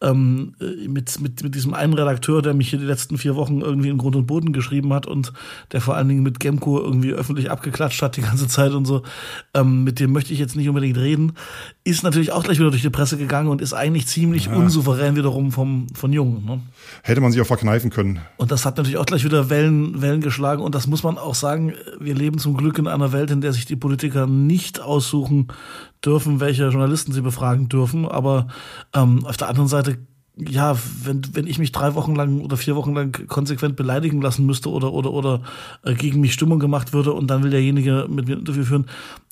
ähm, 0.00 0.54
äh, 0.60 0.88
mit, 0.88 1.20
mit, 1.20 1.42
mit 1.42 1.54
diesem 1.54 1.74
einen 1.74 1.92
Redakteur, 1.92 2.39
der 2.42 2.54
mich 2.54 2.70
hier 2.70 2.78
die 2.78 2.84
letzten 2.84 3.18
vier 3.18 3.36
Wochen 3.36 3.60
irgendwie 3.60 3.88
in 3.88 3.98
Grund 3.98 4.16
und 4.16 4.26
Boden 4.26 4.52
geschrieben 4.52 4.92
hat 4.92 5.06
und 5.06 5.32
der 5.72 5.80
vor 5.80 5.96
allen 5.96 6.08
Dingen 6.08 6.22
mit 6.22 6.40
Gemco 6.40 6.80
irgendwie 6.80 7.12
öffentlich 7.12 7.50
abgeklatscht 7.50 8.02
hat 8.02 8.16
die 8.16 8.22
ganze 8.22 8.48
Zeit 8.48 8.72
und 8.72 8.84
so, 8.84 9.02
ähm, 9.54 9.84
mit 9.84 10.00
dem 10.00 10.12
möchte 10.12 10.32
ich 10.32 10.38
jetzt 10.38 10.56
nicht 10.56 10.68
unbedingt 10.68 10.96
reden, 10.96 11.32
ist 11.84 12.02
natürlich 12.02 12.32
auch 12.32 12.42
gleich 12.42 12.58
wieder 12.58 12.70
durch 12.70 12.82
die 12.82 12.90
Presse 12.90 13.16
gegangen 13.16 13.48
und 13.48 13.60
ist 13.60 13.72
eigentlich 13.72 14.06
ziemlich 14.06 14.46
ja. 14.46 14.54
unsouverän 14.54 15.16
wiederum 15.16 15.52
vom, 15.52 15.86
von 15.94 16.12
Jung. 16.12 16.44
Ne? 16.44 16.60
Hätte 17.02 17.20
man 17.20 17.32
sich 17.32 17.40
auch 17.40 17.46
verkneifen 17.46 17.90
können. 17.90 18.20
Und 18.36 18.50
das 18.50 18.64
hat 18.64 18.76
natürlich 18.76 18.98
auch 18.98 19.06
gleich 19.06 19.24
wieder 19.24 19.50
Wellen, 19.50 20.00
Wellen 20.00 20.20
geschlagen 20.20 20.62
und 20.62 20.74
das 20.74 20.86
muss 20.86 21.02
man 21.02 21.18
auch 21.18 21.34
sagen, 21.34 21.74
wir 21.98 22.14
leben 22.14 22.38
zum 22.38 22.56
Glück 22.56 22.78
in 22.78 22.86
einer 22.86 23.12
Welt, 23.12 23.30
in 23.30 23.40
der 23.40 23.52
sich 23.52 23.66
die 23.66 23.76
Politiker 23.76 24.26
nicht 24.26 24.80
aussuchen 24.80 25.48
dürfen, 26.04 26.40
welche 26.40 26.68
Journalisten 26.68 27.12
sie 27.12 27.22
befragen 27.22 27.68
dürfen. 27.68 28.06
Aber 28.06 28.48
ähm, 28.94 29.24
auf 29.24 29.36
der 29.36 29.48
anderen 29.48 29.68
Seite 29.68 29.98
ja, 30.36 30.76
wenn, 31.02 31.22
wenn 31.32 31.46
ich 31.46 31.58
mich 31.58 31.72
drei 31.72 31.94
Wochen 31.94 32.14
lang 32.14 32.40
oder 32.40 32.56
vier 32.56 32.76
Wochen 32.76 32.94
lang 32.94 33.26
konsequent 33.28 33.76
beleidigen 33.76 34.22
lassen 34.22 34.46
müsste 34.46 34.70
oder, 34.70 34.92
oder, 34.92 35.12
oder 35.12 35.42
äh, 35.84 35.94
gegen 35.94 36.20
mich 36.20 36.32
Stimmung 36.32 36.58
gemacht 36.58 36.92
würde 36.92 37.12
und 37.12 37.28
dann 37.28 37.42
will 37.42 37.50
derjenige 37.50 38.06
mit 38.08 38.26
mir 38.26 38.36
ein 38.36 38.40
Interview 38.40 38.64
führen, 38.64 38.86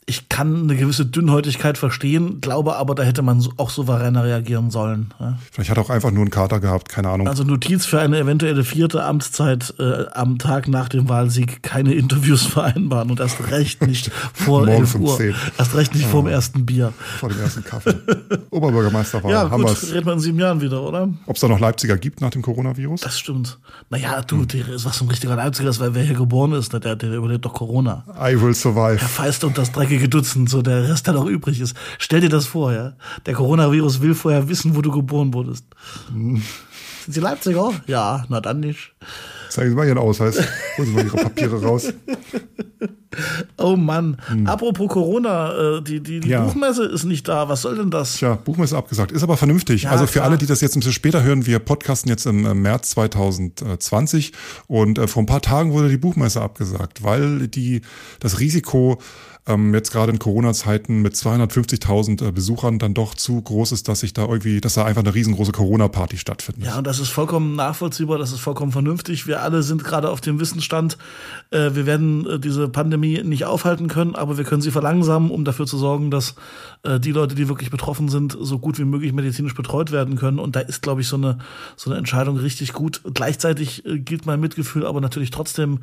ich 0.08 0.30
kann 0.30 0.62
eine 0.62 0.76
gewisse 0.76 1.04
Dünnhäutigkeit 1.04 1.76
verstehen, 1.76 2.40
glaube 2.40 2.76
aber, 2.76 2.94
da 2.94 3.02
hätte 3.02 3.20
man 3.20 3.46
auch 3.58 3.68
souveräner 3.68 4.24
reagieren 4.24 4.70
sollen. 4.70 5.12
Ja. 5.20 5.38
Vielleicht 5.52 5.70
hat 5.70 5.76
er 5.76 5.82
auch 5.82 5.90
einfach 5.90 6.10
nur 6.10 6.22
einen 6.22 6.30
Kater 6.30 6.60
gehabt, 6.60 6.88
keine 6.88 7.10
Ahnung. 7.10 7.28
Also 7.28 7.44
Notiz 7.44 7.84
für 7.84 8.00
eine 8.00 8.18
eventuelle 8.18 8.64
vierte 8.64 9.04
Amtszeit 9.04 9.74
äh, 9.78 10.06
am 10.12 10.38
Tag 10.38 10.66
nach 10.66 10.88
dem 10.88 11.10
Wahlsieg 11.10 11.62
keine 11.62 11.92
Interviews 11.92 12.46
vereinbaren 12.46 13.10
und 13.10 13.20
erst 13.20 13.50
recht 13.50 13.86
nicht 13.86 14.10
vor 14.32 14.66
11 14.66 14.94
Uhr. 14.94 15.16
10. 15.16 15.34
Erst 15.58 15.74
recht 15.74 15.94
nicht 15.94 16.06
oh. 16.06 16.10
vor 16.10 16.22
dem 16.22 16.28
ersten 16.28 16.64
Bier. 16.64 16.94
Vor 17.18 17.28
dem 17.28 17.40
ersten 17.40 17.62
Kaffee. 17.62 17.94
Oberbürgermeister 18.50 19.22
war. 19.22 19.30
Ja, 19.30 19.50
haben 19.50 19.62
gut, 19.62 19.92
reden 19.92 20.06
wir 20.06 20.14
in 20.14 20.20
sieben 20.20 20.38
Jahren 20.38 20.62
wieder, 20.62 20.82
oder? 20.82 21.08
Ob 21.26 21.36
es 21.36 21.40
da 21.42 21.48
noch 21.48 21.60
Leipziger 21.60 21.98
gibt 21.98 22.22
nach 22.22 22.30
dem 22.30 22.40
Coronavirus? 22.40 23.02
Das 23.02 23.18
stimmt. 23.18 23.58
Naja, 23.90 24.22
du, 24.22 24.38
hm. 24.38 24.48
der 24.48 24.68
ist 24.68 24.86
was 24.86 25.02
ein 25.02 25.08
richtiger 25.08 25.36
Leipziger, 25.36 25.66
das, 25.68 25.80
weil 25.80 25.94
wer 25.94 26.02
hier 26.02 26.16
geboren 26.16 26.52
ist, 26.52 26.72
der, 26.72 26.96
der 26.96 27.12
überlebt 27.12 27.44
doch 27.44 27.52
Corona. 27.52 28.04
I 28.18 28.40
will 28.40 28.54
survive. 28.54 28.98
Herr 28.98 29.08
Feist 29.08 29.44
und 29.44 29.58
das 29.58 29.70
dreckige 29.70 29.97
dreckige 29.98 30.08
Dutzend, 30.08 30.48
so 30.48 30.62
der 30.62 30.88
Rest, 30.88 31.06
der 31.06 31.14
noch 31.14 31.26
übrig 31.26 31.60
ist. 31.60 31.76
Stell 31.98 32.20
dir 32.20 32.28
das 32.28 32.46
vor, 32.46 32.72
ja. 32.72 32.94
Der 33.26 33.34
Coronavirus 33.34 34.00
will 34.00 34.14
vorher 34.14 34.48
wissen, 34.48 34.76
wo 34.76 34.82
du 34.82 34.90
geboren 34.90 35.34
wurdest. 35.34 35.64
Hm. 36.12 36.42
Sind 37.04 37.14
Sie 37.14 37.20
Leipziger? 37.20 37.72
Ja, 37.86 38.24
na 38.28 38.40
dann 38.40 38.60
nicht. 38.60 38.92
Zeigen 39.50 39.70
Sie 39.70 39.76
mal 39.76 39.86
Ihren 39.86 39.98
Ausweis. 39.98 40.36
Holen 40.76 40.88
Sie 40.88 40.94
mal 40.94 41.04
Ihre 41.04 41.16
Papiere 41.16 41.62
raus. 41.62 41.92
Oh 43.56 43.74
Mann. 43.74 44.18
Hm. 44.28 44.46
Apropos 44.46 44.88
Corona, 44.88 45.78
äh, 45.78 45.82
die, 45.82 46.00
die, 46.00 46.20
die 46.20 46.28
ja. 46.28 46.44
Buchmesse 46.44 46.84
ist 46.84 47.04
nicht 47.04 47.26
da. 47.26 47.48
Was 47.48 47.62
soll 47.62 47.76
denn 47.76 47.90
das? 47.90 48.16
Tja, 48.16 48.34
Buchmesse 48.34 48.76
abgesagt. 48.76 49.10
Ist 49.10 49.22
aber 49.22 49.36
vernünftig. 49.36 49.84
Ja, 49.84 49.90
also 49.90 50.06
für 50.06 50.20
klar. 50.20 50.26
alle, 50.26 50.38
die 50.38 50.46
das 50.46 50.60
jetzt 50.60 50.76
ein 50.76 50.80
bisschen 50.80 50.92
später 50.92 51.22
hören, 51.22 51.46
wir 51.46 51.58
podcasten 51.58 52.10
jetzt 52.10 52.26
im 52.26 52.62
März 52.62 52.90
2020 52.90 54.32
und 54.66 54.98
äh, 54.98 55.08
vor 55.08 55.22
ein 55.22 55.26
paar 55.26 55.42
Tagen 55.42 55.72
wurde 55.72 55.88
die 55.88 55.96
Buchmesse 55.96 56.42
abgesagt, 56.42 57.02
weil 57.02 57.48
die 57.48 57.80
das 58.20 58.38
Risiko 58.38 59.00
ähm, 59.48 59.74
jetzt 59.74 59.90
gerade 59.90 60.12
in 60.12 60.18
Corona-Zeiten 60.18 61.02
mit 61.02 61.14
250.000 61.14 62.28
äh, 62.28 62.32
Besuchern 62.32 62.78
dann 62.78 62.94
doch 62.94 63.14
zu 63.14 63.40
groß 63.40 63.72
ist, 63.72 63.88
dass 63.88 64.00
sich 64.00 64.12
da 64.12 64.26
irgendwie, 64.26 64.60
dass 64.60 64.74
da 64.74 64.84
einfach 64.84 65.02
eine 65.02 65.14
riesengroße 65.14 65.52
Corona-Party 65.52 66.18
stattfindet. 66.18 66.64
Ja, 66.64 66.78
und 66.78 66.86
das 66.86 67.00
ist 67.00 67.08
vollkommen 67.08 67.56
nachvollziehbar, 67.56 68.18
das 68.18 68.32
ist 68.32 68.40
vollkommen 68.40 68.72
vernünftig. 68.72 69.26
Wir 69.26 69.42
alle 69.42 69.62
sind 69.62 69.82
gerade 69.82 70.10
auf 70.10 70.20
dem 70.20 70.38
Wissensstand, 70.38 70.98
äh, 71.50 71.70
wir 71.72 71.86
werden 71.86 72.26
äh, 72.26 72.38
diese 72.38 72.68
Pandemie 72.68 73.22
nicht 73.22 73.46
aufhalten 73.46 73.88
können, 73.88 74.14
aber 74.14 74.36
wir 74.36 74.44
können 74.44 74.62
sie 74.62 74.70
verlangsamen, 74.70 75.30
um 75.30 75.44
dafür 75.44 75.66
zu 75.66 75.78
sorgen, 75.78 76.10
dass 76.10 76.34
äh, 76.82 77.00
die 77.00 77.12
Leute, 77.12 77.34
die 77.34 77.48
wirklich 77.48 77.70
betroffen 77.70 78.08
sind, 78.08 78.36
so 78.38 78.58
gut 78.58 78.78
wie 78.78 78.84
möglich 78.84 79.12
medizinisch 79.12 79.54
betreut 79.54 79.90
werden 79.92 80.16
können. 80.16 80.38
Und 80.38 80.56
da 80.56 80.60
ist, 80.60 80.82
glaube 80.82 81.00
ich, 81.00 81.08
so 81.08 81.16
eine, 81.16 81.38
so 81.76 81.90
eine 81.90 81.98
Entscheidung 81.98 82.36
richtig 82.36 82.74
gut. 82.74 83.00
Gleichzeitig 83.14 83.86
äh, 83.86 83.98
gilt 83.98 84.26
mein 84.26 84.40
Mitgefühl 84.40 84.86
aber 84.86 85.00
natürlich 85.00 85.30
trotzdem 85.30 85.80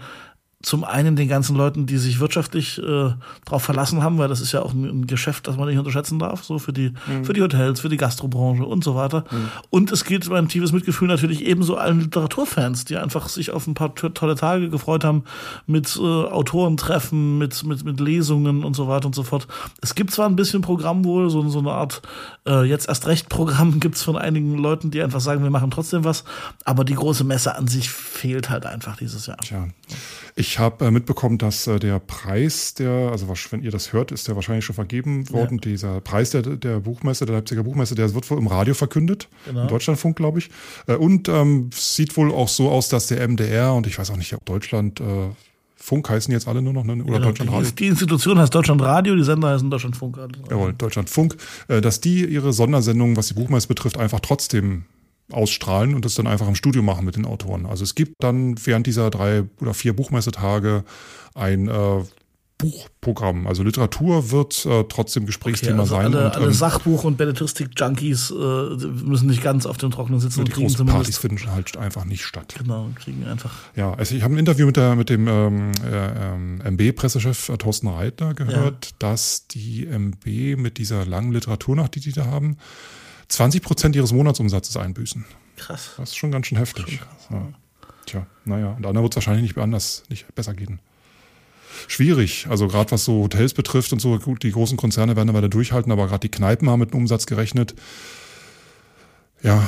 zum 0.65 0.83
einen 0.83 1.15
den 1.15 1.27
ganzen 1.27 1.55
Leuten, 1.55 1.85
die 1.85 1.99
sich 1.99 2.19
wirtschaftlich 2.19 2.79
äh, 2.79 3.13
darauf 3.45 3.61
verlassen 3.61 4.01
haben, 4.01 4.17
weil 4.17 4.27
das 4.27 4.41
ist 4.41 4.51
ja 4.51 4.63
auch 4.63 4.73
ein, 4.73 4.83
ein, 4.85 5.07
Geschäft, 5.07 5.47
das 5.47 5.57
man 5.57 5.67
nicht 5.67 5.77
unterschätzen 5.77 6.17
darf, 6.17 6.43
so 6.43 6.57
für 6.57 6.73
die, 6.73 6.91
mhm. 7.05 7.23
für 7.23 7.33
die 7.33 7.43
Hotels, 7.43 7.81
für 7.81 7.89
die 7.89 7.97
Gastrobranche 7.97 8.65
und 8.65 8.83
so 8.83 8.95
weiter. 8.95 9.25
Mhm. 9.29 9.49
Und 9.69 9.91
es 9.91 10.05
gilt 10.05 10.27
mein 10.27 10.47
tiefes 10.47 10.71
Mitgefühl 10.71 11.07
natürlich 11.07 11.45
ebenso 11.45 11.77
allen 11.77 11.99
Literaturfans, 11.99 12.85
die 12.85 12.97
einfach 12.97 13.29
sich 13.29 13.51
auf 13.51 13.67
ein 13.67 13.75
paar 13.75 13.93
tolle 13.93 14.35
Tage 14.35 14.69
gefreut 14.69 15.03
haben 15.03 15.25
mit 15.67 15.95
äh, 15.97 16.01
Autorentreffen, 16.01 17.37
mit, 17.37 17.63
mit, 17.63 17.85
mit 17.85 17.99
Lesungen 17.99 18.63
und 18.63 18.75
so 18.75 18.87
weiter 18.87 19.05
und 19.05 19.13
so 19.13 19.21
fort. 19.21 19.47
Es 19.81 19.93
gibt 19.93 20.09
zwar 20.09 20.27
ein 20.27 20.35
bisschen 20.35 20.63
Programm 20.63 21.05
wohl, 21.05 21.29
so, 21.29 21.47
so 21.47 21.59
eine 21.59 21.73
Art 21.73 22.01
äh, 22.47 22.63
jetzt 22.63 22.87
erst 22.87 23.05
recht 23.05 23.29
Programm 23.29 23.79
gibt's 23.79 24.01
von 24.01 24.17
einigen 24.17 24.57
Leuten, 24.57 24.89
die 24.89 25.03
einfach 25.03 25.21
sagen, 25.21 25.43
wir 25.43 25.51
machen 25.51 25.69
trotzdem 25.69 26.03
was, 26.03 26.23
aber 26.63 26.83
die 26.83 26.95
große 26.95 27.23
Messe 27.23 27.55
an 27.55 27.67
sich 27.67 27.91
fehlt 27.91 28.49
halt 28.49 28.65
einfach 28.65 28.97
dieses 28.97 29.27
Jahr. 29.27 29.37
Tja. 29.37 29.67
Ich 30.35 30.54
habe 30.59 30.85
äh, 30.85 30.91
mitbekommen, 30.91 31.37
dass 31.37 31.67
äh, 31.67 31.79
der 31.79 31.99
Preis, 31.99 32.73
der, 32.73 33.09
also 33.11 33.27
wenn 33.51 33.61
ihr 33.61 33.71
das 33.71 33.93
hört, 33.93 34.11
ist 34.11 34.27
der 34.27 34.35
wahrscheinlich 34.35 34.65
schon 34.65 34.75
vergeben 34.75 35.29
worden. 35.29 35.59
Ja. 35.63 35.71
Dieser 35.71 36.01
Preis 36.01 36.31
der, 36.31 36.41
der 36.41 36.79
Buchmesse, 36.79 37.25
der 37.25 37.35
Leipziger 37.35 37.63
Buchmesse, 37.63 37.95
der 37.95 38.13
wird 38.13 38.29
wohl 38.29 38.37
im 38.37 38.47
Radio 38.47 38.73
verkündet, 38.73 39.27
genau. 39.45 39.63
im 39.63 39.67
Deutschlandfunk, 39.67 40.15
glaube 40.15 40.39
ich. 40.39 40.49
Äh, 40.87 40.95
und 40.95 41.29
ähm, 41.29 41.69
sieht 41.73 42.15
wohl 42.17 42.31
auch 42.31 42.47
so 42.47 42.69
aus, 42.69 42.89
dass 42.89 43.07
der 43.07 43.27
MDR 43.27 43.73
und 43.73 43.87
ich 43.87 43.97
weiß 43.97 44.11
auch 44.11 44.17
nicht, 44.17 44.33
ob 44.33 44.45
Deutschland 44.45 44.99
äh, 44.99 45.29
Funk 45.75 46.09
heißen 46.09 46.31
jetzt 46.31 46.47
alle 46.47 46.61
nur 46.61 46.73
noch, 46.73 46.83
ne? 46.83 46.93
oder 46.93 47.03
genau, 47.03 47.19
Deutschland 47.27 47.51
Radio. 47.51 47.69
Die 47.77 47.87
Institution 47.87 48.39
heißt 48.39 48.53
Deutschland 48.53 48.81
Radio, 48.81 49.15
die 49.15 49.23
Sender 49.23 49.49
heißen 49.49 49.69
Deutschlandfunk. 49.69 50.17
Jawohl, 50.49 50.73
Deutschlandfunk. 50.73 51.37
Äh, 51.67 51.81
dass 51.81 52.01
die 52.01 52.25
ihre 52.25 52.53
Sondersendungen, 52.53 53.15
was 53.15 53.27
die 53.27 53.35
Buchmesse 53.35 53.67
betrifft, 53.67 53.97
einfach 53.97 54.19
trotzdem 54.19 54.85
ausstrahlen 55.31 55.95
und 55.95 56.05
das 56.05 56.15
dann 56.15 56.27
einfach 56.27 56.47
im 56.47 56.55
Studio 56.55 56.81
machen 56.81 57.05
mit 57.05 57.15
den 57.15 57.25
Autoren. 57.25 57.65
Also 57.65 57.83
es 57.83 57.95
gibt 57.95 58.15
dann 58.19 58.55
während 58.63 58.87
dieser 58.87 59.09
drei 59.09 59.43
oder 59.59 59.73
vier 59.73 59.95
Buchmessetage 59.95 60.83
ein 61.33 61.67
äh, 61.67 62.03
Buchprogramm. 62.57 63.47
Also 63.47 63.63
Literatur 63.63 64.31
wird 64.31 64.65
äh, 64.65 64.85
trotzdem 64.87 65.25
Gesprächsthema 65.25 65.81
okay, 65.83 65.93
also 65.93 65.95
sein. 65.95 66.05
Alle, 66.05 66.25
und, 66.25 66.35
alle 66.35 66.45
ähm, 66.45 66.53
Sachbuch- 66.53 67.03
und 67.03 67.17
Belletristik-Junkies 67.17 68.31
äh, 68.31 68.33
müssen 68.33 69.27
nicht 69.27 69.43
ganz 69.43 69.65
auf 69.65 69.77
dem 69.77 69.91
Trockenen 69.91 70.21
sitzen. 70.21 70.39
Und 70.39 70.47
die 70.47 70.53
großen 70.53 70.85
Partys 70.85 71.17
finden 71.17 71.51
halt 71.51 71.75
einfach 71.75 72.05
nicht 72.05 72.23
statt. 72.23 72.55
Genau, 72.57 72.89
kriegen 72.95 73.25
einfach. 73.25 73.53
Ja, 73.75 73.93
also 73.93 74.15
ich 74.15 74.23
habe 74.23 74.35
ein 74.35 74.37
Interview 74.37 74.67
mit, 74.67 74.77
der, 74.77 74.95
mit 74.95 75.09
dem 75.09 75.27
ähm, 75.27 75.71
äh, 75.83 76.69
MB-Pressechef 76.69 77.49
äh, 77.49 77.57
Thorsten 77.57 77.89
Reitner 77.89 78.33
gehört, 78.33 78.85
ja. 78.85 78.91
dass 78.99 79.47
die 79.47 79.85
MB 79.85 80.57
mit 80.57 80.77
dieser 80.77 81.05
langen 81.05 81.33
Literaturnacht, 81.33 81.95
die 81.95 81.99
die 81.99 82.13
da 82.13 82.25
haben, 82.25 82.57
20 83.29 83.61
Prozent 83.61 83.95
ihres 83.95 84.11
Monatsumsatzes 84.11 84.77
einbüßen. 84.77 85.25
Krass. 85.57 85.91
Das 85.97 86.09
ist 86.09 86.17
schon 86.17 86.31
ganz 86.31 86.47
schön 86.47 86.57
heftig. 86.57 86.85
Schon 86.85 86.97
krass, 86.97 87.27
ja. 87.31 87.47
Tja, 88.05 88.27
naja, 88.45 88.67
und 88.69 88.85
anderen 88.85 89.03
wird 89.03 89.13
es 89.13 89.17
wahrscheinlich 89.17 89.43
nicht 89.43 89.57
anders, 89.57 90.03
nicht 90.09 90.33
besser 90.35 90.53
gehen. 90.53 90.79
Schwierig, 91.87 92.47
also 92.49 92.67
gerade 92.67 92.91
was 92.91 93.03
so 93.03 93.23
Hotels 93.23 93.53
betrifft 93.53 93.91
und 93.93 93.99
so, 93.99 94.17
gut, 94.19 94.43
die 94.43 94.51
großen 94.51 94.77
Konzerne 94.77 95.15
werden 95.15 95.27
da 95.27 95.33
weiter 95.33 95.49
durchhalten, 95.49 95.91
aber 95.91 96.07
gerade 96.07 96.21
die 96.21 96.29
Kneipen 96.29 96.69
haben 96.69 96.79
mit 96.79 96.93
einem 96.93 97.01
Umsatz 97.01 97.25
gerechnet. 97.25 97.75
Ja, 99.41 99.67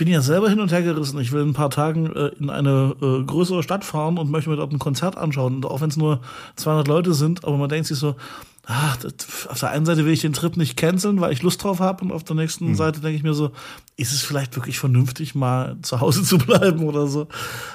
bin 0.00 0.08
ja 0.08 0.22
selber 0.22 0.48
hin 0.48 0.60
und 0.60 0.72
her 0.72 0.80
gerissen. 0.80 1.20
Ich 1.20 1.30
will 1.30 1.42
in 1.42 1.50
ein 1.50 1.52
paar 1.52 1.68
Tagen 1.68 2.06
äh, 2.16 2.28
in 2.38 2.48
eine 2.48 2.96
äh, 3.02 3.22
größere 3.22 3.62
Stadt 3.62 3.84
fahren 3.84 4.16
und 4.16 4.30
möchte 4.30 4.48
mir 4.48 4.56
dort 4.56 4.72
ein 4.72 4.78
Konzert 4.78 5.18
anschauen. 5.18 5.56
Und 5.56 5.66
auch 5.66 5.82
wenn 5.82 5.90
es 5.90 5.98
nur 5.98 6.22
200 6.56 6.88
Leute 6.88 7.12
sind, 7.12 7.44
aber 7.44 7.58
man 7.58 7.68
denkt 7.68 7.86
sich 7.86 7.98
so, 7.98 8.16
ach, 8.64 8.96
das, 8.96 9.46
auf 9.46 9.60
der 9.60 9.68
einen 9.68 9.84
Seite 9.84 10.06
will 10.06 10.14
ich 10.14 10.22
den 10.22 10.32
Trip 10.32 10.56
nicht 10.56 10.78
canceln, 10.78 11.20
weil 11.20 11.34
ich 11.34 11.42
Lust 11.42 11.62
drauf 11.62 11.80
habe, 11.80 12.02
und 12.02 12.12
auf 12.12 12.24
der 12.24 12.34
nächsten 12.34 12.68
mhm. 12.68 12.76
Seite 12.76 13.00
denke 13.00 13.14
ich 13.14 13.22
mir 13.22 13.34
so, 13.34 13.50
ist 13.98 14.14
es 14.14 14.22
vielleicht 14.22 14.56
wirklich 14.56 14.78
vernünftig, 14.78 15.34
mal 15.34 15.76
zu 15.82 16.00
Hause 16.00 16.22
zu 16.24 16.38
bleiben 16.38 16.82
oder 16.84 17.06
so? 17.06 17.28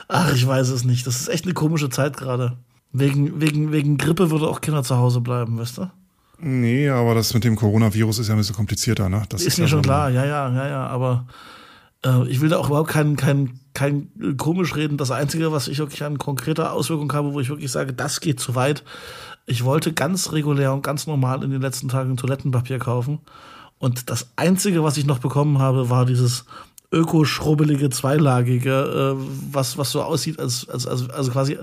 Ach, 0.08 0.34
ich 0.34 0.48
weiß 0.48 0.70
es 0.70 0.84
nicht. 0.84 1.06
Das 1.06 1.22
ist 1.22 1.28
echt 1.28 1.46
eine 1.46 1.54
komische 1.54 1.92
Zeit 1.92 2.18
gerade. 2.18 2.58
Wegen, 2.92 3.40
wegen, 3.40 3.72
wegen 3.72 4.00
Grippe 4.00 4.32
würde 4.32 4.48
auch 4.48 4.62
Kinder 4.62 4.82
zu 4.82 4.98
Hause 4.98 5.22
bleiben, 5.22 5.60
weißt 5.60 5.78
du? 5.78 5.92
Nee, 6.40 6.90
aber 6.90 7.14
das 7.14 7.36
mit 7.36 7.44
dem 7.44 7.56
Coronavirus 7.56 8.18
ist 8.18 8.30
ja 8.30 8.34
ein 8.34 8.40
bisschen 8.40 8.56
komplizierter, 8.56 9.10
ne? 9.10 9.22
Das 9.30 9.42
ist, 9.42 9.50
ist 9.50 9.58
mir 9.60 9.66
ja 9.66 9.70
schon 9.70 9.84
klar, 9.84 10.10
ja, 10.10 10.26
ja, 10.26 10.50
ja, 10.50 10.68
ja, 10.68 10.88
aber 10.88 11.28
ich 12.28 12.42
will 12.42 12.50
da 12.50 12.58
auch 12.58 12.68
überhaupt 12.68 12.90
kein, 12.90 13.16
kein, 13.16 13.60
kein 13.74 14.10
komisch 14.38 14.76
reden. 14.76 14.98
Das 14.98 15.12
Einzige, 15.12 15.52
was 15.52 15.68
ich 15.68 15.80
wirklich 15.80 16.04
an 16.04 16.18
konkreter 16.18 16.72
Auswirkung 16.72 17.12
habe, 17.14 17.34
wo 17.34 17.40
ich 17.40 17.50
wirklich 17.50 17.72
sage, 17.72 17.94
das 17.94 18.20
geht 18.20 18.40
zu 18.40 18.56
weit. 18.56 18.84
Ich 19.46 19.64
wollte 19.64 19.94
ganz 19.94 20.32
regulär 20.32 20.74
und 20.74 20.84
ganz 20.84 21.08
normal 21.08 21.44
in 21.44 21.52
den 21.52 21.62
letzten 21.62 21.88
Tagen 21.88 22.18
Toilettenpapier 22.18 22.80
kaufen. 22.80 23.20
Und 23.78 24.10
das 24.10 24.30
Einzige, 24.36 24.84
was 24.84 24.98
ich 24.98 25.06
noch 25.06 25.20
bekommen 25.20 25.60
habe, 25.60 25.90
war 25.90 26.06
dieses 26.06 26.46
öko-schrubbelige, 26.92 27.90
zweilagige, 27.90 29.16
äh, 29.18 29.26
was, 29.52 29.78
was 29.78 29.92
so 29.92 30.02
aussieht, 30.02 30.40
als, 30.40 30.70
als, 30.70 30.88
als, 30.88 31.10
also 31.10 31.32
quasi 31.32 31.58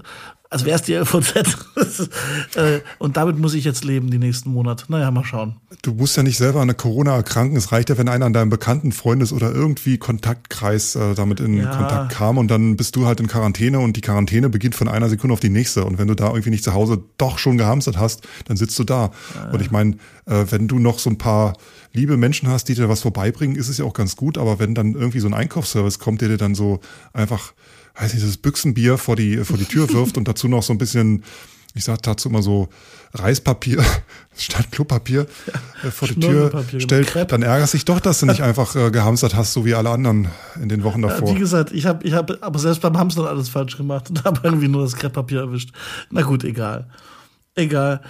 als 0.52 0.66
wäre 0.66 0.76
es 0.76 0.82
die 0.82 0.94
LVZ. 0.94 1.56
Äh, 2.54 2.80
und 2.98 3.16
damit 3.16 3.38
muss 3.38 3.54
ich 3.54 3.64
jetzt 3.64 3.84
leben 3.84 4.10
die 4.10 4.18
nächsten 4.18 4.50
Monate. 4.50 4.84
Naja, 4.88 5.10
mal 5.10 5.24
schauen. 5.24 5.56
Du 5.80 5.94
musst 5.94 6.16
ja 6.16 6.22
nicht 6.22 6.36
selber 6.36 6.58
an 6.58 6.64
eine 6.64 6.74
Corona 6.74 7.14
erkranken. 7.14 7.56
Es 7.56 7.72
reicht 7.72 7.88
ja, 7.88 7.96
wenn 7.96 8.08
einer 8.08 8.26
an 8.26 8.34
deinem 8.34 8.50
bekannten 8.50 8.92
Freundes- 8.92 9.32
oder 9.32 9.52
irgendwie 9.52 9.96
Kontaktkreis 9.96 10.94
äh, 10.94 11.14
damit 11.14 11.40
in 11.40 11.56
ja. 11.56 11.74
Kontakt 11.74 12.12
kam 12.12 12.36
und 12.36 12.50
dann 12.50 12.76
bist 12.76 12.94
du 12.96 13.06
halt 13.06 13.20
in 13.20 13.26
Quarantäne 13.26 13.78
und 13.78 13.96
die 13.96 14.02
Quarantäne 14.02 14.50
beginnt 14.50 14.74
von 14.74 14.88
einer 14.88 15.08
Sekunde 15.08 15.32
auf 15.32 15.40
die 15.40 15.48
nächste. 15.48 15.84
Und 15.84 15.98
wenn 15.98 16.08
du 16.08 16.14
da 16.14 16.28
irgendwie 16.28 16.50
nicht 16.50 16.64
zu 16.64 16.74
Hause 16.74 17.02
doch 17.16 17.38
schon 17.38 17.56
gehamstert 17.56 17.98
hast, 17.98 18.26
dann 18.46 18.56
sitzt 18.58 18.78
du 18.78 18.84
da. 18.84 19.10
Ja, 19.34 19.50
und 19.50 19.62
ich 19.62 19.70
meine, 19.70 19.96
äh, 20.26 20.44
wenn 20.50 20.68
du 20.68 20.78
noch 20.78 20.98
so 20.98 21.08
ein 21.08 21.18
paar 21.18 21.54
liebe 21.92 22.16
Menschen 22.16 22.48
hast, 22.48 22.68
die 22.68 22.74
dir 22.74 22.88
was 22.88 23.00
vorbeibringen, 23.00 23.56
ist 23.56 23.68
es 23.68 23.78
ja 23.78 23.84
auch 23.84 23.94
ganz 23.94 24.16
gut. 24.16 24.36
Aber 24.36 24.58
wenn 24.58 24.74
dann 24.74 24.94
irgendwie 24.94 25.20
so 25.20 25.28
ein 25.28 25.34
Einkaufsservice 25.34 25.98
kommt, 25.98 26.20
der 26.20 26.28
dir 26.28 26.38
dann 26.38 26.54
so 26.54 26.80
einfach 27.12 27.54
weiß 27.94 28.14
nicht, 28.14 28.26
das 28.26 28.36
Büchsenbier 28.36 28.98
vor 28.98 29.16
die, 29.16 29.38
vor 29.38 29.56
die 29.56 29.64
Tür 29.64 29.90
wirft 29.92 30.16
und 30.16 30.26
dazu 30.28 30.48
noch 30.48 30.62
so 30.62 30.72
ein 30.72 30.78
bisschen, 30.78 31.24
ich 31.74 31.84
sag 31.84 32.02
dazu 32.02 32.28
immer 32.28 32.42
so 32.42 32.68
Reispapier 33.14 33.84
statt 34.36 34.68
Klopapier 34.70 35.26
äh, 35.84 35.90
vor 35.90 36.08
die 36.08 36.20
Tür 36.20 36.64
stellt, 36.78 37.14
dann 37.30 37.42
ärgerst 37.42 37.74
dich 37.74 37.84
doch, 37.84 38.00
dass 38.00 38.20
du 38.20 38.26
nicht 38.26 38.42
einfach 38.42 38.74
äh, 38.74 38.90
gehamstert 38.90 39.34
hast, 39.34 39.52
so 39.52 39.66
wie 39.66 39.74
alle 39.74 39.90
anderen 39.90 40.28
in 40.60 40.68
den 40.68 40.82
Wochen 40.84 41.02
davor. 41.02 41.28
Ja, 41.28 41.34
wie 41.34 41.38
gesagt, 41.38 41.72
ich 41.72 41.86
habe 41.86 42.06
ich 42.06 42.14
hab 42.14 42.42
aber 42.42 42.58
selbst 42.58 42.80
beim 42.80 42.96
Hamstern 42.96 43.26
alles 43.26 43.48
falsch 43.50 43.76
gemacht 43.76 44.08
und 44.08 44.24
habe 44.24 44.40
irgendwie 44.42 44.68
nur 44.68 44.82
das 44.82 44.96
Krepppapier 44.96 45.40
erwischt. 45.40 45.72
Na 46.10 46.22
gut, 46.22 46.44
egal. 46.44 46.88
Egal. 47.54 48.00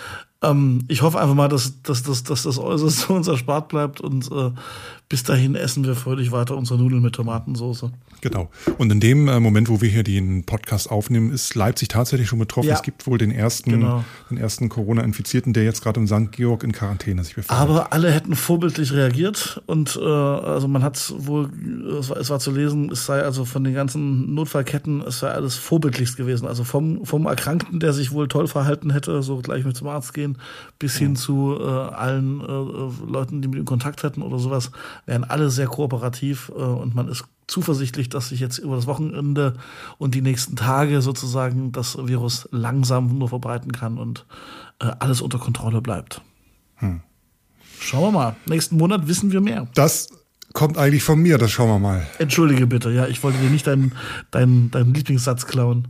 Ähm, 0.42 0.84
ich 0.88 1.02
hoffe 1.02 1.20
einfach 1.20 1.34
mal, 1.34 1.48
dass, 1.48 1.82
dass, 1.82 2.02
dass, 2.02 2.22
dass 2.22 2.44
das 2.44 2.58
Äußerste 2.58 3.12
uns 3.12 3.26
erspart 3.26 3.68
bleibt 3.68 4.00
und 4.00 4.30
äh, 4.30 4.50
bis 5.08 5.24
dahin 5.24 5.56
essen 5.56 5.84
wir 5.84 5.96
fröhlich 5.96 6.30
weiter 6.30 6.56
unsere 6.56 6.78
Nudeln 6.78 7.02
mit 7.02 7.14
Tomatensauce. 7.14 7.90
Genau. 8.22 8.50
Und 8.78 8.90
in 8.92 9.00
dem 9.00 9.28
äh, 9.28 9.40
Moment, 9.40 9.68
wo 9.68 9.80
wir 9.80 9.90
hier 9.90 10.04
den 10.04 10.44
Podcast 10.44 10.90
aufnehmen, 10.90 11.32
ist 11.32 11.56
Leipzig 11.56 11.88
tatsächlich 11.88 12.28
schon 12.28 12.38
betroffen. 12.38 12.68
Ja. 12.68 12.76
Es 12.76 12.82
gibt 12.82 13.06
wohl 13.08 13.18
den 13.18 13.32
ersten, 13.32 13.70
genau. 13.70 14.04
den 14.30 14.38
ersten 14.38 14.68
Corona-Infizierten, 14.68 15.52
der 15.52 15.64
jetzt 15.64 15.82
gerade 15.82 15.98
im 15.98 16.06
St. 16.06 16.30
Georg 16.30 16.62
in 16.62 16.70
Quarantäne 16.70 17.24
sich 17.24 17.34
befindet. 17.34 17.60
Aber 17.60 17.92
alle 17.92 18.12
hätten 18.12 18.36
vorbildlich 18.36 18.92
reagiert 18.92 19.60
und 19.66 19.98
äh, 20.00 20.08
also 20.08 20.68
man 20.68 20.84
hat 20.84 21.12
wohl, 21.18 21.50
es 21.98 22.10
war, 22.10 22.16
es 22.16 22.30
war, 22.30 22.38
zu 22.38 22.52
lesen, 22.52 22.92
es 22.92 23.06
sei 23.06 23.22
also 23.22 23.44
von 23.44 23.64
den 23.64 23.74
ganzen 23.74 24.32
Notfallketten, 24.34 25.02
es 25.02 25.18
sei 25.18 25.28
alles 25.28 25.56
vorbildlichst 25.56 26.16
gewesen. 26.16 26.46
Also 26.46 26.62
vom, 26.62 27.04
vom 27.04 27.26
Erkrankten, 27.26 27.80
der 27.80 27.92
sich 27.92 28.12
wohl 28.12 28.28
toll 28.28 28.46
verhalten 28.46 28.90
hätte, 28.90 29.22
so 29.22 29.38
gleich 29.38 29.64
mit 29.64 29.76
zum 29.76 29.88
Arzt 29.88 30.14
gehen, 30.14 30.38
bis 30.78 30.96
hin 30.96 31.16
zu 31.16 31.58
äh, 31.60 31.64
allen 31.64 32.40
äh, 32.40 33.10
Leuten, 33.10 33.42
die 33.42 33.48
mit 33.48 33.58
ihm 33.58 33.64
Kontakt 33.64 34.04
hatten 34.04 34.22
oder 34.22 34.38
sowas 34.38 34.70
wären 35.06 35.24
alle 35.24 35.50
sehr 35.50 35.66
kooperativ 35.66 36.52
äh, 36.56 36.60
und 36.62 36.94
man 36.94 37.08
ist 37.08 37.24
zuversichtlich, 37.46 38.08
dass 38.08 38.28
sich 38.28 38.40
jetzt 38.40 38.58
über 38.58 38.76
das 38.76 38.86
Wochenende 38.86 39.54
und 39.98 40.14
die 40.14 40.22
nächsten 40.22 40.56
Tage 40.56 41.02
sozusagen 41.02 41.72
das 41.72 41.98
Virus 41.98 42.48
langsam 42.52 43.18
nur 43.18 43.28
verbreiten 43.28 43.72
kann 43.72 43.98
und 43.98 44.26
äh, 44.80 44.90
alles 44.98 45.20
unter 45.20 45.38
Kontrolle 45.38 45.80
bleibt. 45.80 46.20
Hm. 46.76 47.00
Schauen 47.78 48.02
wir 48.02 48.10
mal. 48.12 48.36
Nächsten 48.46 48.76
Monat 48.76 49.08
wissen 49.08 49.32
wir 49.32 49.40
mehr. 49.40 49.68
Das 49.74 50.08
kommt 50.52 50.78
eigentlich 50.78 51.02
von 51.02 51.20
mir, 51.20 51.38
das 51.38 51.50
schauen 51.50 51.68
wir 51.68 51.78
mal. 51.78 52.06
Entschuldige 52.18 52.66
bitte, 52.66 52.90
ja, 52.90 53.06
ich 53.06 53.22
wollte 53.22 53.38
dir 53.38 53.50
nicht 53.50 53.66
deinen, 53.66 53.92
deinen, 54.30 54.70
deinen 54.70 54.94
Lieblingssatz 54.94 55.46
klauen. 55.46 55.88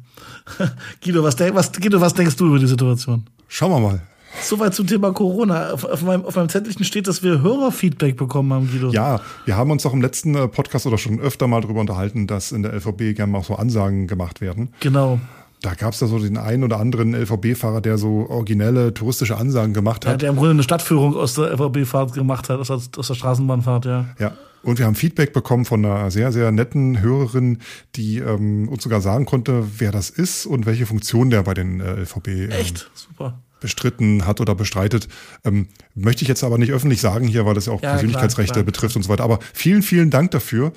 Guido, 1.05 1.23
was, 1.23 1.39
was, 1.39 1.73
Guido, 1.73 2.01
was 2.01 2.15
denkst 2.15 2.37
du 2.37 2.47
über 2.47 2.59
die 2.59 2.67
Situation? 2.67 3.27
Schauen 3.49 3.71
wir 3.73 3.81
mal. 3.81 4.03
Soweit 4.41 4.75
zum 4.75 4.87
Thema 4.87 5.13
Corona. 5.13 5.71
Auf, 5.73 5.85
auf, 5.85 6.03
meinem, 6.03 6.25
auf 6.25 6.37
meinem 6.37 6.49
Zettelchen 6.49 6.85
steht, 6.85 7.07
dass 7.07 7.23
wir 7.23 7.43
Hörerfeedback 7.43 8.17
bekommen 8.17 8.53
haben, 8.53 8.69
Guido. 8.71 8.91
Ja, 8.91 9.21
wir 9.45 9.57
haben 9.57 9.71
uns 9.71 9.85
auch 9.87 9.93
im 9.93 10.03
letzten 10.03 10.35
äh, 10.35 10.49
Podcast 10.49 10.87
oder 10.87 10.99
schon 10.99 11.21
öfter 11.21 11.47
mal 11.47 11.61
darüber 11.61 11.81
unterhalten, 11.81 12.27
dass 12.27 12.53
in 12.53 12.63
der 12.63 12.73
LVB 12.75 13.15
gerne 13.17 13.33
mal 13.33 13.43
so 13.43 13.57
Ansagen 13.57 14.07
gemacht 14.07 14.41
werden. 14.41 14.71
Genau. 14.81 15.21
Da 15.61 15.75
gab 15.75 15.93
es 15.93 16.01
da 16.01 16.07
so 16.07 16.19
den 16.19 16.39
einen 16.39 16.65
oder 16.65 16.81
anderen 16.81 17.15
LVB-Fahrer, 17.15 17.81
der 17.81 17.97
so 17.97 18.27
originelle 18.29 18.95
touristische 18.95 19.37
Ansagen 19.37 19.73
gemacht 19.73 20.07
hat. 20.07 20.13
Ja, 20.13 20.17
der 20.17 20.31
im 20.31 20.37
Grunde 20.37 20.51
eine 20.51 20.63
Stadtführung 20.65 21.17
aus 21.17 21.35
der 21.35 21.53
LVB-Fahrt 21.53 22.15
gemacht 22.15 22.49
hat, 22.49 22.59
aus 22.59 22.67
der, 22.67 22.81
aus 22.97 23.07
der 23.07 23.15
Straßenbahnfahrt, 23.15 23.85
ja. 23.85 24.07
Ja, 24.19 24.33
und 24.65 24.81
wir 24.81 24.87
haben 24.87 24.97
Feedback 24.97 25.33
bekommen 25.33 25.65
von 25.65 25.85
einer 25.85 26.11
sehr, 26.11 26.33
sehr 26.33 26.51
netten 26.51 27.01
Hörerin, 27.01 27.59
die 27.95 28.19
ähm, 28.19 28.69
uns 28.69 28.83
sogar 28.83 29.01
sagen 29.01 29.25
konnte, 29.25 29.65
wer 29.79 29.93
das 29.93 30.11
ist 30.11 30.47
und 30.47 30.67
welche 30.67 30.87
Funktion 30.87 31.31
der 31.31 31.45
bei 31.45 31.55
den 31.55 31.81
äh, 31.81 32.01
LVB 32.01 32.29
ähm, 32.29 32.51
Echt? 32.51 32.91
Super 32.95 33.41
bestritten 33.63 34.27
hat 34.27 34.41
oder 34.41 34.55
bestreitet. 34.55 35.09
Ähm, 35.45 35.69
möchte 35.95 36.23
ich 36.23 36.29
jetzt 36.29 36.45
aber 36.45 36.59
nicht 36.59 36.73
öffentlich 36.73 37.01
sagen 37.01 37.27
hier, 37.27 37.47
weil 37.47 37.55
das 37.55 37.67
ja 37.67 37.73
auch 37.73 37.83
ja, 37.83 37.93
Persönlichkeitsrechte 37.93 38.53
klar, 38.53 38.65
klar. 38.65 38.67
betrifft 38.67 38.97
und 38.97 39.03
so 39.03 39.09
weiter. 39.09 39.25
Aber 39.25 39.39
vielen, 39.55 39.83
vielen 39.83 40.11
Dank 40.11 40.33
dafür. 40.33 40.73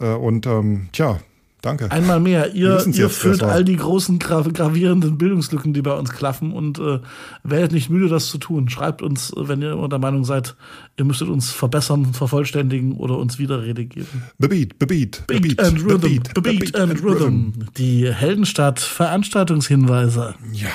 Äh, 0.00 0.06
und 0.06 0.46
ähm, 0.46 0.88
tja, 0.92 1.20
Danke. 1.62 1.90
Einmal 1.90 2.20
mehr. 2.20 2.54
Ihr, 2.54 2.86
ihr 2.86 3.10
füllt 3.10 3.42
all 3.42 3.64
die 3.64 3.76
großen 3.76 4.18
gravierenden 4.18 5.18
Bildungslücken, 5.18 5.74
die 5.74 5.82
bei 5.82 5.92
uns 5.92 6.10
klaffen 6.10 6.52
und 6.52 6.78
äh, 6.78 7.00
werdet 7.42 7.72
nicht 7.72 7.90
müde, 7.90 8.08
das 8.08 8.28
zu 8.28 8.38
tun. 8.38 8.70
Schreibt 8.70 9.02
uns, 9.02 9.32
wenn 9.36 9.60
ihr 9.60 9.76
der 9.88 9.98
Meinung 9.98 10.24
seid, 10.24 10.56
ihr 10.96 11.04
müsstet 11.04 11.28
uns 11.28 11.50
verbessern, 11.50 12.14
vervollständigen 12.14 12.92
oder 12.92 13.18
uns 13.18 13.38
Widerrede 13.38 13.84
geben. 13.84 14.22
Bebeat, 14.38 14.78
bebeat, 14.78 15.24
beat, 15.26 15.42
beat 15.42 15.60
and 15.60 15.84
rhythm, 15.84 16.00
beat, 16.00 16.42
beat, 16.42 16.74
and, 16.76 16.92
and 16.92 17.04
rhythm. 17.04 17.52
Die 17.76 18.10
Heldenstadt 18.10 18.80
Veranstaltungshinweise. 18.80 20.34
Ja. 20.52 20.68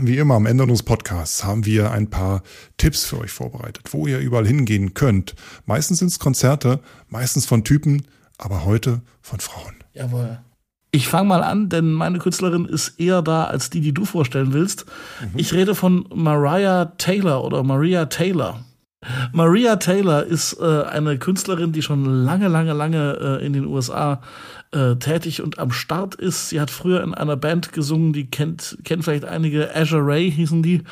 Wie 0.00 0.18
immer 0.18 0.34
am 0.34 0.46
Ende 0.46 0.62
unseres 0.62 0.84
Podcasts 0.84 1.44
haben 1.44 1.66
wir 1.66 1.90
ein 1.90 2.08
paar 2.08 2.42
Tipps 2.76 3.04
für 3.04 3.18
euch 3.18 3.32
vorbereitet, 3.32 3.92
wo 3.92 4.06
ihr 4.06 4.18
überall 4.20 4.46
hingehen 4.46 4.94
könnt. 4.94 5.34
Meistens 5.66 5.98
sind 5.98 6.08
es 6.08 6.20
Konzerte, 6.20 6.80
meistens 7.08 7.46
von 7.46 7.64
Typen, 7.64 8.06
aber 8.36 8.64
heute 8.64 9.02
von 9.22 9.40
Frauen. 9.40 9.74
Jawohl. 9.94 10.38
Ich 10.92 11.08
fange 11.08 11.28
mal 11.28 11.42
an, 11.42 11.68
denn 11.68 11.92
meine 11.92 12.18
Künstlerin 12.18 12.64
ist 12.64 13.00
eher 13.00 13.22
da 13.22 13.44
als 13.44 13.70
die, 13.70 13.80
die 13.80 13.92
du 13.92 14.04
vorstellen 14.04 14.52
willst. 14.52 14.86
Mhm. 15.20 15.38
Ich 15.38 15.52
rede 15.52 15.74
von 15.74 16.06
Mariah 16.14 16.92
Taylor 16.96 17.44
oder 17.44 17.64
Maria 17.64 18.06
Taylor. 18.06 18.64
Maria 19.32 19.76
Taylor 19.76 20.24
ist 20.24 20.58
äh, 20.60 20.82
eine 20.82 21.18
Künstlerin, 21.18 21.72
die 21.72 21.82
schon 21.82 22.04
lange, 22.04 22.48
lange, 22.48 22.72
lange 22.72 23.38
äh, 23.40 23.46
in 23.46 23.52
den 23.52 23.66
USA 23.66 24.20
äh, 24.72 24.96
tätig 24.96 25.42
und 25.42 25.58
am 25.58 25.70
Start 25.70 26.14
ist. 26.14 26.50
Sie 26.50 26.60
hat 26.60 26.70
früher 26.70 27.02
in 27.02 27.14
einer 27.14 27.36
Band 27.36 27.72
gesungen, 27.72 28.12
die 28.12 28.26
kennt, 28.26 28.78
kennt 28.84 29.04
vielleicht 29.04 29.24
einige, 29.24 29.74
Azure 29.74 30.04
Ray 30.04 30.30
hießen 30.30 30.62
die. 30.62 30.82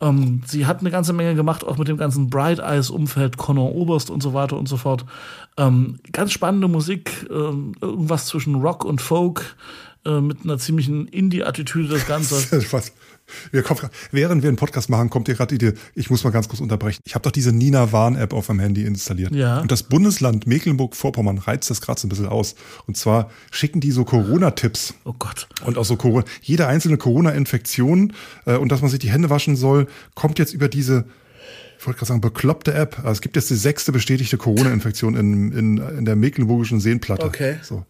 Ähm, 0.00 0.42
sie 0.46 0.66
hat 0.66 0.80
eine 0.80 0.90
ganze 0.90 1.12
Menge 1.12 1.34
gemacht, 1.34 1.64
auch 1.64 1.76
mit 1.76 1.88
dem 1.88 1.96
ganzen 1.96 2.30
Bright 2.30 2.60
Eyes 2.60 2.90
Umfeld, 2.90 3.36
Connor 3.36 3.74
Oberst 3.74 4.10
und 4.10 4.22
so 4.22 4.34
weiter 4.34 4.56
und 4.56 4.68
so 4.68 4.76
fort. 4.76 5.04
Ähm, 5.56 5.98
ganz 6.12 6.32
spannende 6.32 6.68
Musik, 6.68 7.26
ähm, 7.30 7.74
irgendwas 7.80 8.26
zwischen 8.26 8.56
Rock 8.56 8.84
und 8.84 9.00
Folk 9.00 9.56
äh, 10.04 10.20
mit 10.20 10.44
einer 10.44 10.58
ziemlichen 10.58 11.08
Indie-Attitüde 11.08 11.88
das 11.88 12.06
Ganze. 12.08 12.36
Was? 12.72 12.92
Wir 13.50 13.62
kommen, 13.62 13.80
während 14.10 14.42
wir 14.42 14.48
einen 14.48 14.56
Podcast 14.56 14.90
machen, 14.90 15.10
kommt 15.10 15.28
dir 15.28 15.34
gerade 15.34 15.56
die 15.56 15.66
Idee, 15.66 15.78
ich 15.94 16.10
muss 16.10 16.24
mal 16.24 16.30
ganz 16.30 16.48
kurz 16.48 16.60
unterbrechen. 16.60 17.00
Ich 17.04 17.14
habe 17.14 17.22
doch 17.22 17.32
diese 17.32 17.52
Nina 17.52 17.92
Warn-App 17.92 18.32
auf 18.32 18.48
meinem 18.48 18.60
Handy 18.60 18.84
installiert. 18.84 19.34
Ja. 19.34 19.60
Und 19.60 19.70
das 19.70 19.84
Bundesland 19.84 20.46
Mecklenburg-Vorpommern 20.46 21.38
reizt 21.38 21.70
das 21.70 21.80
gerade 21.80 22.00
so 22.00 22.06
ein 22.06 22.10
bisschen 22.10 22.26
aus. 22.26 22.54
Und 22.86 22.96
zwar 22.96 23.30
schicken 23.50 23.80
die 23.80 23.90
so 23.90 24.04
Corona-Tipps. 24.04 24.94
Oh 25.04 25.14
Gott. 25.18 25.48
Und 25.64 25.78
auch 25.78 25.84
so 25.84 25.96
Corona, 25.96 26.24
jede 26.42 26.66
einzelne 26.66 26.96
Corona-Infektion 26.96 28.12
äh, 28.46 28.56
und 28.56 28.70
dass 28.70 28.82
man 28.82 28.90
sich 28.90 29.00
die 29.00 29.10
Hände 29.10 29.30
waschen 29.30 29.56
soll, 29.56 29.86
kommt 30.14 30.38
jetzt 30.38 30.52
über 30.52 30.68
diese 30.68 31.04
ich 31.76 31.86
wollte 31.86 31.98
gerade 31.98 32.08
sagen, 32.08 32.20
bekloppte 32.22 32.72
App. 32.72 32.98
Also 33.00 33.10
es 33.10 33.20
gibt 33.20 33.36
jetzt 33.36 33.50
die 33.50 33.56
sechste 33.56 33.92
bestätigte 33.92 34.38
Corona-Infektion 34.38 35.14
in, 35.16 35.52
in, 35.52 35.76
in 35.76 36.04
der 36.06 36.16
mecklenburgischen 36.16 36.80
Seenplatte. 36.80 37.26
Okay. 37.26 37.56
So. 37.60 37.84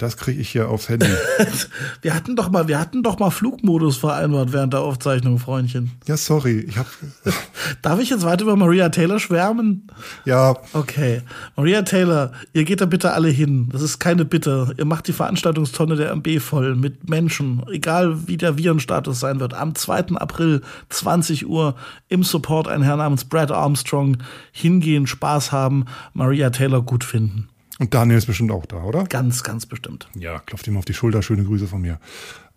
Das 0.00 0.16
kriege 0.16 0.40
ich 0.40 0.48
hier 0.48 0.70
aufs 0.70 0.88
Handy. 0.88 1.06
wir 2.00 2.14
hatten 2.14 2.34
doch 2.34 2.50
mal, 2.50 2.68
wir 2.68 2.80
hatten 2.80 3.02
doch 3.02 3.18
mal 3.18 3.28
Flugmodus 3.28 3.98
vereinbart 3.98 4.50
während 4.50 4.72
der 4.72 4.80
Aufzeichnung, 4.80 5.38
Freundchen. 5.38 5.90
Ja, 6.06 6.16
sorry. 6.16 6.60
Ich 6.60 6.78
hab 6.78 6.86
Darf 7.82 8.00
ich 8.00 8.08
jetzt 8.08 8.24
weiter 8.24 8.44
über 8.44 8.56
Maria 8.56 8.88
Taylor 8.88 9.20
schwärmen? 9.20 9.88
Ja. 10.24 10.56
Okay. 10.72 11.20
Maria 11.54 11.82
Taylor, 11.82 12.32
ihr 12.54 12.64
geht 12.64 12.80
da 12.80 12.86
bitte 12.86 13.12
alle 13.12 13.28
hin. 13.28 13.68
Das 13.72 13.82
ist 13.82 13.98
keine 13.98 14.24
Bitte. 14.24 14.74
Ihr 14.78 14.86
macht 14.86 15.06
die 15.06 15.12
Veranstaltungstonne 15.12 15.96
der 15.96 16.12
MB 16.12 16.40
voll 16.40 16.76
mit 16.76 17.10
Menschen, 17.10 17.62
egal 17.70 18.26
wie 18.26 18.38
der 18.38 18.56
Virenstatus 18.56 19.20
sein 19.20 19.38
wird. 19.38 19.52
Am 19.52 19.74
2. 19.74 20.16
April, 20.16 20.62
20 20.88 21.46
Uhr, 21.46 21.74
im 22.08 22.22
Support 22.22 22.68
ein 22.68 22.80
Herr 22.80 22.96
namens 22.96 23.26
Brad 23.26 23.52
Armstrong. 23.52 24.16
Hingehen, 24.50 25.06
Spaß 25.06 25.52
haben, 25.52 25.84
Maria 26.14 26.48
Taylor 26.48 26.80
gut 26.80 27.04
finden. 27.04 27.49
Und 27.80 27.94
Daniel 27.94 28.18
ist 28.18 28.26
bestimmt 28.26 28.50
auch 28.50 28.66
da, 28.66 28.82
oder? 28.82 29.04
Ganz, 29.04 29.42
ganz 29.42 29.64
bestimmt. 29.64 30.06
Ja, 30.14 30.38
klopft 30.40 30.66
ihm 30.68 30.76
auf 30.76 30.84
die 30.84 30.92
Schulter. 30.92 31.22
Schöne 31.22 31.44
Grüße 31.44 31.66
von 31.66 31.80
mir. 31.80 31.98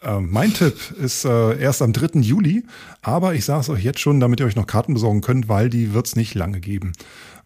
Ähm, 0.01 0.27
mein 0.29 0.53
Tipp 0.53 0.75
ist 1.01 1.23
äh, 1.23 1.57
erst 1.57 1.81
am 1.81 1.93
3. 1.93 2.19
Juli, 2.19 2.65
aber 3.01 3.33
ich 3.33 3.45
sage 3.45 3.61
es 3.61 3.69
euch 3.69 3.85
jetzt 3.85 4.01
schon, 4.01 4.19
damit 4.19 4.41
ihr 4.41 4.45
euch 4.45 4.57
noch 4.57 4.67
Karten 4.67 4.93
besorgen 4.93 5.21
könnt, 5.21 5.47
weil 5.47 5.69
die 5.69 5.93
wird 5.93 6.07
es 6.07 6.17
nicht 6.17 6.35
lange 6.35 6.59
geben. 6.59 6.91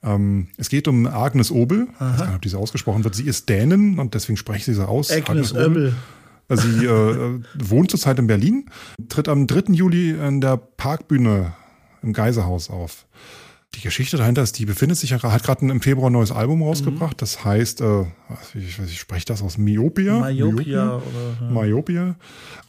Ähm, 0.01 0.47
es 0.57 0.69
geht 0.69 0.87
um 0.87 1.05
Agnes 1.05 1.51
Obel. 1.51 1.87
Aha. 1.99 2.13
Ich 2.13 2.19
weiß 2.19 2.25
nicht, 2.25 2.35
ob 2.35 2.41
diese 2.41 2.57
ausgesprochen 2.57 3.03
wird. 3.03 3.13
Sie 3.13 3.25
ist 3.25 3.47
Dänin 3.47 3.99
und 3.99 4.15
deswegen 4.15 4.37
spreche 4.37 4.57
ich 4.57 4.65
sie 4.65 4.73
so 4.73 4.85
aus. 4.85 5.11
Agnes, 5.11 5.53
Agnes 5.53 5.53
Obel. 5.53 5.93
Sie 6.49 6.83
äh, 6.83 7.41
wohnt 7.59 7.91
zurzeit 7.91 8.17
in 8.17 8.25
Berlin, 8.25 8.71
tritt 9.07 9.27
am 9.27 9.45
3. 9.45 9.73
Juli 9.73 10.11
in 10.11 10.41
der 10.41 10.57
Parkbühne 10.57 11.53
im 12.01 12.13
Geiserhaus 12.13 12.71
auf. 12.71 13.05
Die 13.77 13.83
Geschichte 13.83 14.17
dahinter 14.17 14.41
ist, 14.41 14.57
die 14.57 14.65
befindet 14.65 14.97
sich 14.97 15.11
ja, 15.11 15.21
hat 15.21 15.43
gerade 15.43 15.63
im 15.67 15.81
Februar 15.81 16.09
ein 16.09 16.13
neues 16.13 16.31
Album 16.31 16.63
rausgebracht. 16.63 17.17
Mhm. 17.17 17.19
Das 17.19 17.45
heißt, 17.45 17.81
äh, 17.81 18.05
ich, 18.55 18.79
ich 18.79 18.99
spreche 18.99 19.27
das 19.27 19.43
aus 19.43 19.59
Myopia. 19.59 20.19
Myopia, 20.19 20.45
Myopia 20.45 20.95
oder 20.95 21.37
ja. 21.41 21.51
Myopia. 21.51 22.15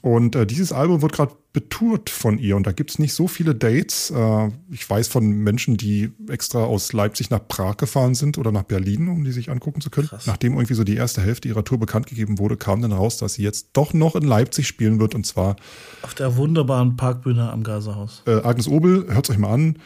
Und 0.03 0.37
äh, 0.37 0.47
dieses 0.47 0.71
Album 0.71 1.01
wird 1.01 1.13
gerade 1.13 1.33
betourt 1.55 2.11
von 2.11 2.39
ihr 2.39 2.57
und 2.57 2.67
da 2.67 2.73
gibt's 2.73 2.99
nicht 2.99 3.15
so 3.15 3.27
viele 3.27 3.55
Dates. 3.55 4.11
Äh, 4.11 4.51
ich 4.71 4.89
weiß 4.89 5.09
von 5.09 5.27
Menschen, 5.31 5.79
die 5.79 6.11
extra 6.29 6.65
aus 6.65 6.93
Leipzig 6.93 7.31
nach 7.31 7.41
Prag 7.49 7.79
gefahren 7.79 8.15
sind 8.15 8.37
oder 8.37 8.53
nach 8.53 8.65
Berlin, 8.65 9.09
um 9.09 9.25
die 9.25 9.33
sich 9.33 9.51
angucken 9.51 9.81
zu 9.81 9.89
können. 9.89 10.09
Krass. 10.09 10.27
Nachdem 10.27 10.55
irgendwie 10.55 10.75
so 10.75 10.85
die 10.85 10.97
erste 10.97 11.23
Hälfte 11.23 11.49
ihrer 11.49 11.65
Tour 11.65 11.79
bekannt 11.79 12.07
gegeben 12.07 12.39
wurde, 12.39 12.59
kam 12.59 12.83
dann 12.83 12.93
raus, 12.93 13.17
dass 13.17 13.35
sie 13.35 13.43
jetzt 13.43 13.71
doch 13.73 13.95
noch 13.95 14.15
in 14.15 14.25
Leipzig 14.25 14.69
spielen 14.69 15.01
wird 15.01 15.15
und 15.15 15.25
zwar 15.25 15.57
auf 16.03 16.13
der 16.13 16.37
wunderbaren 16.37 16.97
Parkbühne 16.97 17.51
am 17.51 17.63
Geiserhaus. 17.63 18.23
Äh, 18.27 18.43
Agnes 18.43 18.69
Obel, 18.69 19.07
hört's 19.09 19.31
euch 19.31 19.39
mal 19.39 19.55
an. 19.55 19.79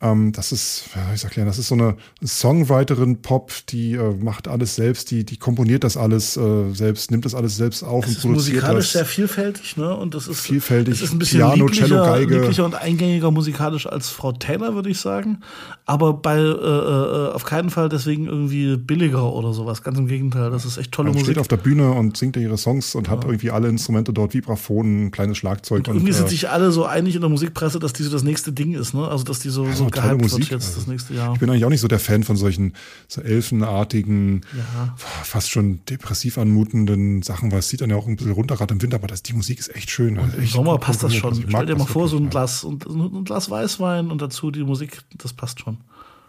Ähm, 0.00 0.30
das 0.30 0.52
ist, 0.52 0.90
ja, 0.94 1.12
ich 1.12 1.24
erklären, 1.24 1.48
das 1.48 1.58
ist 1.58 1.66
so 1.66 1.74
eine 1.74 1.96
Songwriterin 2.24 3.20
Pop, 3.20 3.52
die 3.68 3.94
äh, 3.94 4.14
macht 4.14 4.46
alles 4.46 4.76
selbst, 4.76 5.10
die, 5.10 5.24
die 5.24 5.38
komponiert 5.38 5.82
das 5.82 5.96
alles 5.96 6.36
äh, 6.36 6.70
selbst, 6.72 7.10
nimmt 7.10 7.24
das 7.24 7.34
alles 7.34 7.56
selbst 7.56 7.82
auf 7.82 8.06
es 8.06 8.14
und 8.14 8.20
produziert 8.22 8.58
ist 8.58 8.62
musikalisch 8.62 8.84
das. 8.84 8.92
sehr 8.92 9.04
vielfältig, 9.04 9.76
ne? 9.76 9.96
Und 9.96 10.14
das 10.14 10.28
ist 10.28 10.38
vielfältig. 10.40 10.94
Das 10.94 11.02
ist 11.02 11.14
ein 11.14 11.18
bisschen 11.18 11.40
Piano, 11.40 11.66
Cello, 11.70 11.96
Geige. 11.96 12.38
lieblicher 12.38 12.64
und 12.64 12.76
eingängiger 12.76 13.32
musikalisch 13.32 13.88
als 13.88 14.08
Frau 14.08 14.30
Taylor, 14.30 14.76
würde 14.76 14.88
ich 14.88 15.00
sagen. 15.00 15.40
Aber 15.84 16.12
bei 16.12 16.38
äh, 16.38 16.42
äh, 16.42 17.32
auf 17.32 17.44
keinen 17.44 17.70
Fall 17.70 17.88
deswegen 17.88 18.26
irgendwie 18.26 18.76
billiger 18.76 19.32
oder 19.32 19.52
sowas. 19.52 19.82
Ganz 19.82 19.98
im 19.98 20.06
Gegenteil, 20.06 20.50
das 20.50 20.64
ist 20.64 20.76
echt 20.76 20.92
tolle 20.92 21.08
Man 21.08 21.14
Musik. 21.14 21.32
steht 21.32 21.38
auf 21.38 21.48
der 21.48 21.56
Bühne 21.56 21.90
und 21.90 22.16
singt 22.16 22.36
ihre 22.36 22.56
Songs 22.56 22.94
und 22.94 23.08
ja. 23.08 23.14
hat 23.14 23.24
irgendwie 23.24 23.50
alle 23.50 23.66
Instrumente 23.66 24.12
dort, 24.12 24.32
Vibraphon, 24.32 25.06
ein 25.06 25.10
kleines 25.10 25.38
Schlagzeug. 25.38 25.78
Und, 25.78 25.88
und 25.88 25.96
irgendwie 25.96 26.12
sind 26.12 26.26
äh, 26.26 26.30
sich 26.30 26.48
alle 26.48 26.70
so 26.70 26.84
einig 26.84 27.16
in 27.16 27.20
der 27.20 27.30
Musikpresse, 27.30 27.80
dass 27.80 27.92
die 27.94 28.04
so 28.04 28.12
das 28.12 28.22
nächste 28.22 28.52
Ding 28.52 28.74
ist, 28.74 28.94
ne? 28.94 29.08
Also 29.08 29.24
dass 29.24 29.40
die 29.40 29.48
so, 29.48 29.66
so 29.72 29.87
Musik. 29.90 30.50
jetzt 30.50 30.76
das 30.76 30.86
nächste 30.86 31.14
Jahr. 31.14 31.34
Ich 31.34 31.40
bin 31.40 31.50
eigentlich 31.50 31.64
auch 31.64 31.70
nicht 31.70 31.80
so 31.80 31.88
der 31.88 31.98
Fan 31.98 32.24
von 32.24 32.36
solchen 32.36 32.74
so 33.06 33.20
elfenartigen, 33.20 34.42
ja. 34.56 34.94
fast 34.96 35.50
schon 35.50 35.84
depressiv 35.86 36.38
anmutenden 36.38 37.22
Sachen, 37.22 37.52
weil 37.52 37.60
es 37.60 37.68
sieht 37.68 37.80
dann 37.80 37.90
ja 37.90 37.96
auch 37.96 38.06
ein 38.06 38.16
bisschen 38.16 38.32
runter, 38.32 38.56
gerade 38.56 38.74
im 38.74 38.82
Winter, 38.82 38.96
aber 38.96 39.06
das, 39.06 39.22
die 39.22 39.32
Musik 39.32 39.58
ist 39.58 39.74
echt 39.74 39.90
schön. 39.90 40.18
Also 40.18 40.36
Im 40.36 40.46
Sommer 40.46 40.78
passt 40.78 41.02
das 41.02 41.14
schon. 41.14 41.34
Stell 41.48 41.66
dir 41.66 41.76
mal 41.76 41.86
vor, 41.86 42.08
so 42.08 42.16
ein 42.16 42.30
Glas, 42.30 42.64
und, 42.64 42.86
ein 42.86 43.24
Glas 43.24 43.50
Weißwein 43.50 44.10
und 44.10 44.22
dazu 44.22 44.50
die 44.50 44.64
Musik, 44.64 45.02
das 45.16 45.32
passt 45.32 45.60
schon. 45.60 45.78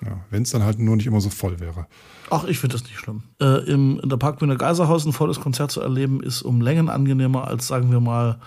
Ja, 0.06 0.18
wenn 0.30 0.44
es 0.44 0.52
dann 0.52 0.64
halt 0.64 0.80
nur 0.80 0.96
nicht 0.96 1.08
immer 1.08 1.20
so 1.20 1.30
voll 1.30 1.60
wäre. 1.60 1.86
Ach, 2.30 2.46
ich 2.46 2.60
finde 2.60 2.78
das 2.78 2.84
nicht 2.84 2.98
schlimm. 2.98 3.24
Äh, 3.42 3.70
im, 3.70 4.00
in 4.00 4.10
der 4.10 4.18
Parkbühne 4.18 4.56
Geiserhaus 4.56 5.06
ein 5.06 5.14
volles 5.14 5.42
Konzert 5.42 5.72
zu 5.72 5.82
erleben, 5.82 6.22
ist 6.22 6.42
um 6.42 6.62
Längen 6.62 6.90
angenehmer 6.90 7.48
als, 7.48 7.68
sagen 7.68 7.92
wir 7.92 8.00
mal, 8.00 8.40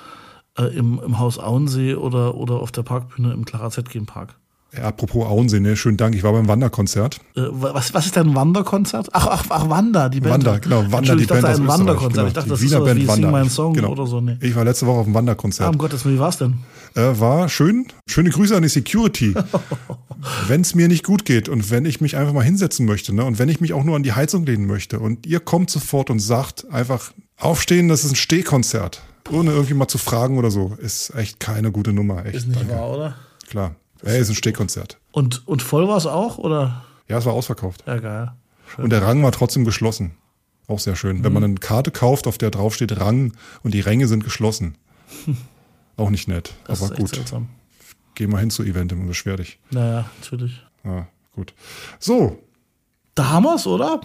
äh, 0.59 0.65
im, 0.77 1.01
im 1.05 1.19
Haus 1.19 1.39
Auensee 1.39 1.95
oder, 1.95 2.35
oder 2.35 2.55
auf 2.55 2.73
der 2.73 2.83
Parkbühne 2.83 3.33
im 3.33 3.45
Clara 3.45 3.71
Zetkin 3.71 4.07
Park. 4.07 4.37
Ja, 4.75 4.85
apropos 4.85 5.27
Auensee, 5.27 5.61
ne? 5.61 5.77
schönen 5.77 5.99
Dank. 5.99 6.15
Ich 6.15 6.23
war 6.23 6.33
beim 6.33 6.49
Wanderkonzert. 6.49 7.21
Äh, 7.37 7.43
was, 7.51 7.93
was 7.93 8.07
ist 8.07 8.17
denn 8.17 8.31
ein 8.31 8.35
Wanderkonzert? 8.35 9.09
Ach, 9.13 9.27
ach, 9.27 9.45
ach, 9.51 9.69
Wander, 9.69 10.09
die 10.09 10.21
Band. 10.21 10.47
Wander, 10.47 10.61
genau. 10.61 10.91
Wander, 10.91 11.15
die 11.15 11.23
ich 11.23 11.29
dachte, 11.29 11.43
Band 11.43 11.61
ein 11.61 11.69
Wanderkonzert. 11.69 12.15
Genau. 12.15 12.27
Ich 12.29 12.33
dachte, 12.33 12.49
das 12.49 12.61
Wiener 12.61 12.73
ist 12.73 12.79
so 12.79 12.85
Band 12.85 13.01
wie 13.01 13.09
Wander. 13.09 13.27
Sing 13.27 13.31
meinen 13.33 13.51
Song 13.51 13.75
genau. 13.75 13.91
oder 13.91 14.07
so. 14.07 14.21
Nee. 14.23 14.39
Ich 14.41 14.55
war 14.57 14.65
letzte 14.65 14.87
Woche 14.87 15.01
auf 15.01 15.05
dem 15.05 15.15
Wanderkonzert. 15.15 15.67
Ah, 15.67 15.71
um 15.71 15.77
Gottes 15.77 16.05
Willen, 16.05 16.17
wie 16.17 16.21
war's 16.21 16.39
denn? 16.39 16.55
Äh, 16.95 17.21
war 17.21 17.51
schön. 17.51 17.87
Schöne 18.07 18.31
Grüße 18.31 18.57
an 18.57 18.63
die 18.63 18.71
Security. 18.71 19.35
wenn 20.49 20.63
es 20.63 20.75
mir 20.75 20.89
nicht 20.89 21.05
gut 21.05 21.25
geht 21.25 21.49
und 21.49 21.71
wenn 21.71 21.85
ich 21.85 22.01
mich 22.01 22.17
einfach 22.17 22.33
mal 22.33 22.45
hinsetzen 22.45 22.87
möchte 22.87 23.15
ne? 23.15 23.25
und 23.25 23.39
wenn 23.39 23.49
ich 23.49 23.61
mich 23.61 23.73
auch 23.73 23.85
nur 23.85 23.97
an 23.97 24.03
die 24.03 24.13
Heizung 24.13 24.47
lehnen 24.47 24.67
möchte 24.67 25.01
und 25.01 25.27
ihr 25.27 25.41
kommt 25.41 25.69
sofort 25.69 26.11
und 26.11 26.21
sagt 26.21 26.71
einfach, 26.71 27.13
aufstehen, 27.39 27.89
das 27.89 28.05
ist 28.05 28.13
ein 28.13 28.17
Stehkonzert. 28.17 29.03
Ohne 29.31 29.53
irgendwie 29.53 29.75
mal 29.75 29.89
zu 29.89 29.99
fragen 29.99 30.39
oder 30.39 30.51
so. 30.51 30.77
Ist 30.81 31.15
echt 31.15 31.41
keine 31.41 31.71
gute 31.71 31.93
Nummer. 31.93 32.25
Echt, 32.27 32.37
ist 32.37 32.49
nicht 32.49 32.61
danke. 32.61 32.75
wahr, 32.75 32.91
oder? 32.91 33.17
Klar. 33.49 33.77
Ey, 34.03 34.21
ist 34.21 34.29
ein 34.29 34.35
Stehkonzert. 34.35 34.99
Und, 35.13 35.47
und 35.47 35.63
voll 35.63 35.89
war 35.89 35.97
es 35.97 36.07
auch, 36.07 36.39
oder? 36.39 36.85
Ja, 37.09 37.19
es 37.19 37.27
war 37.27 37.33
ausverkauft. 37.33 37.85
Ja, 37.87 37.99
geil. 37.99 38.33
Schön. 38.75 38.85
Und 38.85 38.91
der 38.91 39.03
Rang 39.03 39.23
war 39.23 39.33
trotzdem 39.33 39.65
geschlossen. 39.65 40.17
Auch 40.69 40.79
sehr 40.79 40.97
schön. 40.97 41.19
Mhm. 41.19 41.25
Wenn 41.25 41.33
man 41.33 41.45
eine 41.45 41.55
Karte 41.55 41.91
kauft, 41.91 42.27
auf 42.27 42.39
der 42.39 42.51
drauf 42.51 42.75
steht 42.75 42.99
Rang 42.99 43.33
und 43.63 43.75
die 43.75 43.81
Ränge 43.81 44.09
sind 44.09 44.25
geschlossen. 44.25 44.77
auch 45.97 46.11
nicht 46.11 46.29
nett, 46.29 46.55
das 46.65 46.83
aber 46.83 46.95
gut. 46.97 47.15
Seltsam. 47.15 47.49
Geh 48.15 48.27
mal 48.27 48.39
hin 48.39 48.51
zu 48.51 48.63
Eventim 48.63 49.01
und 49.01 49.07
beschwer 49.07 49.37
dich. 49.37 49.59
Naja, 49.71 50.11
natürlich. 50.21 50.63
Ja, 50.85 51.07
gut. 51.33 51.55
So. 51.99 52.43
Da 53.15 53.31
haben 53.31 53.45
wir's, 53.45 53.67
oder? 53.67 54.01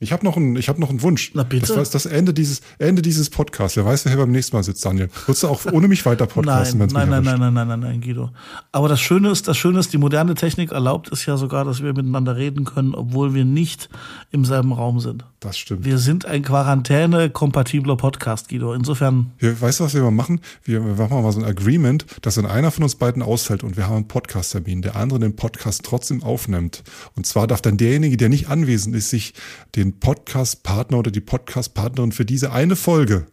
Ich 0.00 0.12
habe 0.12 0.24
noch, 0.24 0.36
einen, 0.36 0.56
hab 0.56 0.78
noch 0.78 0.90
einen 0.90 1.02
Wunsch. 1.02 1.30
Na 1.34 1.44
bitte. 1.44 1.72
Das, 1.72 1.90
das 1.90 2.04
Ende, 2.04 2.34
dieses, 2.34 2.62
Ende 2.78 3.00
dieses 3.00 3.30
Podcasts. 3.30 3.76
Wer 3.76 3.84
weiß, 3.84 4.04
wer 4.06 4.16
beim 4.16 4.32
nächsten 4.32 4.56
Mal 4.56 4.64
sitzt, 4.64 4.84
Daniel. 4.84 5.08
Würdest 5.26 5.44
du 5.44 5.48
auch 5.48 5.64
ohne 5.72 5.86
mich 5.86 6.04
weiter 6.04 6.26
podcasten, 6.26 6.80
wenn 6.80 6.88
es 6.88 6.92
nein, 6.92 7.08
nein, 7.08 7.22
nein, 7.22 7.38
nein, 7.38 7.54
nein, 7.54 7.68
nein, 7.68 7.80
nein, 7.80 8.00
Guido. 8.00 8.30
Aber 8.72 8.88
das 8.88 9.00
Schöne 9.00 9.30
ist, 9.30 9.46
das 9.46 9.56
Schöne 9.56 9.78
ist, 9.78 9.92
die 9.92 9.98
moderne 9.98 10.34
Technik 10.34 10.72
erlaubt 10.72 11.12
es 11.12 11.24
ja 11.26 11.36
sogar, 11.36 11.64
dass 11.64 11.80
wir 11.80 11.94
miteinander 11.94 12.36
reden 12.36 12.64
können, 12.64 12.94
obwohl 12.94 13.34
wir 13.34 13.44
nicht 13.44 13.88
im 14.32 14.44
selben 14.44 14.72
Raum 14.72 14.98
sind. 14.98 15.24
Das 15.38 15.56
stimmt. 15.56 15.84
Wir 15.84 15.98
sind 15.98 16.26
ein 16.26 16.42
Quarantäne-kompatibler 16.42 17.96
Podcast, 17.96 18.48
Guido. 18.48 18.74
Insofern. 18.74 19.32
Wir, 19.38 19.60
weißt 19.60 19.78
du, 19.78 19.84
was 19.84 19.94
wir 19.94 20.02
mal 20.02 20.10
machen? 20.10 20.40
Wir 20.64 20.80
machen 20.80 21.22
mal 21.22 21.32
so 21.32 21.38
ein 21.38 21.44
Agreement, 21.44 22.04
dass 22.22 22.36
wenn 22.36 22.46
einer 22.46 22.70
von 22.70 22.82
uns 22.82 22.96
beiden 22.96 23.22
ausfällt 23.22 23.62
und 23.62 23.76
wir 23.76 23.84
haben 23.86 23.96
einen 23.96 24.08
Podcast-Termin, 24.08 24.82
der 24.82 24.96
andere 24.96 25.20
den 25.20 25.36
Podcast 25.36 25.82
trotzdem 25.84 26.22
aufnimmt. 26.22 26.82
Und 27.14 27.26
zwar 27.26 27.46
darf 27.46 27.62
dann 27.62 27.76
derjenige, 27.76 28.16
der 28.16 28.28
nicht 28.28 28.48
anwesend 28.48 28.96
ist, 28.96 29.10
sich 29.10 29.34
den 29.76 29.83
Podcast 29.92 30.62
Partner 30.62 30.98
oder 30.98 31.10
die 31.10 31.20
Podcast-Partnerin 31.20 32.12
für 32.12 32.24
diese 32.24 32.52
eine 32.52 32.76
Folge 32.76 33.26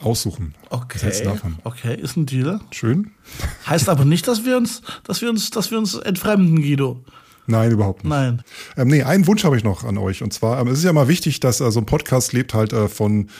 aussuchen. 0.00 0.54
Okay. 0.70 0.98
Okay, 1.64 1.94
ist 2.00 2.16
ein 2.16 2.26
Deal. 2.26 2.60
Schön. 2.70 3.12
Heißt 3.66 3.88
aber 3.88 4.04
nicht, 4.04 4.28
dass 4.28 4.44
wir 4.44 4.56
uns, 4.56 4.82
dass 5.04 5.20
wir 5.20 5.30
uns, 5.30 5.50
dass 5.50 5.70
wir 5.70 5.78
uns 5.78 5.94
entfremden, 5.94 6.62
Guido. 6.62 7.04
Nein, 7.46 7.70
überhaupt 7.70 8.04
nicht. 8.04 8.10
Nein. 8.10 8.42
Ähm, 8.76 8.88
nee, 8.88 9.02
einen 9.02 9.26
Wunsch 9.26 9.42
habe 9.42 9.56
ich 9.56 9.64
noch 9.64 9.82
an 9.84 9.96
euch. 9.96 10.22
Und 10.22 10.32
zwar, 10.32 10.60
ähm, 10.60 10.68
es 10.68 10.78
ist 10.78 10.84
ja 10.84 10.92
mal 10.92 11.08
wichtig, 11.08 11.40
dass 11.40 11.60
äh, 11.60 11.70
so 11.70 11.80
ein 11.80 11.86
Podcast 11.86 12.32
lebt 12.34 12.52
halt 12.52 12.72
äh, 12.74 12.88
von 12.88 13.30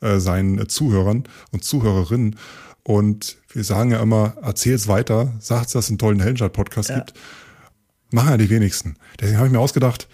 äh, 0.00 0.18
seinen 0.18 0.68
Zuhörern 0.68 1.24
und 1.50 1.64
Zuhörerinnen. 1.64 2.36
Und 2.84 3.38
wir 3.52 3.64
sagen 3.64 3.90
ja 3.90 4.00
immer, 4.00 4.36
erzähl's 4.40 4.86
weiter, 4.86 5.32
sagt, 5.40 5.74
dass 5.74 5.86
es 5.86 5.90
einen 5.90 5.98
tollen 5.98 6.20
Heldenstadt-Podcast 6.20 6.90
ja. 6.90 6.98
gibt. 6.98 7.14
Machen 8.12 8.30
ja 8.30 8.36
die 8.36 8.50
wenigsten. 8.50 8.96
Deswegen 9.20 9.38
habe 9.38 9.48
ich 9.48 9.52
mir 9.52 9.58
ausgedacht, 9.58 10.06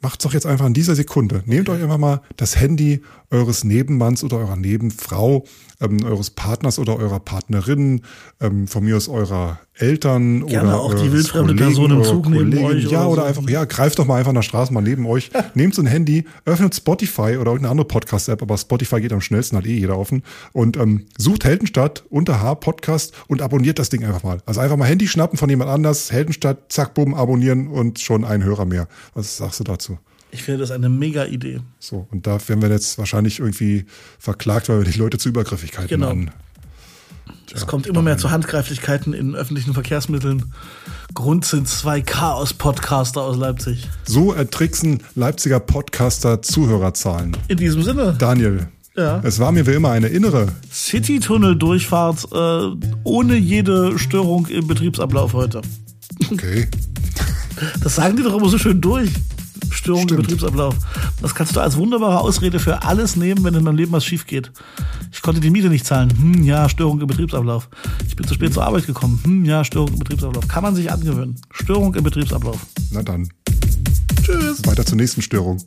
macht's 0.00 0.24
doch 0.24 0.32
jetzt 0.32 0.46
einfach 0.46 0.66
in 0.66 0.74
dieser 0.74 0.94
Sekunde. 0.94 1.42
Nehmt 1.46 1.68
euch 1.68 1.82
einfach 1.82 1.98
mal 1.98 2.22
das 2.36 2.56
Handy 2.58 3.02
eures 3.30 3.64
Nebenmanns 3.64 4.24
oder 4.24 4.38
eurer 4.38 4.56
Nebenfrau, 4.56 5.44
ähm, 5.80 6.04
eures 6.04 6.30
Partners 6.30 6.78
oder 6.78 6.96
eurer 6.96 7.20
Partnerin, 7.20 8.02
ähm, 8.40 8.66
von 8.66 8.84
mir 8.84 8.96
aus 8.96 9.08
eurer 9.08 9.60
Eltern 9.74 10.46
Gerne 10.46 10.68
oder 10.68 10.80
auch 10.80 10.94
die 10.94 11.10
wildfremde 11.10 11.54
Person 11.54 11.90
im 11.90 12.04
Zug 12.04 12.24
Kollegen. 12.24 12.50
neben 12.50 12.64
euch. 12.64 12.84
Ja, 12.90 13.06
oder, 13.06 13.12
oder 13.12 13.22
so. 13.22 13.28
einfach, 13.28 13.48
ja, 13.48 13.64
greift 13.64 13.98
doch 13.98 14.06
mal 14.06 14.16
einfach 14.16 14.30
in 14.30 14.34
der 14.34 14.42
Straße 14.42 14.72
mal 14.72 14.82
neben 14.82 15.06
euch, 15.06 15.30
nehmt 15.54 15.74
so 15.74 15.82
ein 15.82 15.86
Handy, 15.86 16.24
öffnet 16.44 16.74
Spotify 16.74 17.36
oder 17.36 17.52
irgendeine 17.52 17.70
andere 17.70 17.86
Podcast-App, 17.86 18.42
aber 18.42 18.58
Spotify 18.58 19.00
geht 19.00 19.12
am 19.12 19.20
schnellsten, 19.20 19.56
hat 19.56 19.66
eh 19.66 19.78
jeder 19.78 19.96
offen 19.96 20.22
und 20.52 20.76
ähm, 20.76 21.06
sucht 21.16 21.44
Heldenstadt 21.44 22.04
unter 22.10 22.42
H 22.42 22.56
Podcast 22.56 23.14
und 23.28 23.40
abonniert 23.42 23.78
das 23.78 23.88
Ding 23.88 24.04
einfach 24.04 24.22
mal. 24.22 24.38
Also 24.46 24.60
einfach 24.60 24.76
mal 24.76 24.86
Handy 24.86 25.06
schnappen 25.08 25.38
von 25.38 25.48
jemand 25.48 25.70
anders, 25.70 26.12
Heldenstadt, 26.12 26.70
zack, 26.72 26.94
bumm, 26.94 27.14
abonnieren 27.14 27.68
und 27.68 28.00
schon 28.00 28.24
ein 28.24 28.44
Hörer 28.44 28.66
mehr. 28.66 28.88
Was 29.14 29.36
sagst 29.36 29.60
du 29.60 29.64
dazu? 29.64 29.98
Ich 30.32 30.42
finde 30.42 30.60
das 30.60 30.70
eine 30.70 30.88
mega 30.88 31.24
Idee. 31.24 31.60
So, 31.78 32.06
und 32.10 32.26
da 32.26 32.38
werden 32.48 32.62
wir 32.62 32.68
jetzt 32.68 32.98
wahrscheinlich 32.98 33.40
irgendwie 33.40 33.86
verklagt, 34.18 34.68
weil 34.68 34.84
wir 34.84 34.90
die 34.90 34.98
Leute 34.98 35.18
zu 35.18 35.28
Übergriffigkeiten 35.28 35.88
genau. 35.88 36.10
an. 36.10 36.30
es 37.52 37.66
kommt 37.66 37.86
immer 37.86 38.02
mehr 38.02 38.16
zu 38.16 38.30
Handgreiflichkeiten 38.30 39.12
in 39.12 39.34
öffentlichen 39.34 39.74
Verkehrsmitteln. 39.74 40.52
Grund 41.14 41.44
sind 41.44 41.68
zwei 41.68 42.00
Chaos-Podcaster 42.00 43.20
aus 43.22 43.36
Leipzig. 43.36 43.88
So 44.04 44.32
ertricksen 44.32 45.02
Leipziger 45.16 45.58
Podcaster 45.58 46.42
Zuhörerzahlen. 46.42 47.36
In 47.48 47.56
diesem 47.56 47.82
Sinne. 47.82 48.14
Daniel, 48.16 48.68
Ja. 48.96 49.20
Es 49.24 49.40
war 49.40 49.50
mir 49.50 49.66
wie 49.66 49.72
immer 49.72 49.90
eine 49.90 50.08
innere 50.08 50.48
City-Tunnel-Durchfahrt 50.72 52.28
äh, 52.32 52.86
ohne 53.02 53.36
jede 53.36 53.98
Störung 53.98 54.46
im 54.46 54.68
Betriebsablauf 54.68 55.32
heute. 55.32 55.62
Okay. 56.30 56.68
Das 57.82 57.96
sagen 57.96 58.16
die 58.16 58.22
doch 58.22 58.36
immer 58.36 58.48
so 58.48 58.58
schön 58.58 58.80
durch. 58.80 59.10
Störung 59.70 60.02
Stimmt. 60.02 60.20
im 60.20 60.26
Betriebsablauf. 60.26 60.74
Das 61.20 61.34
kannst 61.34 61.56
du 61.56 61.60
als 61.60 61.76
wunderbare 61.76 62.20
Ausrede 62.20 62.58
für 62.58 62.82
alles 62.82 63.16
nehmen, 63.16 63.44
wenn 63.44 63.54
in 63.54 63.64
deinem 63.64 63.76
Leben 63.76 63.92
was 63.92 64.04
schief 64.04 64.26
geht. 64.26 64.52
Ich 65.12 65.22
konnte 65.22 65.40
die 65.40 65.50
Miete 65.50 65.68
nicht 65.68 65.86
zahlen. 65.86 66.10
Hm, 66.10 66.44
ja, 66.44 66.68
Störung 66.68 67.00
im 67.00 67.06
Betriebsablauf. 67.06 67.68
Ich 68.06 68.16
bin 68.16 68.26
zu 68.26 68.34
spät 68.34 68.52
zur 68.52 68.64
Arbeit 68.64 68.86
gekommen. 68.86 69.20
Hm, 69.24 69.44
ja, 69.44 69.64
Störung 69.64 69.92
im 69.92 69.98
Betriebsablauf. 69.98 70.46
Kann 70.48 70.62
man 70.62 70.74
sich 70.74 70.90
angewöhnen. 70.90 71.36
Störung 71.52 71.94
im 71.94 72.04
Betriebsablauf. 72.04 72.66
Na 72.90 73.02
dann. 73.02 73.28
Tschüss. 74.22 74.64
Weiter 74.66 74.84
zur 74.84 74.96
nächsten 74.96 75.22
Störung. 75.22 75.60